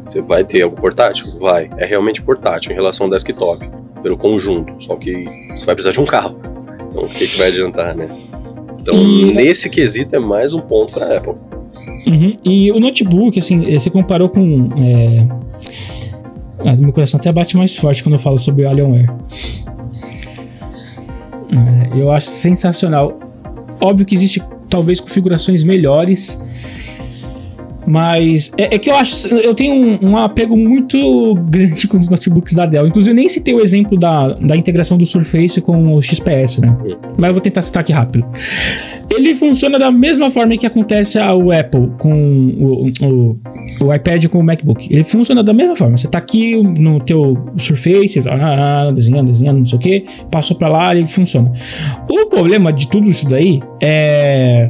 Você 0.10 0.24
vai 0.24 0.44
ter 0.44 0.64
algo 0.64 0.76
portátil? 0.76 1.28
Vai. 1.40 1.70
É 1.78 1.86
realmente 1.86 2.20
portátil 2.20 2.72
em 2.72 2.76
relação 2.76 3.06
ao 3.06 3.12
desktop, 3.12 3.70
pelo 4.02 4.18
conjunto. 4.18 4.74
Só 4.84 4.96
que 4.96 5.24
você 5.52 5.66
vai 5.68 5.76
precisar 5.76 5.92
de 5.92 6.00
um 6.00 6.06
carro. 6.06 6.42
Então 6.90 7.04
o 7.04 7.08
que, 7.08 7.28
que 7.28 7.38
vai 7.38 7.50
adiantar, 7.50 7.96
né? 7.96 8.10
Então, 8.82 8.96
e... 8.96 9.32
nesse 9.32 9.70
quesito 9.70 10.16
é 10.16 10.20
mais 10.20 10.52
um 10.52 10.62
ponto 10.62 10.94
para 10.94 11.16
Apple. 11.18 11.36
Uhum. 12.08 12.32
E 12.44 12.72
o 12.72 12.80
notebook, 12.80 13.38
assim, 13.38 13.72
você 13.78 13.92
comparou 13.92 14.30
com. 14.30 14.72
É... 14.80 15.28
Ah, 16.66 16.76
meu 16.76 16.92
coração 16.92 17.20
até 17.20 17.32
bate 17.32 17.56
mais 17.56 17.76
forte 17.76 18.02
quando 18.02 18.14
eu 18.14 18.20
falo 18.20 18.40
sobre 18.40 18.66
o 18.66 18.70
Alienware. 18.70 19.12
É, 21.52 22.02
eu 22.02 22.12
acho 22.12 22.28
sensacional. 22.28 23.20
Óbvio 23.80 24.08
que 24.08 24.16
existe 24.16 24.42
talvez 24.68 25.00
configurações 25.00 25.62
melhores 25.62 26.44
mas 27.90 28.52
é, 28.56 28.76
é, 28.76 28.78
que 28.78 28.88
eu 28.88 28.96
acho. 28.96 29.28
Eu 29.30 29.56
tenho 29.56 29.74
um, 29.74 30.12
um, 30.12 30.18
apego 30.18 30.56
muito 30.56 31.34
grande 31.50 31.88
com 31.88 31.98
os 31.98 32.08
notebooks 32.08 32.54
da 32.54 32.68
Dell. 32.68 32.86
Inclusive, 32.86 33.12
eu 33.12 33.16
nem 33.16 33.28
citei 33.28 33.52
o 33.52 33.62
exemplo 33.62 33.98
da, 33.98 34.28
da 34.34 34.56
integração 34.56 34.96
do 34.96 35.06
Surface 35.08 35.60
com 35.60 35.96
o 35.96 36.02
XPS, 36.02 36.60
né? 36.60 36.78
Mas 37.18 37.30
eu 37.30 37.34
vou 37.34 37.42
tentar 37.42 37.64
citar 37.64 37.82
aqui 37.82 37.92
rápido. 37.92 38.24
Ele 39.10 39.34
funciona 39.34 39.80
da 39.80 39.90
mesma 39.92 40.30
forma 40.30 40.56
que 40.56 40.68
acontece 40.68 41.18
o 41.18 41.52
Apple 41.52 41.90
com 41.98 42.14
o, 42.14 42.92
o, 43.04 43.40
o 43.82 43.94
iPad 43.94 44.28
com 44.28 44.40
o 44.40 44.44
MacBook. 44.44 44.88
Ele 44.92 45.04
funciona 45.04 45.44
da 45.44 45.52
mesma 45.54 45.76
forma. 45.76 45.98
Você 45.98 46.08
tá 46.08 46.20
aqui 46.20 46.62
no 46.62 47.00
teu 47.00 47.36
Surface, 47.58 48.22
ah, 48.30 48.92
desenhando, 48.94 49.32
desenhando, 49.32 49.58
não 49.58 49.66
sei 49.66 49.78
o 49.78 49.82
que, 49.82 50.04
passou 50.30 50.56
pra 50.56 50.70
lá, 50.70 50.96
ele 50.96 51.08
funciona. 51.08 51.52
O 52.08 52.28
problema 52.28 52.72
de 52.72 52.88
tudo 52.88 53.10
isso 53.10 53.28
daí 53.28 53.60
é 53.82 54.70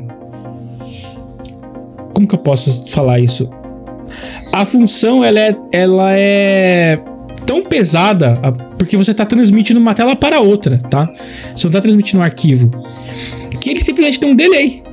como 2.19 2.27
que 2.27 2.35
eu 2.35 2.39
posso 2.39 2.85
falar 2.87 3.17
isso? 3.21 3.49
A 4.51 4.65
função 4.65 5.23
ela 5.23 5.39
é, 5.39 5.55
ela 5.71 6.11
é 6.11 6.99
tão 7.45 7.63
pesada 7.63 8.33
porque 8.77 8.97
você 8.97 9.11
está 9.11 9.25
transmitindo 9.25 9.79
uma 9.79 9.93
tela 9.93 10.17
para 10.17 10.41
outra, 10.41 10.77
tá? 10.77 11.09
Você 11.55 11.65
não 11.65 11.69
está 11.69 11.79
transmitindo 11.79 12.19
um 12.19 12.23
arquivo 12.23 12.69
que 13.61 13.69
ele 13.69 13.79
simplesmente 13.79 14.19
tem 14.19 14.29
um 14.29 14.35
delay 14.35 14.83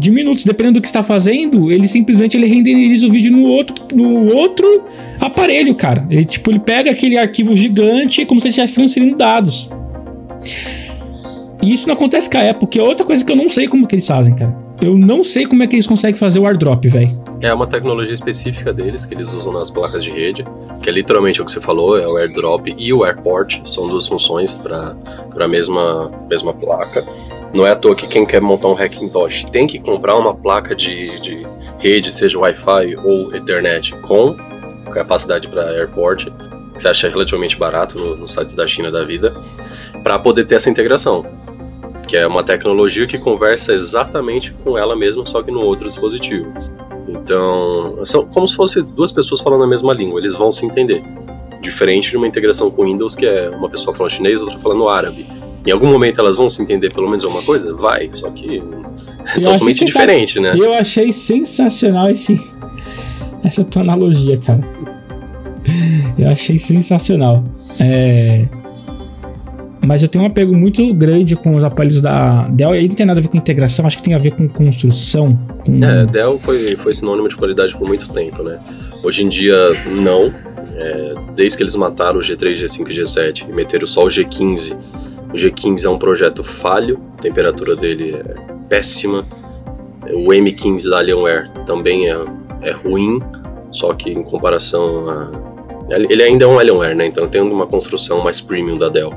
de 0.00 0.10
minutos, 0.10 0.44
dependendo 0.44 0.80
do 0.80 0.82
que 0.82 0.88
está 0.88 1.02
fazendo, 1.02 1.70
ele 1.70 1.86
simplesmente 1.86 2.36
ele 2.36 2.46
renderiza 2.46 3.06
o 3.06 3.10
vídeo 3.10 3.30
no 3.30 3.44
outro, 3.44 3.76
no 3.94 4.34
outro 4.34 4.82
aparelho, 5.20 5.74
cara. 5.76 6.04
Ele 6.10 6.24
tipo 6.24 6.50
ele 6.50 6.58
pega 6.58 6.90
aquele 6.90 7.16
arquivo 7.16 7.54
gigante 7.56 8.26
como 8.26 8.40
se 8.40 8.48
ele 8.48 8.50
estivesse 8.50 8.74
transferindo 8.74 9.16
dados. 9.16 9.70
E 11.62 11.72
isso 11.72 11.86
não 11.86 11.94
acontece 11.94 12.28
com 12.28 12.36
a 12.36 12.50
Apple, 12.50 12.66
que 12.66 12.80
é 12.80 12.82
outra 12.82 13.06
coisa 13.06 13.24
que 13.24 13.30
eu 13.30 13.36
não 13.36 13.48
sei 13.48 13.68
como 13.68 13.86
que 13.86 13.94
eles 13.94 14.06
fazem, 14.06 14.34
cara. 14.34 14.63
Eu 14.84 14.98
não 14.98 15.24
sei 15.24 15.46
como 15.46 15.62
é 15.62 15.66
que 15.66 15.76
eles 15.76 15.86
conseguem 15.86 16.14
fazer 16.14 16.38
o 16.38 16.46
airdrop, 16.46 16.84
velho. 16.84 17.18
É 17.40 17.54
uma 17.54 17.66
tecnologia 17.66 18.12
específica 18.12 18.70
deles 18.70 19.06
que 19.06 19.14
eles 19.14 19.32
usam 19.32 19.50
nas 19.50 19.70
placas 19.70 20.04
de 20.04 20.10
rede, 20.10 20.44
que 20.82 20.90
é 20.90 20.92
literalmente 20.92 21.40
o 21.40 21.44
que 21.46 21.50
você 21.50 21.58
falou, 21.58 21.96
é 21.98 22.06
o 22.06 22.18
airdrop 22.18 22.66
e 22.76 22.92
o 22.92 23.02
airport, 23.02 23.66
são 23.66 23.88
duas 23.88 24.06
funções 24.06 24.54
para 24.54 24.94
a 25.40 25.48
mesma, 25.48 26.12
mesma 26.28 26.52
placa. 26.52 27.02
Não 27.54 27.66
é 27.66 27.70
à 27.70 27.76
toa 27.76 27.94
que 27.94 28.06
quem 28.06 28.26
quer 28.26 28.42
montar 28.42 28.68
um 28.68 28.74
Hackintosh 28.74 29.44
tem 29.44 29.66
que 29.66 29.78
comprar 29.78 30.16
uma 30.16 30.34
placa 30.34 30.74
de, 30.74 31.18
de 31.18 31.42
rede, 31.78 32.12
seja 32.12 32.38
Wi-Fi 32.38 32.94
ou 33.02 33.34
Ethernet, 33.34 33.90
com 34.02 34.36
capacidade 34.92 35.48
para 35.48 35.62
airport, 35.70 36.26
que 36.26 36.82
você 36.82 36.88
acha 36.88 37.08
relativamente 37.08 37.56
barato 37.56 37.98
nos 37.98 38.18
no 38.18 38.28
sites 38.28 38.54
da 38.54 38.66
China 38.66 38.90
da 38.90 39.02
vida, 39.02 39.34
para 40.02 40.18
poder 40.18 40.44
ter 40.44 40.56
essa 40.56 40.68
integração 40.68 41.24
que 42.06 42.16
é 42.16 42.26
uma 42.26 42.42
tecnologia 42.42 43.06
que 43.06 43.18
conversa 43.18 43.72
exatamente 43.72 44.52
com 44.52 44.76
ela 44.76 44.96
mesma, 44.96 45.24
só 45.26 45.42
que 45.42 45.50
no 45.50 45.64
outro 45.64 45.88
dispositivo. 45.88 46.52
Então, 47.08 47.98
são 48.04 48.24
como 48.26 48.46
se 48.46 48.56
fossem 48.56 48.82
duas 48.82 49.12
pessoas 49.12 49.40
falando 49.40 49.64
a 49.64 49.66
mesma 49.66 49.92
língua, 49.92 50.20
eles 50.20 50.34
vão 50.34 50.50
se 50.50 50.66
entender. 50.66 51.02
Diferente 51.60 52.10
de 52.10 52.16
uma 52.16 52.26
integração 52.26 52.70
com 52.70 52.84
Windows, 52.84 53.14
que 53.14 53.26
é 53.26 53.48
uma 53.50 53.68
pessoa 53.68 53.94
falando 53.94 54.12
chinês, 54.12 54.42
outra 54.42 54.58
falando 54.58 54.88
árabe. 54.88 55.26
Em 55.66 55.70
algum 55.70 55.86
momento 55.86 56.20
elas 56.20 56.36
vão 56.36 56.50
se 56.50 56.62
entender 56.62 56.92
pelo 56.92 57.08
menos 57.08 57.24
uma 57.24 57.42
coisa? 57.42 57.74
Vai, 57.74 58.10
só 58.12 58.30
que 58.30 58.62
é 59.36 59.40
totalmente 59.40 59.84
diferente, 59.84 60.38
né? 60.38 60.52
Eu 60.54 60.74
achei 60.74 61.10
sensacional 61.10 62.10
esse, 62.10 62.38
essa 63.42 63.64
tua 63.64 63.82
analogia, 63.82 64.38
cara. 64.38 64.60
Eu 66.18 66.28
achei 66.28 66.58
sensacional. 66.58 67.42
É, 67.80 68.46
mas 69.86 70.02
eu 70.02 70.08
tenho 70.08 70.24
um 70.24 70.26
apego 70.26 70.54
muito 70.54 70.92
grande 70.94 71.36
com 71.36 71.54
os 71.54 71.64
aparelhos 71.64 72.00
da 72.00 72.48
Dell. 72.48 72.74
E 72.74 72.78
aí 72.78 72.88
não 72.88 72.94
tem 72.94 73.06
nada 73.06 73.20
a 73.20 73.22
ver 73.22 73.28
com 73.28 73.36
integração, 73.36 73.86
acho 73.86 73.98
que 73.98 74.02
tem 74.02 74.14
a 74.14 74.18
ver 74.18 74.32
com 74.32 74.48
construção. 74.48 75.38
Com... 75.64 75.84
É, 75.84 76.04
Dell 76.06 76.38
foi, 76.38 76.76
foi 76.76 76.94
sinônimo 76.94 77.28
de 77.28 77.36
qualidade 77.36 77.76
por 77.76 77.86
muito 77.86 78.12
tempo, 78.12 78.42
né? 78.42 78.58
Hoje 79.02 79.24
em 79.24 79.28
dia, 79.28 79.56
não. 79.86 80.32
É, 80.76 81.14
desde 81.34 81.56
que 81.56 81.62
eles 81.62 81.76
mataram 81.76 82.18
o 82.18 82.22
G3, 82.22 82.54
G5 82.54 82.90
e 82.90 82.94
G7 82.94 83.48
e 83.48 83.52
meteram 83.52 83.86
só 83.86 84.04
o 84.04 84.08
G15, 84.08 84.76
o 85.34 85.36
G15 85.36 85.84
é 85.84 85.88
um 85.88 85.98
projeto 85.98 86.44
falho, 86.44 87.00
a 87.18 87.22
temperatura 87.22 87.74
dele 87.74 88.12
é 88.14 88.34
péssima. 88.68 89.22
O 90.04 90.28
M15 90.28 90.88
da 90.88 90.98
Alienware 90.98 91.50
também 91.66 92.08
é, 92.08 92.16
é 92.62 92.70
ruim, 92.70 93.20
só 93.72 93.92
que 93.94 94.10
em 94.10 94.22
comparação 94.22 95.10
a. 95.10 95.54
Ele 95.90 96.22
ainda 96.22 96.44
é 96.44 96.48
um 96.48 96.58
Alienware, 96.58 96.94
né? 96.94 97.06
Então 97.06 97.28
tem 97.28 97.42
uma 97.42 97.66
construção 97.66 98.22
mais 98.22 98.40
premium 98.40 98.78
da 98.78 98.88
Dell. 98.88 99.12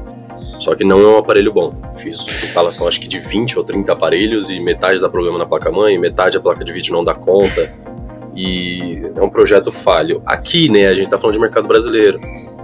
Só 0.60 0.76
que 0.76 0.84
não 0.84 1.00
é 1.00 1.08
um 1.08 1.18
aparelho 1.18 1.54
bom. 1.54 1.72
Fiz 1.96 2.20
instalação 2.44 2.88
acho 2.88 3.00
que 3.00 3.08
de 3.08 3.20
20 3.20 3.60
ou 3.60 3.64
30 3.64 3.92
aparelhos 3.92 4.50
e 4.50 4.60
metade 4.60 5.00
da 5.00 5.10
programa 5.10 5.38
na 5.38 5.46
placa-mãe, 5.46 5.98
metade 5.98 6.38
a 6.38 6.40
placa 6.40 6.64
de 6.64 6.74
vídeo 6.74 6.94
não 6.94 7.04
dá 7.04 7.14
conta. 7.14 7.72
E 8.36 9.02
é 9.16 9.22
um 9.22 9.30
projeto 9.30 9.72
falho. 9.72 10.22
Aqui, 10.26 10.70
né, 10.70 10.88
a 10.88 10.94
gente 10.94 11.10
tá 11.10 11.18
falando 11.18 11.36
de 11.36 11.42
mercado 11.42 11.68
brasileiro. 11.68 12.20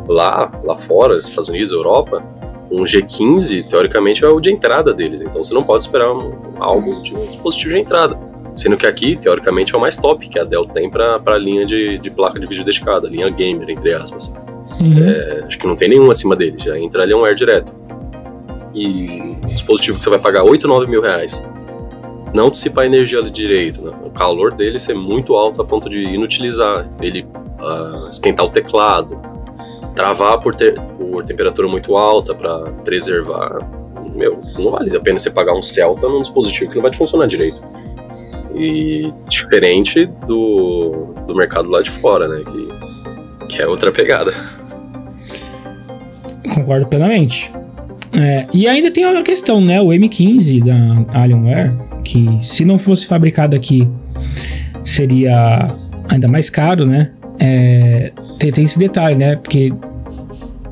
Lá, 0.07 0.51
lá 0.63 0.75
fora, 0.75 1.15
Estados 1.15 1.49
Unidos, 1.49 1.71
Europa, 1.71 2.21
um 2.69 2.83
G15, 2.83 3.67
teoricamente, 3.67 4.23
é 4.23 4.27
o 4.27 4.39
de 4.39 4.51
entrada 4.51 4.93
deles. 4.93 5.21
Então 5.21 5.43
você 5.43 5.53
não 5.53 5.63
pode 5.63 5.83
esperar 5.83 6.11
um, 6.11 6.33
algo 6.59 7.01
de 7.01 7.15
um 7.15 7.25
dispositivo 7.25 7.73
de 7.73 7.79
entrada. 7.79 8.19
Sendo 8.55 8.77
que 8.77 8.85
aqui, 8.85 9.15
teoricamente, 9.15 9.73
é 9.73 9.77
o 9.77 9.81
mais 9.81 9.97
top 9.97 10.27
que 10.27 10.37
a 10.37 10.43
Dell 10.43 10.65
tem 10.65 10.89
para 10.89 11.19
a 11.25 11.37
linha 11.37 11.65
de, 11.65 11.97
de 11.97 12.11
placa 12.11 12.39
de 12.39 12.45
vídeo 12.45 12.63
dedicada, 12.63 13.07
linha 13.07 13.29
gamer, 13.29 13.69
entre 13.69 13.93
aspas. 13.93 14.31
Uhum. 14.83 15.07
É, 15.07 15.43
acho 15.47 15.57
que 15.57 15.67
não 15.67 15.75
tem 15.75 15.89
nenhum 15.89 16.11
acima 16.11 16.35
dele, 16.35 16.57
já 16.57 16.77
entra 16.77 17.03
ali 17.03 17.13
um 17.13 17.23
Air 17.23 17.35
direto 17.35 17.73
e 18.73 19.37
um 19.43 19.47
dispositivo 19.47 19.97
que 19.97 20.03
você 20.03 20.09
vai 20.09 20.19
pagar 20.19 20.43
8, 20.43 20.67
9 20.67 20.87
mil 20.87 21.01
reais 21.01 21.43
não 22.33 22.49
dissipar 22.49 22.85
energia 22.85 23.19
ali 23.19 23.29
direito, 23.29 23.81
né? 23.81 23.91
o 24.03 24.09
calor 24.09 24.53
dele 24.53 24.79
ser 24.79 24.95
muito 24.95 25.35
alto 25.35 25.61
a 25.61 25.65
ponto 25.65 25.89
de 25.89 26.01
inutilizar, 26.01 26.89
ele 26.99 27.25
uh, 27.61 28.09
esquentar 28.09 28.45
o 28.45 28.49
teclado, 28.49 29.21
travar 29.95 30.39
por, 30.39 30.55
ter, 30.55 30.73
por 30.97 31.23
temperatura 31.23 31.67
muito 31.67 31.95
alta 31.95 32.33
para 32.33 32.63
preservar. 32.83 33.59
Meu, 34.15 34.41
não 34.57 34.71
vale 34.71 34.95
a 34.95 34.99
pena 34.99 35.19
você 35.19 35.29
pagar 35.29 35.53
um 35.53 35.61
Celta 35.61 36.07
num 36.09 36.21
dispositivo 36.21 36.69
que 36.71 36.75
não 36.75 36.81
vai 36.81 36.91
te 36.91 36.97
funcionar 36.97 37.27
direito. 37.27 37.61
E 38.55 39.11
diferente 39.29 40.05
do, 40.27 41.13
do 41.27 41.35
mercado 41.35 41.69
lá 41.69 41.81
de 41.81 41.89
fora, 41.89 42.27
né? 42.27 42.43
Que, 42.43 43.47
que 43.47 43.61
é 43.61 43.67
outra 43.67 43.91
pegada. 43.91 44.33
Concordo 46.49 46.87
plenamente. 46.87 47.51
É, 48.13 48.45
e 48.53 48.67
ainda 48.67 48.91
tem 48.91 49.05
uma 49.05 49.23
questão, 49.23 49.59
né? 49.59 49.81
O 49.81 49.87
M15 49.87 50.63
da 50.63 51.19
Alienware, 51.19 51.73
que 52.03 52.37
se 52.39 52.63
não 52.63 52.77
fosse 52.77 53.07
fabricado 53.07 53.55
aqui, 53.55 53.87
seria 54.83 55.67
ainda 56.09 56.27
mais 56.27 56.49
caro, 56.49 56.85
né? 56.85 57.11
É, 57.39 58.11
tem, 58.37 58.51
tem, 58.51 58.63
esse 58.63 58.77
detalhe, 58.77 59.15
né? 59.15 59.35
Porque 59.35 59.73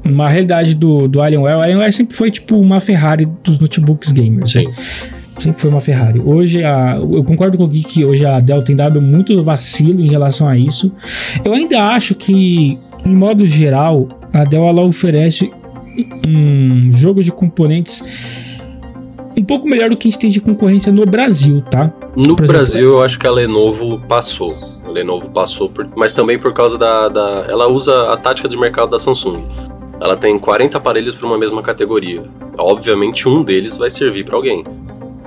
uma 0.06 0.30
realidade 0.30 0.76
do, 0.76 1.08
do 1.08 1.22
Alienware, 1.22 1.58
o 1.58 1.62
Alienware 1.62 1.92
sempre 1.92 2.16
foi 2.16 2.30
tipo 2.30 2.58
uma 2.58 2.80
Ferrari 2.80 3.28
dos 3.44 3.58
notebooks 3.58 4.12
gamers. 4.12 4.52
Sim. 4.52 4.68
Né? 4.68 4.74
Sempre 5.40 5.60
foi 5.60 5.72
uma 5.72 5.80
Ferrari. 5.80 6.20
Hoje, 6.20 6.64
a, 6.64 6.98
eu 6.98 7.24
concordo 7.24 7.58
com 7.58 7.64
o 7.64 7.68
Gui 7.68 7.84
que 7.84 8.06
hoje 8.06 8.24
a 8.24 8.40
Dell 8.40 8.62
tem 8.62 8.76
dado 8.76 9.02
muito 9.02 9.42
vacilo 9.42 10.00
em 10.00 10.08
relação 10.08 10.48
a 10.48 10.56
isso. 10.56 10.94
Eu 11.44 11.54
ainda 11.54 11.84
acho 11.84 12.14
que, 12.14 12.78
em 13.04 13.16
modo 13.16 13.48
geral, 13.48 14.08
a 14.32 14.44
Dell 14.44 14.68
ela 14.68 14.84
oferece 14.84 15.52
um 16.26 16.92
jogo 16.94 17.24
de 17.24 17.32
componentes 17.32 18.04
um 19.38 19.44
pouco 19.44 19.68
melhor 19.68 19.90
do 19.90 19.98
que 19.98 20.08
a 20.08 20.12
gente 20.12 20.20
tem 20.20 20.30
de 20.30 20.42
concorrência 20.42 20.92
no 20.92 21.06
Brasil, 21.06 21.62
tá? 21.62 21.94
No 22.18 22.24
exemplo, 22.24 22.48
Brasil, 22.48 22.90
eu 22.90 23.02
acho 23.02 23.18
que 23.18 23.28
a 23.28 23.32
Lenovo 23.32 24.00
passou. 24.08 24.56
A 24.86 24.90
Lenovo 24.90 25.30
passou, 25.30 25.70
por, 25.70 25.88
mas 25.96 26.14
também 26.14 26.38
por 26.38 26.54
causa 26.54 26.78
da, 26.78 27.08
da. 27.08 27.46
Ela 27.48 27.68
usa 27.68 28.12
a 28.12 28.18
tática 28.18 28.48
de 28.48 28.58
mercado 28.58 28.90
da 28.90 29.00
Samsung. 29.00 29.42
Ela 30.00 30.18
tem 30.18 30.38
40 30.38 30.78
aparelhos 30.78 31.16
para 31.16 31.28
uma 31.28 31.38
mesma 31.38 31.62
categoria. 31.62 32.24
Obviamente, 32.58 33.30
um 33.30 33.44
deles 33.44 33.78
vai 33.78 33.90
servir 33.90 34.26
para 34.26 34.36
alguém. 34.36 34.64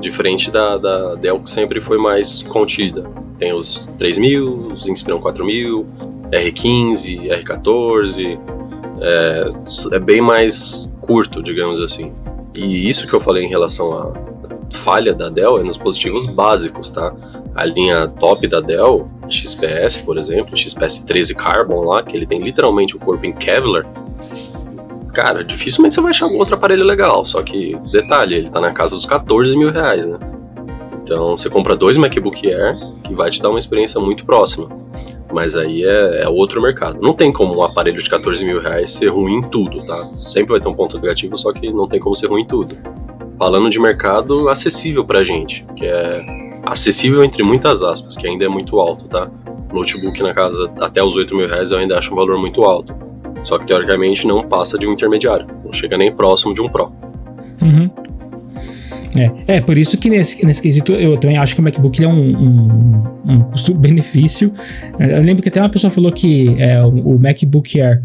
Diferente 0.00 0.50
da, 0.50 0.76
da 0.76 1.14
Dell, 1.14 1.40
que 1.40 1.48
sempre 1.48 1.80
foi 1.80 1.96
mais 1.96 2.42
contida. 2.42 3.04
Tem 3.38 3.52
os 3.52 3.88
3000, 3.98 4.68
os 4.72 4.88
Inspiron 4.88 5.20
4000, 5.20 5.86
R15, 6.30 7.42
R14, 7.42 8.38
é, 9.00 9.48
é 9.92 9.98
bem 9.98 10.20
mais 10.20 10.88
curto, 11.00 11.42
digamos 11.42 11.80
assim. 11.80 12.12
E 12.54 12.88
isso 12.88 13.06
que 13.06 13.14
eu 13.14 13.20
falei 13.20 13.44
em 13.44 13.48
relação 13.48 13.92
à 13.92 14.34
falha 14.72 15.14
da 15.14 15.28
Dell 15.28 15.58
é 15.58 15.62
nos 15.62 15.74
dispositivos 15.74 16.26
básicos, 16.26 16.90
tá? 16.90 17.12
A 17.54 17.64
linha 17.64 18.08
top 18.08 18.46
da 18.46 18.60
Dell, 18.60 19.08
XPS, 19.28 20.02
por 20.02 20.18
exemplo, 20.18 20.56
XPS 20.56 20.98
13 21.00 21.34
Carbon 21.34 21.80
lá, 21.84 22.02
que 22.02 22.16
ele 22.16 22.26
tem 22.26 22.42
literalmente 22.42 22.96
o 22.96 22.98
corpo 22.98 23.24
em 23.24 23.32
Kevlar. 23.32 23.86
Cara, 25.12 25.44
dificilmente 25.44 25.94
você 25.94 26.00
vai 26.00 26.10
achar 26.10 26.26
algum 26.26 26.38
outro 26.38 26.56
aparelho 26.56 26.84
legal, 26.84 27.24
só 27.24 27.42
que, 27.42 27.76
detalhe, 27.92 28.34
ele 28.34 28.50
tá 28.50 28.60
na 28.60 28.72
casa 28.72 28.96
dos 28.96 29.06
14 29.06 29.56
mil 29.56 29.70
reais, 29.70 30.06
né? 30.06 30.18
Então 31.04 31.36
você 31.36 31.50
compra 31.50 31.76
dois 31.76 31.98
MacBook 31.98 32.50
Air 32.50 32.76
que 33.04 33.14
vai 33.14 33.28
te 33.28 33.40
dar 33.40 33.50
uma 33.50 33.58
experiência 33.58 34.00
muito 34.00 34.24
próxima. 34.24 34.68
Mas 35.30 35.54
aí 35.54 35.84
é, 35.84 36.22
é, 36.22 36.28
outro 36.28 36.62
mercado. 36.62 36.98
Não 37.00 37.12
tem 37.12 37.30
como 37.30 37.58
um 37.58 37.62
aparelho 37.62 38.02
de 38.02 38.08
14 38.08 38.42
mil 38.44 38.60
reais 38.60 38.94
ser 38.94 39.08
ruim 39.08 39.34
em 39.34 39.42
tudo, 39.42 39.86
tá? 39.86 40.10
Sempre 40.14 40.52
vai 40.52 40.60
ter 40.60 40.68
um 40.68 40.74
ponto 40.74 40.98
negativo, 40.98 41.36
só 41.36 41.52
que 41.52 41.70
não 41.70 41.86
tem 41.86 42.00
como 42.00 42.16
ser 42.16 42.28
ruim 42.28 42.42
em 42.42 42.46
tudo. 42.46 42.76
Falando 43.38 43.68
de 43.68 43.78
mercado 43.78 44.48
acessível 44.48 45.04
pra 45.04 45.24
gente, 45.24 45.66
que 45.76 45.84
é 45.84 46.20
acessível 46.62 47.22
entre 47.22 47.42
muitas 47.42 47.82
aspas, 47.82 48.16
que 48.16 48.26
ainda 48.26 48.46
é 48.46 48.48
muito 48.48 48.78
alto, 48.80 49.04
tá? 49.06 49.30
Notebook 49.72 50.22
na 50.22 50.32
casa 50.32 50.72
até 50.80 51.02
os 51.02 51.16
8 51.16 51.34
mil 51.34 51.48
reais 51.48 51.72
eu 51.72 51.78
ainda 51.78 51.98
acho 51.98 52.12
um 52.12 52.16
valor 52.16 52.38
muito 52.38 52.62
alto. 52.64 52.94
Só 53.42 53.58
que 53.58 53.66
teoricamente 53.66 54.26
não 54.26 54.42
passa 54.42 54.78
de 54.78 54.86
um 54.86 54.92
intermediário, 54.92 55.46
não 55.62 55.72
chega 55.72 55.98
nem 55.98 56.14
próximo 56.14 56.54
de 56.54 56.62
um 56.62 56.68
Pro. 56.68 56.90
Uhum. 57.60 57.90
É, 59.16 59.56
é, 59.56 59.60
por 59.60 59.78
isso 59.78 59.96
que 59.96 60.10
nesse, 60.10 60.44
nesse 60.44 60.60
quesito 60.60 60.92
eu 60.92 61.16
também 61.16 61.38
acho 61.38 61.54
que 61.54 61.60
o 61.60 61.64
MacBook 61.64 62.02
é 62.02 62.08
um, 62.08 62.36
um, 62.36 63.02
um 63.26 63.40
custo-benefício. 63.44 64.52
Eu 64.98 65.22
lembro 65.22 65.42
que 65.42 65.48
até 65.48 65.60
uma 65.60 65.68
pessoa 65.68 65.90
falou 65.90 66.10
que 66.10 66.54
é, 66.60 66.82
o, 66.84 67.18
MacBook 67.18 67.80
Air 67.80 68.02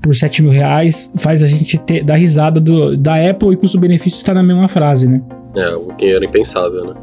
por 0.00 0.14
7 0.14 0.42
mil 0.42 0.50
reais 0.50 1.12
faz 1.16 1.42
a 1.42 1.46
gente 1.46 1.76
ter, 1.78 2.02
dar 2.02 2.16
risada 2.16 2.58
do, 2.58 2.96
da 2.96 3.14
Apple 3.28 3.52
e 3.52 3.56
custo-benefício 3.56 4.16
está 4.16 4.32
na 4.32 4.42
mesma 4.42 4.68
frase, 4.68 5.08
né? 5.08 5.20
É, 5.54 5.74
o 5.74 5.88
que 5.94 6.06
era 6.06 6.24
impensável, 6.24 6.84
né? 6.84 6.94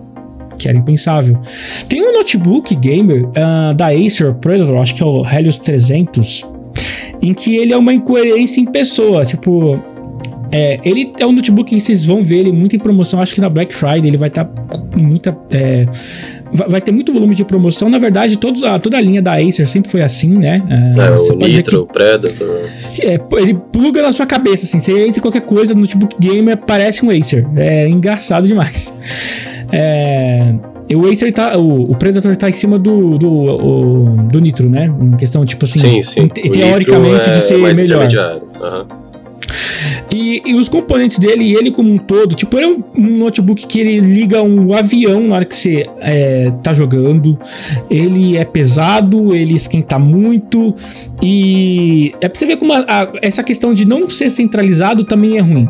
Que 0.57 0.69
era 0.69 0.77
impensável. 0.77 1.39
Tem 1.87 2.01
um 2.01 2.13
notebook 2.13 2.75
gamer 2.75 3.25
uh, 3.25 3.73
da 3.75 3.87
Acer 3.87 4.33
Predator, 4.35 4.77
acho 4.77 4.95
que 4.95 5.03
é 5.03 5.05
o 5.05 5.25
Helios 5.25 5.57
300, 5.57 6.45
em 7.21 7.33
que 7.33 7.55
ele 7.55 7.73
é 7.73 7.77
uma 7.77 7.93
incoerência 7.93 8.61
em 8.61 8.65
pessoa. 8.65 9.25
Tipo, 9.25 9.79
é, 10.55 10.79
ele 10.85 11.11
é 11.17 11.25
um 11.25 11.31
notebook 11.31 11.73
que 11.73 11.81
vocês 11.81 12.05
vão 12.05 12.21
ver 12.21 12.37
ele 12.37 12.51
muito 12.51 12.75
em 12.75 12.79
promoção. 12.79 13.19
Acho 13.19 13.33
que 13.33 13.41
na 13.41 13.49
Black 13.49 13.73
Friday 13.73 14.05
ele 14.05 14.17
vai 14.17 14.29
estar 14.29 14.45
tá 14.45 14.79
muita. 14.95 15.35
É, 15.49 15.87
vai 16.51 16.79
ter 16.79 16.91
muito 16.91 17.11
volume 17.11 17.33
de 17.33 17.43
promoção. 17.43 17.89
Na 17.89 17.97
verdade, 17.97 18.37
todos, 18.37 18.63
a, 18.63 18.77
toda 18.77 18.95
a 18.95 19.01
linha 19.01 19.19
da 19.19 19.33
Acer 19.33 19.67
sempre 19.67 19.89
foi 19.89 20.03
assim, 20.03 20.29
né? 20.29 20.61
É, 20.69 21.07
é 21.07 21.33
o 21.33 21.35
Nitro, 21.37 21.81
o 21.81 21.87
Predator. 21.87 22.69
É, 22.99 23.19
ele 23.39 23.55
pluga 23.71 24.03
na 24.03 24.11
sua 24.11 24.27
cabeça, 24.27 24.65
assim. 24.65 24.79
Você 24.79 24.91
entra 25.07 25.17
em 25.17 25.21
qualquer 25.23 25.41
coisa 25.41 25.73
no 25.73 25.81
notebook 25.81 26.15
gamer, 26.19 26.55
parece 26.57 27.03
um 27.03 27.09
Acer. 27.09 27.47
É 27.55 27.89
engraçado 27.89 28.45
demais. 28.45 28.93
É, 29.71 30.53
o 30.93 31.07
Acer 31.09 31.31
tá. 31.31 31.57
O, 31.57 31.89
o, 31.89 31.97
Predator 31.97 32.35
tá 32.35 32.47
em 32.47 32.53
cima 32.53 32.77
do, 32.77 33.17
do, 33.17 33.27
o, 33.27 34.17
do 34.31 34.39
Nitro, 34.39 34.69
né? 34.69 34.93
Em 35.01 35.17
questão, 35.17 35.43
tipo 35.45 35.65
assim. 35.65 35.79
Sim, 35.79 36.03
sim. 36.03 36.27
teoricamente, 36.27 37.31
de 37.31 37.41
ser 37.41 37.57
melhor. 37.57 38.07
Uhum. 38.61 39.02
E, 40.13 40.43
e, 40.45 40.53
os 40.53 40.69
componentes 40.69 41.17
dele, 41.17 41.55
ele 41.55 41.71
como 41.71 41.91
um 41.91 41.97
todo, 41.97 42.35
tipo, 42.35 42.55
ele 42.55 42.65
é 42.65 42.69
um, 42.69 42.83
um, 42.95 43.17
notebook 43.17 43.65
que 43.65 43.79
ele 43.79 43.99
liga 43.99 44.43
um 44.43 44.71
avião 44.71 45.27
na 45.27 45.35
hora 45.35 45.45
que 45.45 45.55
você 45.55 45.89
é, 45.99 46.51
tá 46.61 46.71
jogando. 46.71 47.39
Ele 47.89 48.37
é 48.37 48.45
pesado, 48.45 49.35
ele 49.35 49.55
esquenta 49.55 49.97
muito. 49.97 50.75
E 51.23 52.11
é 52.21 52.29
pra 52.29 52.37
você 52.37 52.45
ver 52.45 52.57
como 52.57 52.73
a, 52.73 52.85
a, 52.87 53.11
essa 53.23 53.41
questão 53.41 53.73
de 53.73 53.85
não 53.85 54.07
ser 54.07 54.29
centralizado 54.29 55.03
também 55.03 55.39
é 55.39 55.41
ruim. 55.41 55.67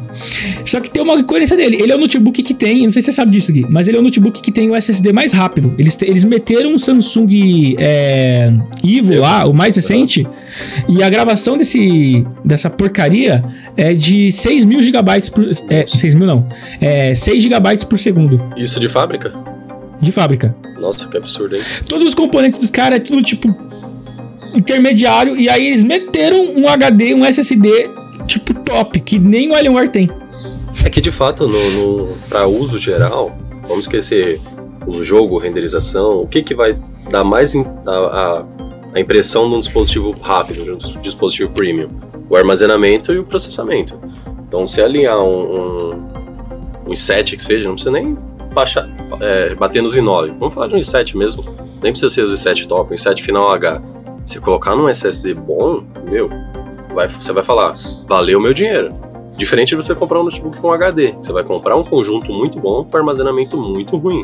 Só 0.65 0.81
que 0.81 0.89
tem 0.89 1.01
uma 1.01 1.23
coerência 1.23 1.55
dele. 1.55 1.81
Ele 1.81 1.93
é 1.93 1.95
o 1.95 1.99
notebook 1.99 2.43
que 2.43 2.53
tem, 2.53 2.83
não 2.83 2.91
sei 2.91 3.01
se 3.01 3.05
você 3.05 3.11
sabe 3.13 3.31
disso 3.31 3.49
aqui, 3.49 3.65
mas 3.69 3.87
ele 3.87 3.95
é 3.95 3.99
o 4.01 4.03
notebook 4.03 4.41
que 4.41 4.51
tem 4.51 4.69
o 4.69 4.75
SSD 4.75 5.13
mais 5.13 5.31
rápido. 5.31 5.73
Eles, 5.77 5.97
eles 6.01 6.25
meteram 6.25 6.73
um 6.73 6.77
Samsung 6.77 7.75
é, 7.79 8.51
Evo 8.85 9.19
lá, 9.19 9.45
o 9.45 9.53
mais 9.53 9.77
recente, 9.77 10.27
e 10.89 11.01
a 11.01 11.09
gravação 11.09 11.57
desse, 11.57 12.25
dessa 12.43 12.69
porcaria 12.69 13.41
é 13.77 13.93
de 13.93 14.32
6 14.33 14.65
mil 14.65 14.81
gigabytes 14.81 15.29
por. 15.29 15.45
É, 15.69 15.85
6 15.87 16.13
mil 16.13 16.27
não. 16.27 16.47
É 16.81 17.13
6 17.15 17.41
gigabytes 17.41 17.83
por 17.83 17.97
segundo. 17.99 18.37
Isso 18.57 18.79
de 18.79 18.89
fábrica? 18.89 19.31
De 20.01 20.11
fábrica. 20.11 20.55
Nossa, 20.79 21.07
que 21.07 21.17
absurdo, 21.17 21.55
hein? 21.55 21.61
Todos 21.87 22.07
os 22.07 22.13
componentes 22.13 22.59
dos 22.59 22.69
caras 22.69 22.99
é 22.99 23.01
tudo 23.01 23.21
tipo 23.21 23.47
intermediário. 24.53 25.35
E 25.35 25.49
aí 25.49 25.67
eles 25.67 25.83
meteram 25.83 26.53
um 26.55 26.67
HD, 26.67 27.13
um 27.13 27.25
SSD 27.25 27.89
tipo 28.27 28.53
top, 28.53 28.99
que 28.99 29.19
nem 29.19 29.51
o 29.51 29.55
Alienware 29.55 29.89
tem. 29.89 30.09
É 30.83 30.89
que 30.89 30.99
de 30.99 31.11
fato, 31.11 31.47
no, 31.47 31.71
no, 31.71 32.17
para 32.29 32.47
uso 32.47 32.77
geral, 32.77 33.37
vamos 33.61 33.85
esquecer 33.85 34.41
o 34.85 35.03
jogo, 35.03 35.37
renderização, 35.37 36.21
o 36.21 36.27
que, 36.27 36.41
que 36.41 36.53
vai 36.53 36.77
dar 37.09 37.23
mais 37.23 37.55
in, 37.55 37.65
a, 37.85 37.91
a, 37.91 38.45
a 38.95 38.99
impressão 38.99 39.47
de 39.49 39.55
um 39.55 39.59
dispositivo 39.59 40.11
rápido, 40.19 40.63
de 40.63 40.71
um 40.71 41.01
dispositivo 41.01 41.51
premium? 41.51 41.89
o 42.33 42.35
armazenamento 42.35 43.13
e 43.13 43.19
o 43.19 43.23
processamento. 43.23 44.01
Então, 44.53 44.67
se 44.67 44.79
alinhar 44.83 45.17
um, 45.17 45.25
um, 45.25 45.89
um 46.85 46.89
i7 46.89 47.37
que 47.37 47.43
seja, 47.43 47.67
não 47.67 47.73
precisa 47.73 47.89
nem 47.89 48.15
baixar, 48.53 48.87
é, 49.19 49.55
bater 49.55 49.81
nos 49.81 49.97
i9. 49.97 50.37
Vamos 50.37 50.53
falar 50.53 50.67
de 50.67 50.75
um 50.75 50.77
i7 50.77 51.17
mesmo. 51.17 51.43
Nem 51.81 51.91
precisa 51.91 52.07
ser 52.07 52.21
os 52.21 52.31
i7 52.31 52.67
top, 52.67 52.93
um 52.93 52.95
i7 52.95 53.23
final 53.23 53.51
H. 53.51 53.81
Se 54.23 54.39
colocar 54.39 54.75
num 54.75 54.87
SSD 54.87 55.33
bom, 55.33 55.83
meu, 56.07 56.29
vai, 56.93 57.07
você 57.07 57.33
vai 57.33 57.43
falar, 57.43 57.75
valeu 58.07 58.39
meu 58.39 58.53
dinheiro. 58.53 58.93
Diferente 59.35 59.69
de 59.69 59.75
você 59.75 59.95
comprar 59.95 60.21
um 60.21 60.25
notebook 60.25 60.59
com 60.59 60.71
HD. 60.71 61.15
Você 61.17 61.33
vai 61.33 61.43
comprar 61.43 61.75
um 61.75 61.83
conjunto 61.83 62.31
muito 62.31 62.59
bom 62.59 62.83
com 62.83 62.95
armazenamento 62.95 63.57
muito 63.57 63.97
ruim. 63.97 64.23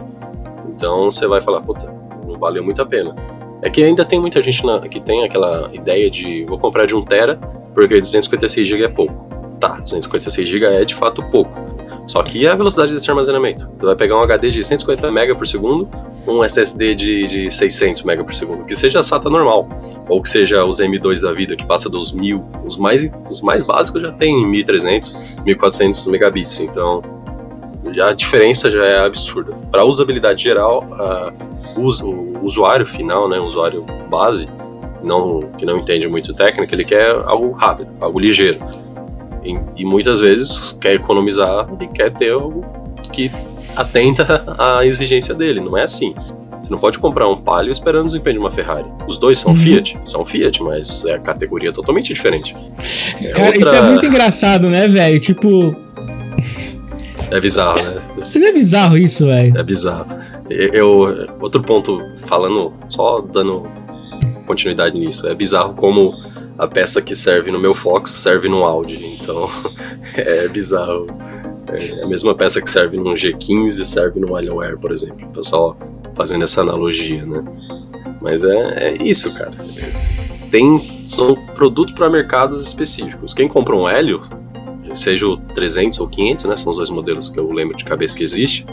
Então 0.67 1.09
você 1.09 1.25
vai 1.25 1.41
falar, 1.41 1.61
puta, 1.61 1.91
não 2.27 2.37
valeu 2.37 2.63
muito 2.63 2.79
a 2.79 2.85
pena. 2.85 3.15
É 3.63 3.69
que 3.71 3.83
ainda 3.83 4.05
tem 4.05 4.19
muita 4.19 4.43
gente 4.43 4.63
na, 4.63 4.79
que 4.81 4.99
tem 4.99 5.23
aquela 5.23 5.71
ideia 5.73 6.07
de 6.07 6.45
vou 6.47 6.59
comprar 6.59 6.85
de 6.85 6.93
1 6.93 7.03
tera 7.05 7.39
porque 7.73 7.99
256 7.99 8.67
GB 8.67 8.83
é 8.83 8.89
pouco. 8.89 9.28
Tá, 9.59 9.79
256 9.79 10.47
GB 10.47 10.65
é 10.65 10.85
de 10.85 10.95
fato 10.95 11.21
pouco. 11.23 11.69
Só 12.07 12.23
que 12.23 12.39
e 12.39 12.47
a 12.47 12.55
velocidade 12.55 12.91
desse 12.91 13.09
armazenamento? 13.09 13.69
Você 13.77 13.85
vai 13.85 13.95
pegar 13.95 14.17
um 14.17 14.23
HD 14.23 14.49
de 14.49 14.63
150 14.63 15.11
MB 15.11 15.35
por 15.35 15.47
segundo, 15.47 15.87
um 16.27 16.43
SSD 16.43 16.95
de, 16.95 17.25
de 17.25 17.51
600 17.51 18.01
MB 18.03 18.23
por 18.23 18.33
segundo, 18.33 18.65
que 18.65 18.75
seja 18.75 18.99
a 18.99 19.03
SATA 19.03 19.29
normal, 19.29 19.69
ou 20.07 20.19
que 20.21 20.27
seja 20.27 20.63
os 20.63 20.79
M2 20.79 21.21
da 21.21 21.31
vida, 21.31 21.55
que 21.55 21.65
passa 21.65 21.87
dos 21.87 22.11
1000, 22.11 22.43
os 22.65 22.77
mais, 22.77 23.09
os 23.29 23.41
mais 23.41 23.63
básicos 23.63 24.01
já 24.01 24.11
tem 24.11 24.43
1300, 24.47 25.15
1400 25.45 26.07
megabits, 26.07 26.59
então 26.61 27.03
a 28.01 28.13
diferença 28.13 28.71
já 28.71 28.83
é 28.83 29.05
absurda. 29.05 29.53
Para 29.71 29.83
usabilidade 29.83 30.41
geral, 30.41 30.87
uh, 30.91 31.79
o 31.79 32.43
usuário 32.43 32.85
final, 32.85 33.29
né, 33.29 33.39
o 33.39 33.45
usuário 33.45 33.85
base, 34.09 34.47
não, 35.03 35.39
que 35.57 35.65
não 35.65 35.77
entende 35.77 36.07
muito 36.07 36.33
técnica, 36.33 36.73
ele 36.75 36.85
quer 36.85 37.11
algo 37.25 37.51
rápido, 37.51 37.91
algo 38.01 38.19
ligeiro. 38.19 38.59
E, 39.43 39.57
e 39.77 39.85
muitas 39.85 40.19
vezes 40.19 40.77
quer 40.79 40.93
economizar 40.93 41.67
e 41.79 41.87
quer 41.87 42.11
ter 42.11 42.31
algo 42.31 42.65
que 43.11 43.31
atenta 43.75 44.43
à 44.57 44.83
exigência 44.87 45.33
dele. 45.33 45.59
Não 45.59 45.77
é 45.77 45.83
assim. 45.83 46.13
Você 46.69 46.69
não 46.69 46.79
pode 46.79 46.99
comprar 46.99 47.27
um 47.27 47.37
Palio 47.37 47.71
esperando 47.71 48.03
o 48.03 48.07
desempenho 48.07 48.35
de 48.35 48.39
uma 48.39 48.51
Ferrari. 48.51 48.85
Os 49.07 49.17
dois 49.17 49.39
são 49.39 49.51
uhum. 49.51 49.57
Fiat, 49.57 49.97
são 50.05 50.23
Fiat, 50.23 50.61
mas 50.61 51.03
é 51.05 51.13
a 51.13 51.19
categoria 51.19 51.71
totalmente 51.71 52.13
diferente. 52.13 52.55
É 53.23 53.29
Cara, 53.29 53.47
outra... 53.47 53.61
isso 53.61 53.75
é 53.75 53.81
muito 53.81 54.05
engraçado, 54.05 54.69
né, 54.69 54.87
velho? 54.87 55.19
Tipo. 55.19 55.75
É 57.31 57.39
bizarro, 57.39 57.81
né? 57.81 57.99
Não 58.35 58.47
é 58.47 58.51
bizarro 58.51 58.97
isso, 58.97 59.25
velho? 59.25 59.57
É 59.57 59.63
bizarro. 59.63 60.05
Eu, 60.49 61.27
outro 61.39 61.61
ponto, 61.61 62.01
falando, 62.25 62.73
só 62.89 63.21
dando 63.21 63.67
continuidade 64.45 64.97
nisso. 64.97 65.27
É 65.27 65.35
bizarro 65.35 65.73
como 65.73 66.11
a 66.59 66.67
peça 66.67 67.01
que 67.01 67.15
serve 67.15 67.51
no 67.51 67.57
meu 67.57 67.73
Fox 67.73 68.11
serve 68.11 68.49
no 68.49 68.65
Audi. 68.65 69.17
Então 69.19 69.49
é 70.13 70.47
bizarro. 70.49 71.07
É 71.71 72.03
a 72.03 72.07
mesma 72.07 72.35
peça 72.35 72.61
que 72.61 72.69
serve 72.69 72.97
num 72.97 73.13
G15 73.13 73.85
serve 73.85 74.19
no 74.19 74.35
Alienware, 74.35 74.77
por 74.77 74.91
exemplo. 74.91 75.25
O 75.25 75.31
pessoal 75.31 75.77
fazendo 76.15 76.43
essa 76.43 76.61
analogia, 76.61 77.25
né? 77.25 77.43
Mas 78.21 78.43
é, 78.43 78.89
é 78.89 79.03
isso, 79.03 79.33
cara. 79.33 79.51
Tem, 80.51 80.79
são 81.05 81.35
produtos 81.55 81.93
para 81.93 82.09
mercados 82.09 82.67
específicos. 82.67 83.33
Quem 83.33 83.47
compra 83.47 83.75
um 83.75 83.87
Helio, 83.87 84.19
seja 84.95 85.27
o 85.27 85.37
300 85.37 85.99
ou 85.99 86.09
500, 86.09 86.45
né? 86.45 86.57
São 86.57 86.71
os 86.71 86.77
dois 86.77 86.89
modelos 86.89 87.29
que 87.29 87.39
eu 87.39 87.49
lembro 87.51 87.77
de 87.77 87.85
cabeça 87.85 88.17
que 88.17 88.23
existe. 88.23 88.65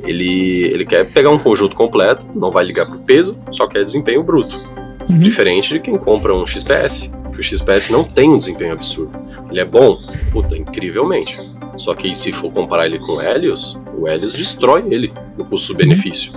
Ele, 0.00 0.64
ele 0.64 0.84
quer 0.84 1.10
pegar 1.10 1.30
um 1.30 1.38
conjunto 1.38 1.74
completo, 1.74 2.26
não 2.34 2.50
vai 2.50 2.64
ligar 2.64 2.84
pro 2.84 2.98
peso, 2.98 3.38
só 3.50 3.66
quer 3.66 3.82
desempenho 3.82 4.22
bruto. 4.22 4.73
Uhum. 5.08 5.18
Diferente 5.18 5.70
de 5.70 5.80
quem 5.80 5.94
compra 5.94 6.34
um 6.34 6.46
XPS. 6.46 7.12
Que 7.32 7.40
o 7.40 7.42
XPS 7.42 7.90
não 7.90 8.04
tem 8.04 8.30
um 8.30 8.38
desempenho 8.38 8.72
absurdo. 8.72 9.18
Ele 9.50 9.60
é 9.60 9.64
bom, 9.64 9.98
puta, 10.32 10.56
incrivelmente. 10.56 11.38
Só 11.76 11.94
que 11.94 12.14
se 12.14 12.32
for 12.32 12.52
comparar 12.52 12.86
ele 12.86 12.98
com 12.98 13.12
o 13.14 13.22
Helios, 13.22 13.76
o 13.96 14.06
Helios 14.06 14.32
destrói 14.32 14.92
ele 14.92 15.12
no 15.36 15.44
custo-benefício. 15.44 16.32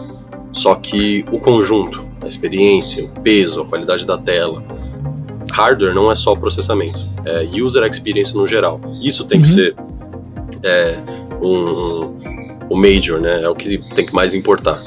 Só 0.51 0.73
que 0.75 1.23
o 1.31 1.39
conjunto, 1.39 2.03
a 2.23 2.27
experiência, 2.27 3.05
o 3.05 3.21
peso, 3.21 3.61
a 3.61 3.65
qualidade 3.65 4.05
da 4.05 4.17
tela, 4.17 4.63
hardware 5.51 5.93
não 5.93 6.11
é 6.11 6.15
só 6.15 6.33
o 6.33 6.37
processamento, 6.37 6.99
é 7.25 7.43
user 7.61 7.83
experience 7.83 8.35
no 8.35 8.47
geral. 8.47 8.79
Isso 9.01 9.25
tem 9.25 9.37
uhum. 9.37 9.41
que 9.43 9.47
ser 9.49 9.75
é, 10.63 10.99
um, 11.41 11.69
um, 11.69 12.17
o 12.69 12.75
major, 12.75 13.19
né? 13.19 13.43
É 13.43 13.49
o 13.49 13.55
que 13.55 13.77
tem 13.95 14.05
que 14.05 14.13
mais 14.13 14.33
importar. 14.33 14.81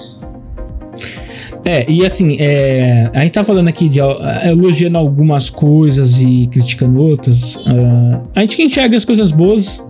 É, 1.64 1.90
e 1.90 2.04
assim, 2.04 2.36
é, 2.40 3.10
a 3.14 3.20
gente 3.20 3.32
tá 3.32 3.44
falando 3.44 3.68
aqui 3.68 3.88
de 3.88 4.00
elogiando 4.44 4.96
algumas 4.96 5.50
coisas 5.50 6.20
e 6.20 6.46
criticando 6.46 7.00
outras. 7.00 7.56
Uh, 7.56 8.26
a 8.34 8.40
gente 8.40 8.62
enxerga 8.62 8.96
as 8.96 9.04
coisas 9.04 9.30
boas. 9.30 9.84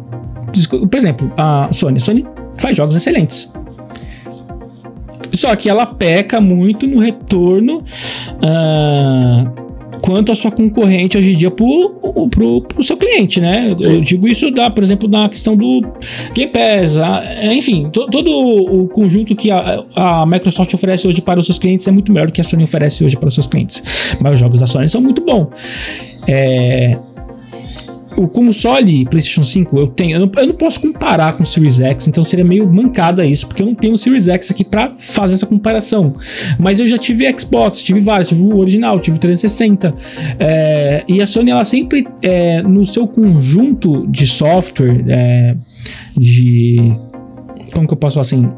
Por 0.68 0.96
exemplo, 0.96 1.32
a 1.36 1.68
Sony. 1.72 1.98
A 1.98 2.00
Sony 2.00 2.26
faz 2.58 2.76
jogos 2.76 2.96
excelentes. 2.96 3.52
Só 5.32 5.54
que 5.54 5.68
ela 5.68 5.86
peca 5.86 6.40
muito 6.40 6.86
no 6.86 6.98
retorno. 6.98 7.84
Uh, 8.42 9.69
quanto 10.00 10.32
a 10.32 10.34
sua 10.34 10.50
concorrente 10.50 11.16
hoje 11.16 11.32
em 11.32 11.36
dia 11.36 11.50
pro, 11.50 12.28
pro, 12.30 12.62
pro 12.62 12.82
seu 12.82 12.96
cliente, 12.96 13.40
né? 13.40 13.74
Sim. 13.76 13.84
Eu 13.84 14.00
digo 14.00 14.28
isso, 14.28 14.50
da, 14.50 14.70
por 14.70 14.82
exemplo, 14.82 15.08
na 15.08 15.28
questão 15.28 15.56
do 15.56 15.82
Game 16.34 16.52
Pass, 16.52 16.96
a, 16.96 17.22
é, 17.24 17.54
enfim, 17.54 17.88
to, 17.90 18.06
todo 18.06 18.30
o 18.30 18.88
conjunto 18.88 19.34
que 19.34 19.50
a, 19.50 19.84
a, 19.94 20.26
Microsoft 20.26 20.72
oferece 20.74 21.06
hoje 21.06 21.20
para 21.20 21.38
os 21.38 21.46
seus 21.46 21.58
clientes 21.58 21.86
é 21.86 21.90
muito 21.90 22.12
melhor 22.12 22.26
do 22.26 22.32
que 22.32 22.40
a 22.40 22.44
Sony 22.44 22.64
oferece 22.64 23.04
hoje 23.04 23.16
para 23.16 23.28
os 23.28 23.34
seus 23.34 23.46
clientes. 23.46 23.82
Mas 24.20 24.34
os 24.34 24.40
jogos 24.40 24.60
da 24.60 24.66
Sony 24.66 24.88
são 24.88 25.00
muito 25.00 25.22
bons. 25.22 25.48
É, 26.28 26.98
o 28.20 28.28
console 28.28 29.06
PlayStation 29.06 29.42
5 29.42 29.78
eu 29.78 29.86
tenho, 29.86 30.12
eu 30.12 30.20
não, 30.20 30.32
eu 30.36 30.46
não, 30.48 30.54
posso 30.54 30.78
comparar 30.78 31.32
com 31.32 31.42
o 31.42 31.46
Series 31.46 31.80
X, 31.80 32.06
então 32.06 32.22
seria 32.22 32.44
meio 32.44 32.70
mancada 32.70 33.24
isso, 33.24 33.46
porque 33.46 33.62
eu 33.62 33.66
não 33.66 33.74
tenho 33.74 33.94
o 33.94 33.98
Series 33.98 34.28
X 34.28 34.50
aqui 34.50 34.62
para 34.62 34.90
fazer 34.98 35.34
essa 35.34 35.46
comparação. 35.46 36.12
Mas 36.58 36.78
eu 36.78 36.86
já 36.86 36.98
tive 36.98 37.26
Xbox, 37.38 37.82
tive 37.82 37.98
vários, 38.00 38.28
tive 38.28 38.42
o 38.42 38.58
original, 38.58 39.00
tive 39.00 39.16
o 39.16 39.20
360. 39.20 39.94
É, 40.38 41.04
e 41.08 41.22
a 41.22 41.26
Sony 41.26 41.50
ela 41.50 41.64
sempre 41.64 42.06
é, 42.22 42.62
no 42.62 42.84
seu 42.84 43.06
conjunto 43.06 44.06
de 44.06 44.26
software, 44.26 45.02
é, 45.08 45.56
de 46.16 46.94
como 47.72 47.86
que 47.86 47.94
eu 47.94 47.98
posso 47.98 48.14
falar 48.14 48.22
assim, 48.22 48.48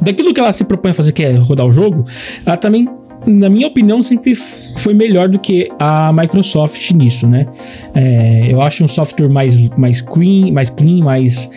daquilo 0.00 0.34
que 0.34 0.40
ela 0.40 0.52
se 0.52 0.64
propõe 0.64 0.90
a 0.90 0.94
fazer, 0.94 1.12
que 1.12 1.22
é 1.22 1.36
rodar 1.36 1.66
o 1.66 1.72
jogo, 1.72 2.04
ela 2.44 2.56
também 2.56 2.88
na 3.26 3.48
minha 3.48 3.66
opinião, 3.66 4.02
sempre 4.02 4.34
foi 4.34 4.94
melhor 4.94 5.28
do 5.28 5.38
que 5.38 5.68
a 5.78 6.12
Microsoft 6.12 6.90
nisso, 6.92 7.26
né? 7.26 7.46
É, 7.94 8.52
eu 8.52 8.60
acho 8.60 8.84
um 8.84 8.88
software 8.88 9.28
mais, 9.28 9.68
mais 9.70 10.00
clean, 10.00 10.52
mais 10.52 10.70
clean, 10.70 11.04
mais. 11.04 11.50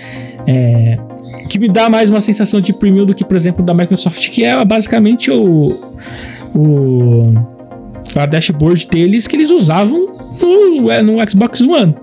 É, 0.47 0.97
que 1.49 1.59
me 1.59 1.67
dá 1.67 1.89
mais 1.89 2.09
uma 2.09 2.21
sensação 2.21 2.61
de 2.61 2.73
premium 2.73 3.05
do 3.05 3.13
que, 3.13 3.23
por 3.23 3.35
exemplo, 3.35 3.63
da 3.63 3.73
Microsoft, 3.73 4.29
que 4.29 4.43
é 4.43 4.63
basicamente 4.65 5.31
o. 5.31 5.67
o 6.55 7.33
a 8.15 8.25
dashboard 8.25 8.87
deles 8.87 9.27
que 9.27 9.35
eles 9.35 9.51
usavam 9.51 10.07
no, 10.41 10.89
é, 10.89 11.01
no 11.01 11.17
Xbox 11.29 11.61
One. 11.61 11.95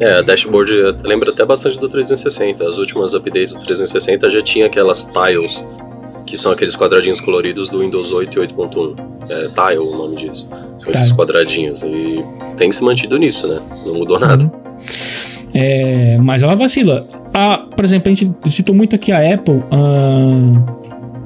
É, 0.00 0.14
a 0.14 0.22
dashboard 0.22 0.72
lembra 1.04 1.30
até 1.30 1.44
bastante 1.44 1.78
do 1.78 1.88
360. 1.88 2.66
As 2.66 2.78
últimas 2.78 3.14
updates 3.14 3.54
do 3.54 3.60
360 3.60 4.30
já 4.30 4.40
tinha 4.40 4.66
aquelas 4.66 5.04
tiles 5.04 5.64
que 6.26 6.36
são 6.36 6.52
aqueles 6.52 6.76
quadradinhos 6.76 7.20
coloridos 7.20 7.68
do 7.68 7.80
Windows 7.80 8.12
8 8.12 8.42
e 8.42 8.46
8.1. 8.46 8.96
É 9.28 9.48
Tile 9.48 9.78
o 9.78 9.96
nome 9.96 10.16
disso. 10.16 10.48
São 10.78 10.92
esses 10.92 11.12
quadradinhos. 11.12 11.82
E 11.82 12.24
tem 12.56 12.70
se 12.72 12.82
mantido 12.82 13.18
nisso, 13.18 13.46
né? 13.46 13.60
Não 13.84 13.94
mudou 13.94 14.18
nada. 14.18 14.44
Uhum. 14.44 14.50
É, 15.54 16.18
mas 16.18 16.42
ela 16.42 16.54
vacila. 16.54 17.06
Ah, 17.32 17.58
por 17.58 17.84
exemplo, 17.84 18.10
a 18.10 18.14
gente 18.14 18.32
citou 18.46 18.74
muito 18.74 18.96
aqui 18.96 19.12
a 19.12 19.34
Apple. 19.34 19.62
Ah, 19.70 20.74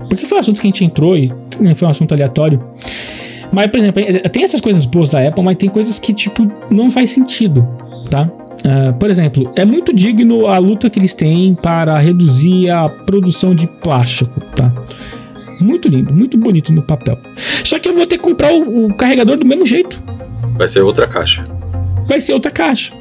porque 0.09 0.27
foi 0.27 0.39
um 0.39 0.41
assunto 0.41 0.61
que 0.61 0.67
a 0.67 0.71
gente 0.71 0.85
entrou 0.85 1.17
e 1.17 1.29
foi 1.75 1.89
um 1.89 1.91
assunto 1.91 2.13
aleatório. 2.13 2.63
Mas, 3.53 3.67
por 3.69 3.79
exemplo, 3.79 4.03
tem 4.31 4.43
essas 4.43 4.61
coisas 4.61 4.85
boas 4.85 5.11
da 5.11 5.27
Apple, 5.27 5.43
mas 5.43 5.57
tem 5.57 5.69
coisas 5.69 5.99
que, 5.99 6.13
tipo, 6.13 6.51
não 6.71 6.91
faz 6.91 7.11
sentido, 7.11 7.67
tá? 8.11 8.31
Uh, 8.59 8.93
por 8.99 9.09
exemplo, 9.11 9.53
é 9.55 9.65
muito 9.65 9.95
digno 9.95 10.47
a 10.47 10.59
luta 10.59 10.91
que 10.91 10.99
eles 10.99 11.15
têm 11.15 11.55
para 11.55 11.99
reduzir 11.99 12.71
a 12.71 12.89
produção 12.89 13.55
de 13.55 13.67
plástico, 13.67 14.41
tá? 14.55 14.73
Muito 15.61 15.89
lindo, 15.89 16.13
muito 16.13 16.37
bonito 16.37 16.73
no 16.73 16.83
papel. 16.83 17.19
Só 17.65 17.79
que 17.79 17.89
eu 17.89 17.95
vou 17.95 18.07
ter 18.07 18.17
que 18.17 18.23
comprar 18.23 18.53
o, 18.53 18.87
o 18.87 18.95
carregador 18.95 19.37
do 19.37 19.47
mesmo 19.47 19.65
jeito. 19.65 20.03
Vai 20.57 20.69
ser 20.69 20.81
outra 20.81 21.07
caixa. 21.07 21.47
Vai 22.07 22.21
ser 22.21 22.33
outra 22.33 22.51
caixa. 22.51 22.93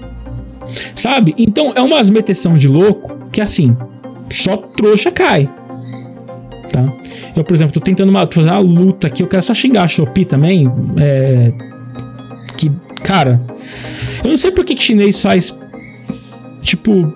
Sabe? 0.95 1.33
Então 1.37 1.73
é 1.75 1.81
umas 1.81 2.09
meteção 2.09 2.57
de 2.57 2.67
louco 2.67 3.17
que 3.31 3.41
assim, 3.41 3.75
só 4.29 4.57
trouxa 4.57 5.11
cai. 5.11 5.49
Tá? 6.71 6.85
Eu, 7.35 7.43
por 7.43 7.53
exemplo, 7.53 7.73
tô 7.73 7.79
tentando 7.79 8.09
uma, 8.09 8.25
tô 8.25 8.41
uma 8.41 8.59
luta 8.59 9.07
aqui, 9.07 9.23
eu 9.23 9.27
quero 9.27 9.43
só 9.43 9.53
xingar 9.53 9.83
a 9.83 9.87
Shopee 9.87 10.25
também. 10.25 10.71
É, 10.97 11.53
que, 12.57 12.71
cara, 13.03 13.39
eu 14.23 14.29
não 14.29 14.37
sei 14.37 14.51
por 14.51 14.65
que, 14.65 14.75
chinês 14.77 15.21
faz, 15.21 15.57
tipo, 16.61 17.13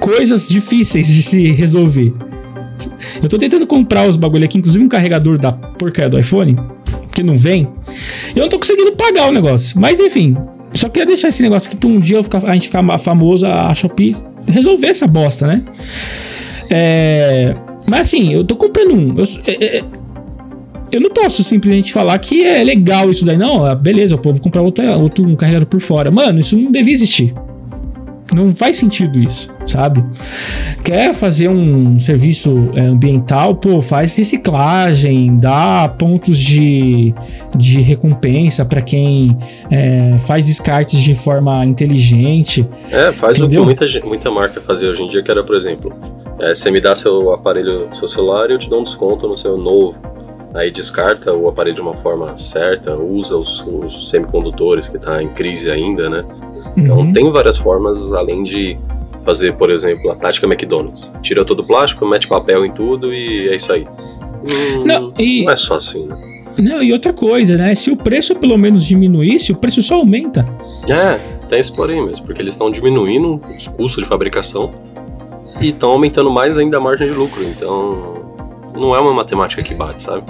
coisas 0.00 0.48
difíceis 0.48 1.06
de 1.06 1.22
se 1.22 1.52
resolver. 1.52 2.12
Eu 3.22 3.28
tô 3.28 3.38
tentando 3.38 3.66
comprar 3.66 4.08
os 4.08 4.16
bagulho 4.16 4.44
aqui, 4.44 4.58
inclusive 4.58 4.84
um 4.84 4.88
carregador 4.88 5.38
da 5.38 5.52
porcaria 5.52 6.10
do 6.10 6.18
iPhone, 6.18 6.56
que 7.12 7.22
não 7.22 7.36
vem. 7.36 7.68
Eu 8.34 8.42
não 8.42 8.48
tô 8.48 8.58
conseguindo 8.58 8.92
pagar 8.92 9.28
o 9.28 9.32
negócio. 9.32 9.78
Mas 9.78 10.00
enfim, 10.00 10.36
só 10.74 10.88
queria 10.88 11.06
deixar 11.06 11.28
esse 11.28 11.42
negócio 11.42 11.68
aqui 11.68 11.76
pra 11.76 11.88
um 11.88 12.00
dia 12.00 12.22
ficar, 12.22 12.44
a 12.44 12.52
gente 12.54 12.66
ficar 12.66 12.98
famoso, 12.98 13.46
a 13.46 13.74
Shopee 13.74 14.16
resolver 14.46 14.88
essa 14.88 15.06
bosta, 15.06 15.46
né? 15.46 15.62
É. 16.70 17.54
Mas 17.86 18.02
assim, 18.02 18.32
eu 18.32 18.44
tô 18.44 18.56
comprando 18.56 18.94
um. 18.94 19.18
Eu, 19.18 19.24
é, 19.46 19.78
é, 19.78 19.84
eu 20.92 21.00
não 21.00 21.10
posso 21.10 21.42
simplesmente 21.42 21.92
falar 21.92 22.18
que 22.18 22.44
é 22.44 22.62
legal 22.62 23.10
isso 23.10 23.24
daí. 23.24 23.36
Não, 23.36 23.64
ah, 23.64 23.74
beleza, 23.74 24.14
o 24.14 24.18
povo 24.18 24.40
comprar 24.40 24.62
outro, 24.62 24.84
outro 25.00 25.26
um 25.26 25.34
carregador 25.34 25.66
por 25.66 25.80
fora. 25.80 26.10
Mano, 26.10 26.38
isso 26.38 26.56
não 26.56 26.70
devia 26.70 26.92
existir. 26.92 27.34
Não 28.32 28.54
faz 28.54 28.76
sentido 28.76 29.18
isso, 29.18 29.50
sabe? 29.66 30.02
Quer 30.82 31.12
fazer 31.12 31.48
um 31.48 32.00
serviço 32.00 32.70
é, 32.74 32.80
ambiental, 32.80 33.54
pô, 33.54 33.82
faz 33.82 34.16
reciclagem, 34.16 35.36
dá 35.38 35.86
pontos 35.98 36.38
de, 36.38 37.12
de 37.54 37.80
recompensa 37.82 38.64
para 38.64 38.80
quem 38.80 39.36
é, 39.70 40.16
faz 40.18 40.46
descartes 40.46 40.98
de 41.00 41.14
forma 41.14 41.64
inteligente. 41.66 42.66
É, 42.90 43.12
faz 43.12 43.38
entendeu? 43.38 43.64
o 43.64 43.66
que 43.66 43.82
muita, 43.82 44.06
muita 44.06 44.30
marca 44.30 44.62
fazia 44.62 44.88
hoje 44.88 45.02
em 45.02 45.08
dia, 45.08 45.22
que 45.22 45.30
era, 45.30 45.44
por 45.44 45.54
exemplo, 45.54 45.92
é, 46.40 46.54
você 46.54 46.70
me 46.70 46.80
dá 46.80 46.94
seu 46.94 47.34
aparelho, 47.34 47.88
seu 47.92 48.08
celular 48.08 48.48
e 48.48 48.54
eu 48.54 48.58
te 48.58 48.70
dou 48.70 48.80
um 48.80 48.84
desconto 48.84 49.28
no 49.28 49.36
seu 49.36 49.58
novo 49.58 50.11
aí 50.54 50.70
descarta 50.70 51.34
o 51.34 51.48
aparelho 51.48 51.74
de 51.74 51.80
uma 51.80 51.92
forma 51.92 52.36
certa, 52.36 52.96
usa 52.96 53.36
os, 53.36 53.60
os 53.66 54.10
semicondutores 54.10 54.88
que 54.88 54.96
está 54.96 55.22
em 55.22 55.28
crise 55.28 55.70
ainda, 55.70 56.08
né? 56.08 56.24
Então 56.76 56.98
uhum. 56.98 57.12
tem 57.12 57.30
várias 57.30 57.56
formas 57.56 58.12
além 58.12 58.42
de 58.42 58.78
fazer, 59.24 59.54
por 59.56 59.70
exemplo, 59.70 60.10
a 60.10 60.14
tática 60.14 60.46
McDonald's. 60.46 61.10
Tira 61.22 61.44
todo 61.44 61.60
o 61.60 61.64
plástico, 61.64 62.06
mete 62.06 62.26
papel 62.26 62.64
em 62.64 62.72
tudo 62.72 63.12
e 63.12 63.48
é 63.48 63.56
isso 63.56 63.72
aí. 63.72 63.84
Hum, 63.84 64.84
não, 64.84 65.12
e... 65.18 65.44
não 65.44 65.52
é 65.52 65.56
só 65.56 65.76
assim, 65.76 66.06
né? 66.06 66.16
Não, 66.58 66.82
e 66.82 66.92
outra 66.92 67.12
coisa, 67.12 67.56
né? 67.56 67.74
Se 67.74 67.90
o 67.90 67.96
preço 67.96 68.34
pelo 68.34 68.58
menos 68.58 68.84
diminuísse, 68.84 69.52
o 69.52 69.56
preço 69.56 69.82
só 69.82 69.94
aumenta. 69.94 70.44
É, 70.86 71.18
tem 71.48 71.58
esse 71.58 71.72
porém 71.74 72.04
mesmo, 72.04 72.26
porque 72.26 72.42
eles 72.42 72.54
estão 72.54 72.70
diminuindo 72.70 73.40
os 73.56 73.66
custos 73.68 74.02
de 74.02 74.08
fabricação 74.08 74.72
e 75.60 75.68
estão 75.68 75.90
aumentando 75.90 76.30
mais 76.30 76.58
ainda 76.58 76.76
a 76.76 76.80
margem 76.80 77.10
de 77.10 77.16
lucro. 77.16 77.42
Então, 77.44 78.14
não 78.74 78.94
é 78.94 79.00
uma 79.00 79.14
matemática 79.14 79.62
que 79.62 79.74
bate, 79.74 80.02
sabe? 80.02 80.24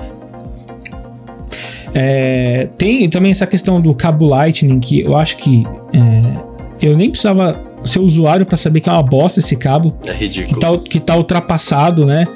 É, 1.95 2.69
tem 2.79 3.09
também 3.09 3.31
essa 3.31 3.47
questão 3.47 3.81
do 3.81 3.95
cabo 3.95 4.27
Lightning, 4.27 4.81
que 4.81 5.01
eu 5.01 5.17
acho 5.17 5.37
que 5.37 5.63
é, 5.95 6.87
eu 6.89 6.97
nem 6.97 7.11
precisava 7.11 7.61
ser 7.85 8.01
usuário 8.01 8.47
para 8.47 8.57
saber 8.57 8.81
que 8.81 8.89
é 8.89 8.93
uma 8.93 9.03
bosta 9.03 9.41
esse 9.41 9.57
cabo. 9.57 9.95
É 10.07 10.13
ridículo. 10.13 10.55
Que 10.55 10.61
tá, 10.61 10.79
que 10.79 11.01
tá 11.01 11.17
ultrapassado, 11.17 12.07
né? 12.07 12.27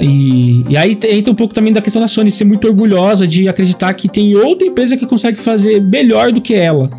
E, 0.00 0.64
e 0.68 0.76
aí 0.76 0.98
entra 1.10 1.32
um 1.32 1.34
pouco 1.34 1.54
também 1.54 1.72
da 1.72 1.80
questão 1.80 2.00
da 2.00 2.08
Sony 2.08 2.30
ser 2.30 2.44
muito 2.44 2.68
orgulhosa 2.68 3.26
de 3.26 3.48
acreditar 3.48 3.92
que 3.94 4.08
tem 4.08 4.34
outra 4.36 4.66
empresa 4.66 4.96
que 4.96 5.06
consegue 5.06 5.38
fazer 5.38 5.80
melhor 5.80 6.32
do 6.32 6.40
que 6.40 6.54
ela 6.54 6.90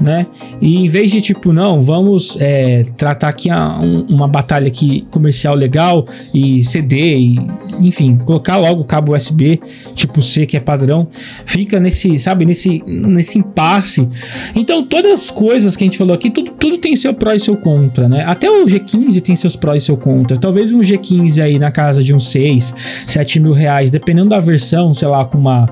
né? 0.00 0.26
E 0.60 0.76
em 0.76 0.88
vez 0.88 1.10
de 1.10 1.20
tipo, 1.20 1.52
não, 1.52 1.82
vamos 1.82 2.36
é, 2.40 2.82
tratar 2.96 3.28
aqui 3.28 3.50
a, 3.50 3.78
um, 3.78 4.06
uma 4.10 4.28
batalha 4.28 4.68
aqui 4.68 5.06
comercial 5.10 5.54
legal 5.54 6.06
e 6.32 6.64
CD, 6.64 7.16
e, 7.16 7.36
enfim, 7.80 8.16
colocar 8.16 8.56
logo 8.56 8.82
o 8.82 8.84
cabo 8.84 9.14
USB 9.14 9.60
tipo 9.94 10.22
C 10.22 10.46
que 10.46 10.56
é 10.56 10.60
padrão, 10.60 11.08
fica 11.44 11.80
nesse, 11.80 12.18
sabe, 12.18 12.44
nesse, 12.44 12.82
nesse 12.86 13.38
impasse. 13.38 14.08
Então, 14.54 14.84
todas 14.84 15.12
as 15.12 15.30
coisas 15.30 15.76
que 15.76 15.84
a 15.84 15.86
gente 15.86 15.98
falou 15.98 16.14
aqui, 16.14 16.30
tudo, 16.30 16.52
tudo 16.52 16.78
tem 16.78 16.94
seu 16.96 17.14
pró 17.14 17.32
e 17.32 17.40
seu 17.40 17.56
contra, 17.56 18.08
né? 18.08 18.24
Até 18.24 18.50
o 18.50 18.64
G15 18.64 19.20
tem 19.20 19.36
seus 19.36 19.56
prós 19.56 19.82
e 19.82 19.86
seu 19.86 19.96
contra. 19.96 20.36
Talvez 20.36 20.72
um 20.72 20.80
G15 20.80 21.42
aí 21.42 21.58
na 21.58 21.70
casa 21.70 22.02
de 22.02 22.14
uns 22.14 22.28
6, 22.30 22.74
7 23.06 23.40
mil 23.40 23.52
reais, 23.52 23.90
dependendo 23.90 24.30
da 24.30 24.40
versão, 24.40 24.94
sei 24.94 25.08
lá, 25.08 25.24
com 25.24 25.38
uma, 25.38 25.68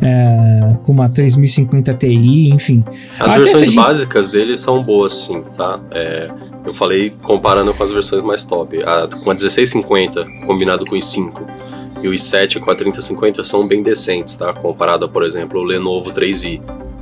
é, 0.00 0.76
com 0.84 0.92
uma 0.92 1.08
3050 1.08 1.92
Ti, 1.94 2.50
enfim. 2.52 2.84
As 3.18 3.34
versões 3.34 3.61
versões 3.64 3.74
básicas 3.74 4.28
dele 4.28 4.58
são 4.58 4.82
boas, 4.82 5.12
sim, 5.12 5.42
tá? 5.56 5.80
É, 5.90 6.30
eu 6.64 6.72
falei 6.72 7.10
comparando 7.22 7.72
com 7.74 7.82
as 7.82 7.90
versões 7.90 8.22
mais 8.22 8.44
top. 8.44 8.82
A, 8.82 9.08
com 9.08 9.30
a 9.30 9.34
1650 9.34 10.24
combinado 10.46 10.84
com 10.84 10.94
o 10.94 10.98
i5 10.98 11.62
e 12.02 12.08
o 12.08 12.12
i7 12.12 12.60
com 12.60 12.70
a 12.70 12.74
3050 12.74 13.44
são 13.44 13.66
bem 13.66 13.82
decentes, 13.82 14.36
tá? 14.36 14.52
Comparado 14.52 15.04
a, 15.04 15.08
por 15.08 15.22
exemplo, 15.22 15.60
o 15.60 15.64
Lenovo 15.64 16.12
3i. 16.12 16.60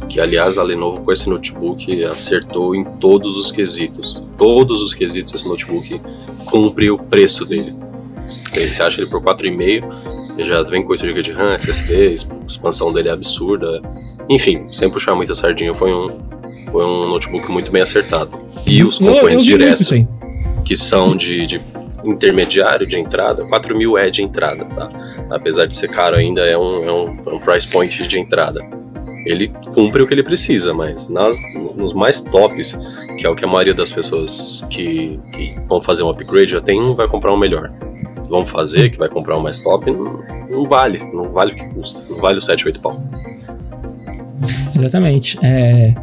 Que, 0.09 0.21
aliás, 0.21 0.59
a 0.59 0.63
Lenovo 0.63 1.03
com 1.03 1.13
esse 1.13 1.31
notebook 1.31 2.05
acertou 2.05 2.75
em 2.75 2.83
todos 2.83 3.37
os 3.37 3.53
quesitos. 3.53 4.33
Todos 4.37 4.83
os 4.83 4.93
quesitos 4.93 5.33
esse 5.35 5.49
notebook 5.49 6.01
cumpre 6.47 6.91
o 6.91 6.99
preço 6.99 7.45
dele. 7.45 7.73
Você 8.29 8.83
acha 8.83 9.01
ele 9.01 9.11
por 9.11 9.23
4,5 9.23 10.21
ele 10.41 10.49
já 10.49 10.63
vem 10.63 10.83
com 10.83 10.93
8 10.93 11.07
GB 11.07 11.23
de 11.23 11.33
RAM, 11.33 11.55
SSD, 11.55 11.95
a 11.95 12.47
expansão 12.47 12.93
dele 12.93 13.11
é 13.11 13.13
absurda. 13.13 13.83
Enfim, 14.29 14.67
sem 14.71 14.89
puxar 14.89 15.15
muita 15.15 15.35
sardinha, 15.35 15.75
foi 15.75 15.93
um, 15.93 16.19
foi 16.71 16.85
um 16.85 17.09
notebook 17.09 17.51
muito 17.51 17.71
bem 17.71 17.83
acertado. 17.83 18.31
E 18.67 18.83
os 18.85 18.99
concorrentes 18.99 19.45
diretos, 19.45 19.91
que 20.65 20.77
são 20.77 21.17
de, 21.17 21.47
de 21.47 21.61
intermediário 22.05 22.87
de 22.87 22.99
entrada, 22.99 23.47
4 23.49 23.77
mil 23.77 23.99
é 23.99 24.11
de 24.11 24.23
entrada, 24.23 24.65
tá? 24.65 24.91
Apesar 25.31 25.67
de 25.67 25.77
ser 25.77 25.89
caro 25.89 26.17
ainda, 26.17 26.43
é 26.43 26.57
um, 26.57 26.85
é 26.85 26.93
um, 26.93 27.23
é 27.27 27.35
um 27.35 27.39
price 27.39 27.67
point 27.67 28.07
de 28.07 28.19
entrada. 28.19 28.65
Ele 29.27 29.49
cumpre 29.75 30.03
o 30.03 30.07
que 30.07 30.15
ele 30.15 30.23
precisa, 30.23 30.73
mas 30.73 31.09
nas, 31.09 31.37
nos 31.77 31.93
mais 31.93 32.21
tops, 32.21 32.79
que 33.19 33.27
é 33.27 33.29
o 33.29 33.37
que 33.37 33.45
a 33.45 33.49
maioria 33.49 33.75
das 33.75 33.93
pessoas 33.93 34.65
que, 34.71 35.21
que 35.35 35.57
vão 35.69 35.81
fazer 35.81 36.03
um 36.03 36.09
upgrade 36.09 36.53
já 36.53 36.61
tem, 36.61 36.95
vai 36.95 37.07
comprar 37.07 37.33
um 37.33 37.37
melhor. 37.37 37.71
Vão 38.29 38.47
fazer, 38.47 38.91
que 38.91 38.99
vai 38.99 39.09
comprar 39.09 39.37
um 39.37 39.41
mais 39.41 39.61
top, 39.61 39.91
não, 39.91 40.23
não 40.49 40.67
vale, 40.67 40.99
não 41.13 41.31
vale 41.31 41.53
o 41.53 41.57
que 41.57 41.75
custa, 41.75 42.05
não 42.09 42.19
vale 42.19 42.39
o 42.39 42.41
7, 42.41 42.67
8 42.67 42.81
pau. 42.81 42.97
Exatamente. 44.77 45.39
É... 45.43 45.95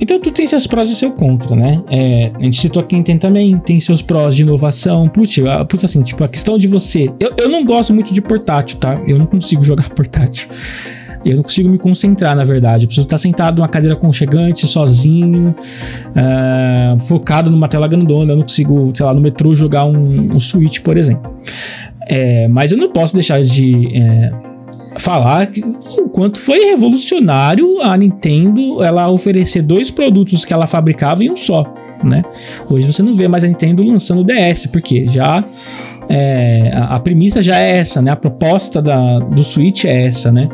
Então 0.00 0.20
tu 0.20 0.30
tem 0.30 0.46
seus 0.46 0.66
prós 0.66 0.90
e 0.90 0.96
seu 0.96 1.12
contra, 1.12 1.54
né? 1.54 1.82
É, 1.88 2.32
a 2.34 2.42
gente 2.42 2.60
citou 2.60 2.82
aqui 2.82 3.00
tem 3.02 3.16
também, 3.16 3.58
tem 3.58 3.78
seus 3.80 4.02
prós 4.02 4.34
de 4.34 4.42
inovação. 4.42 5.08
Putz, 5.08 5.36
putz, 5.68 5.84
assim, 5.84 6.02
tipo, 6.02 6.22
a 6.24 6.28
questão 6.28 6.58
de 6.58 6.66
você. 6.66 7.10
Eu, 7.20 7.32
eu 7.36 7.48
não 7.48 7.64
gosto 7.64 7.92
muito 7.92 8.12
de 8.12 8.20
portátil, 8.20 8.78
tá? 8.78 9.00
Eu 9.06 9.18
não 9.18 9.26
consigo 9.26 9.62
jogar 9.64 9.88
portátil. 9.90 10.48
Eu 11.24 11.36
não 11.36 11.42
consigo 11.42 11.70
me 11.70 11.78
concentrar, 11.78 12.36
na 12.36 12.44
verdade. 12.44 12.84
Eu 12.84 12.88
preciso 12.88 13.06
estar 13.06 13.16
sentado 13.16 13.56
numa 13.56 13.68
cadeira 13.68 13.96
conchegante, 13.96 14.66
sozinho, 14.66 15.54
uh, 16.10 16.98
focado 17.00 17.50
numa 17.50 17.66
tela 17.66 17.88
grandona. 17.88 18.32
Eu 18.32 18.36
não 18.36 18.42
consigo, 18.42 18.92
sei 18.94 19.06
lá, 19.06 19.14
no 19.14 19.22
metrô 19.22 19.54
jogar 19.54 19.86
um, 19.86 20.34
um 20.34 20.40
Switch, 20.40 20.80
por 20.80 20.98
exemplo. 20.98 21.34
É, 22.06 22.46
mas 22.48 22.72
eu 22.72 22.78
não 22.78 22.92
posso 22.92 23.14
deixar 23.14 23.42
de. 23.42 23.96
É, 23.96 24.32
falar 24.98 25.48
o 25.98 26.08
quanto 26.08 26.38
foi 26.40 26.58
revolucionário 26.64 27.80
a 27.80 27.96
Nintendo 27.96 28.82
ela 28.82 29.10
oferecer 29.10 29.62
dois 29.62 29.90
produtos 29.90 30.44
que 30.44 30.52
ela 30.52 30.66
fabricava 30.66 31.24
em 31.24 31.30
um 31.30 31.36
só, 31.36 31.64
né? 32.02 32.22
Hoje 32.68 32.86
você 32.86 33.02
não 33.02 33.14
vê 33.14 33.28
mais 33.28 33.44
a 33.44 33.48
Nintendo 33.48 33.82
lançando 33.82 34.20
o 34.20 34.24
DS, 34.24 34.66
porque 34.66 35.06
já 35.06 35.44
é, 36.08 36.70
a, 36.74 36.96
a, 36.96 37.00
premissa 37.00 37.42
já 37.42 37.58
é 37.58 37.78
essa, 37.78 38.02
né? 38.02 38.10
A 38.10 38.16
proposta 38.16 38.80
da, 38.82 39.18
do 39.18 39.44
Switch 39.44 39.84
é 39.84 40.06
essa, 40.06 40.30
né? 40.30 40.48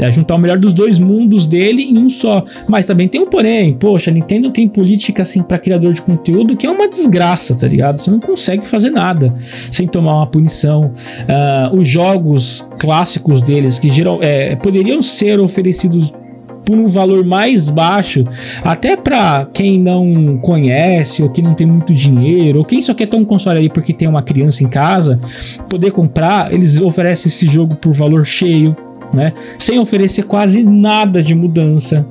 É 0.00 0.10
juntar 0.10 0.34
o 0.34 0.38
melhor 0.38 0.58
dos 0.58 0.72
dois 0.72 0.98
mundos 0.98 1.46
dele 1.46 1.82
em 1.82 1.98
um 1.98 2.10
só. 2.10 2.44
Mas 2.68 2.86
também 2.86 3.08
tem 3.08 3.20
um 3.20 3.26
porém, 3.26 3.74
poxa, 3.74 4.10
a 4.10 4.14
Nintendo 4.14 4.50
tem 4.50 4.68
política 4.68 5.22
assim 5.22 5.42
para 5.42 5.58
criador 5.58 5.92
de 5.92 6.02
conteúdo 6.02 6.56
que 6.56 6.66
é 6.66 6.70
uma 6.70 6.88
desgraça, 6.88 7.54
tá 7.54 7.66
ligado? 7.66 7.98
Você 7.98 8.10
não 8.10 8.20
consegue 8.20 8.66
fazer 8.66 8.90
nada 8.90 9.32
sem 9.70 9.86
tomar 9.86 10.16
uma 10.16 10.26
punição. 10.26 10.92
Uh, 11.22 11.76
os 11.76 11.86
jogos 11.86 12.66
clássicos 12.78 13.42
deles 13.42 13.78
que 13.78 13.88
geral, 13.88 14.22
é, 14.22 14.56
poderiam 14.56 15.02
ser 15.02 15.40
oferecidos 15.40 16.12
por 16.64 16.76
um 16.76 16.86
valor 16.86 17.24
mais 17.24 17.68
baixo, 17.68 18.24
até 18.64 18.96
para 18.96 19.46
quem 19.52 19.78
não 19.78 20.38
conhece 20.38 21.22
ou 21.22 21.28
que 21.28 21.42
não 21.42 21.54
tem 21.54 21.66
muito 21.66 21.92
dinheiro, 21.92 22.60
ou 22.60 22.64
quem 22.64 22.80
só 22.80 22.94
quer 22.94 23.06
ter 23.06 23.16
um 23.16 23.24
console 23.24 23.58
aí 23.58 23.68
porque 23.68 23.92
tem 23.92 24.08
uma 24.08 24.22
criança 24.22 24.62
em 24.62 24.68
casa, 24.68 25.18
poder 25.68 25.90
comprar, 25.90 26.52
eles 26.52 26.80
oferecem 26.80 27.28
esse 27.28 27.46
jogo 27.46 27.74
por 27.76 27.92
valor 27.92 28.24
cheio, 28.24 28.76
né? 29.12 29.32
Sem 29.58 29.78
oferecer 29.78 30.24
quase 30.24 30.62
nada 30.62 31.22
de 31.22 31.34
mudança. 31.34 32.06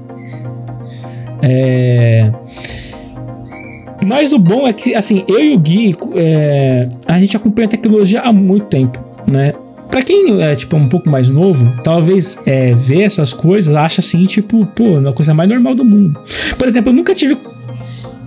É... 1.41 2.32
Mas 4.06 4.34
o 4.34 4.39
bom 4.39 4.68
é 4.68 4.74
que, 4.74 4.95
assim, 4.95 5.24
eu 5.28 5.39
e 5.39 5.56
o 5.56 5.60
Gui, 5.60 5.95
é... 6.16 6.88
a 7.08 7.20
gente 7.20 7.36
acompanha 7.38 7.68
a 7.68 7.70
tecnologia 7.70 8.22
há 8.22 8.34
muito 8.34 8.66
tempo, 8.66 8.99
né? 9.28 9.54
Pra 9.92 10.02
quem 10.02 10.42
é, 10.42 10.56
tipo, 10.56 10.78
um 10.78 10.88
pouco 10.88 11.10
mais 11.10 11.28
novo, 11.28 11.76
talvez 11.84 12.38
é, 12.46 12.74
ver 12.74 13.02
essas 13.02 13.34
coisas, 13.34 13.76
acha 13.76 14.00
assim, 14.00 14.26
tipo, 14.26 14.66
pô, 14.68 14.98
uma 14.98 15.12
coisa 15.12 15.34
mais 15.34 15.50
normal 15.50 15.76
do 15.76 15.84
mundo. 15.84 16.18
Por 16.58 16.66
exemplo, 16.66 16.92
eu 16.92 16.96
nunca 16.96 17.14
tive 17.14 17.38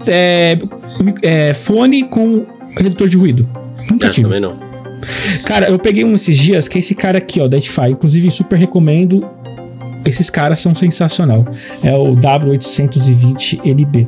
é, 0.07 0.59
é, 1.23 1.55
fone 1.55 2.05
com 2.05 2.45
redutor 2.77 3.09
de 3.09 3.17
ruído. 3.17 3.49
Nunca 3.91 4.09
é, 4.09 4.11
tive. 4.11 4.25
Também 4.29 4.41
não. 4.41 4.59
Cara, 5.45 5.71
eu 5.71 5.79
peguei 5.79 6.05
um 6.05 6.15
esses 6.15 6.37
dias, 6.37 6.69
que 6.69 6.77
é 6.79 6.81
esse 6.81 6.95
cara 6.95 7.17
aqui, 7.17 7.41
ó, 7.41 7.49
da 7.49 7.57
Edify. 7.57 7.89
Inclusive, 7.91 8.31
super 8.31 8.59
recomendo. 8.59 9.21
Esses 10.05 10.29
caras 10.29 10.61
são 10.61 10.75
sensacional. 10.75 11.47
É 11.83 11.95
o 11.95 12.15
W820LB. 12.17 14.07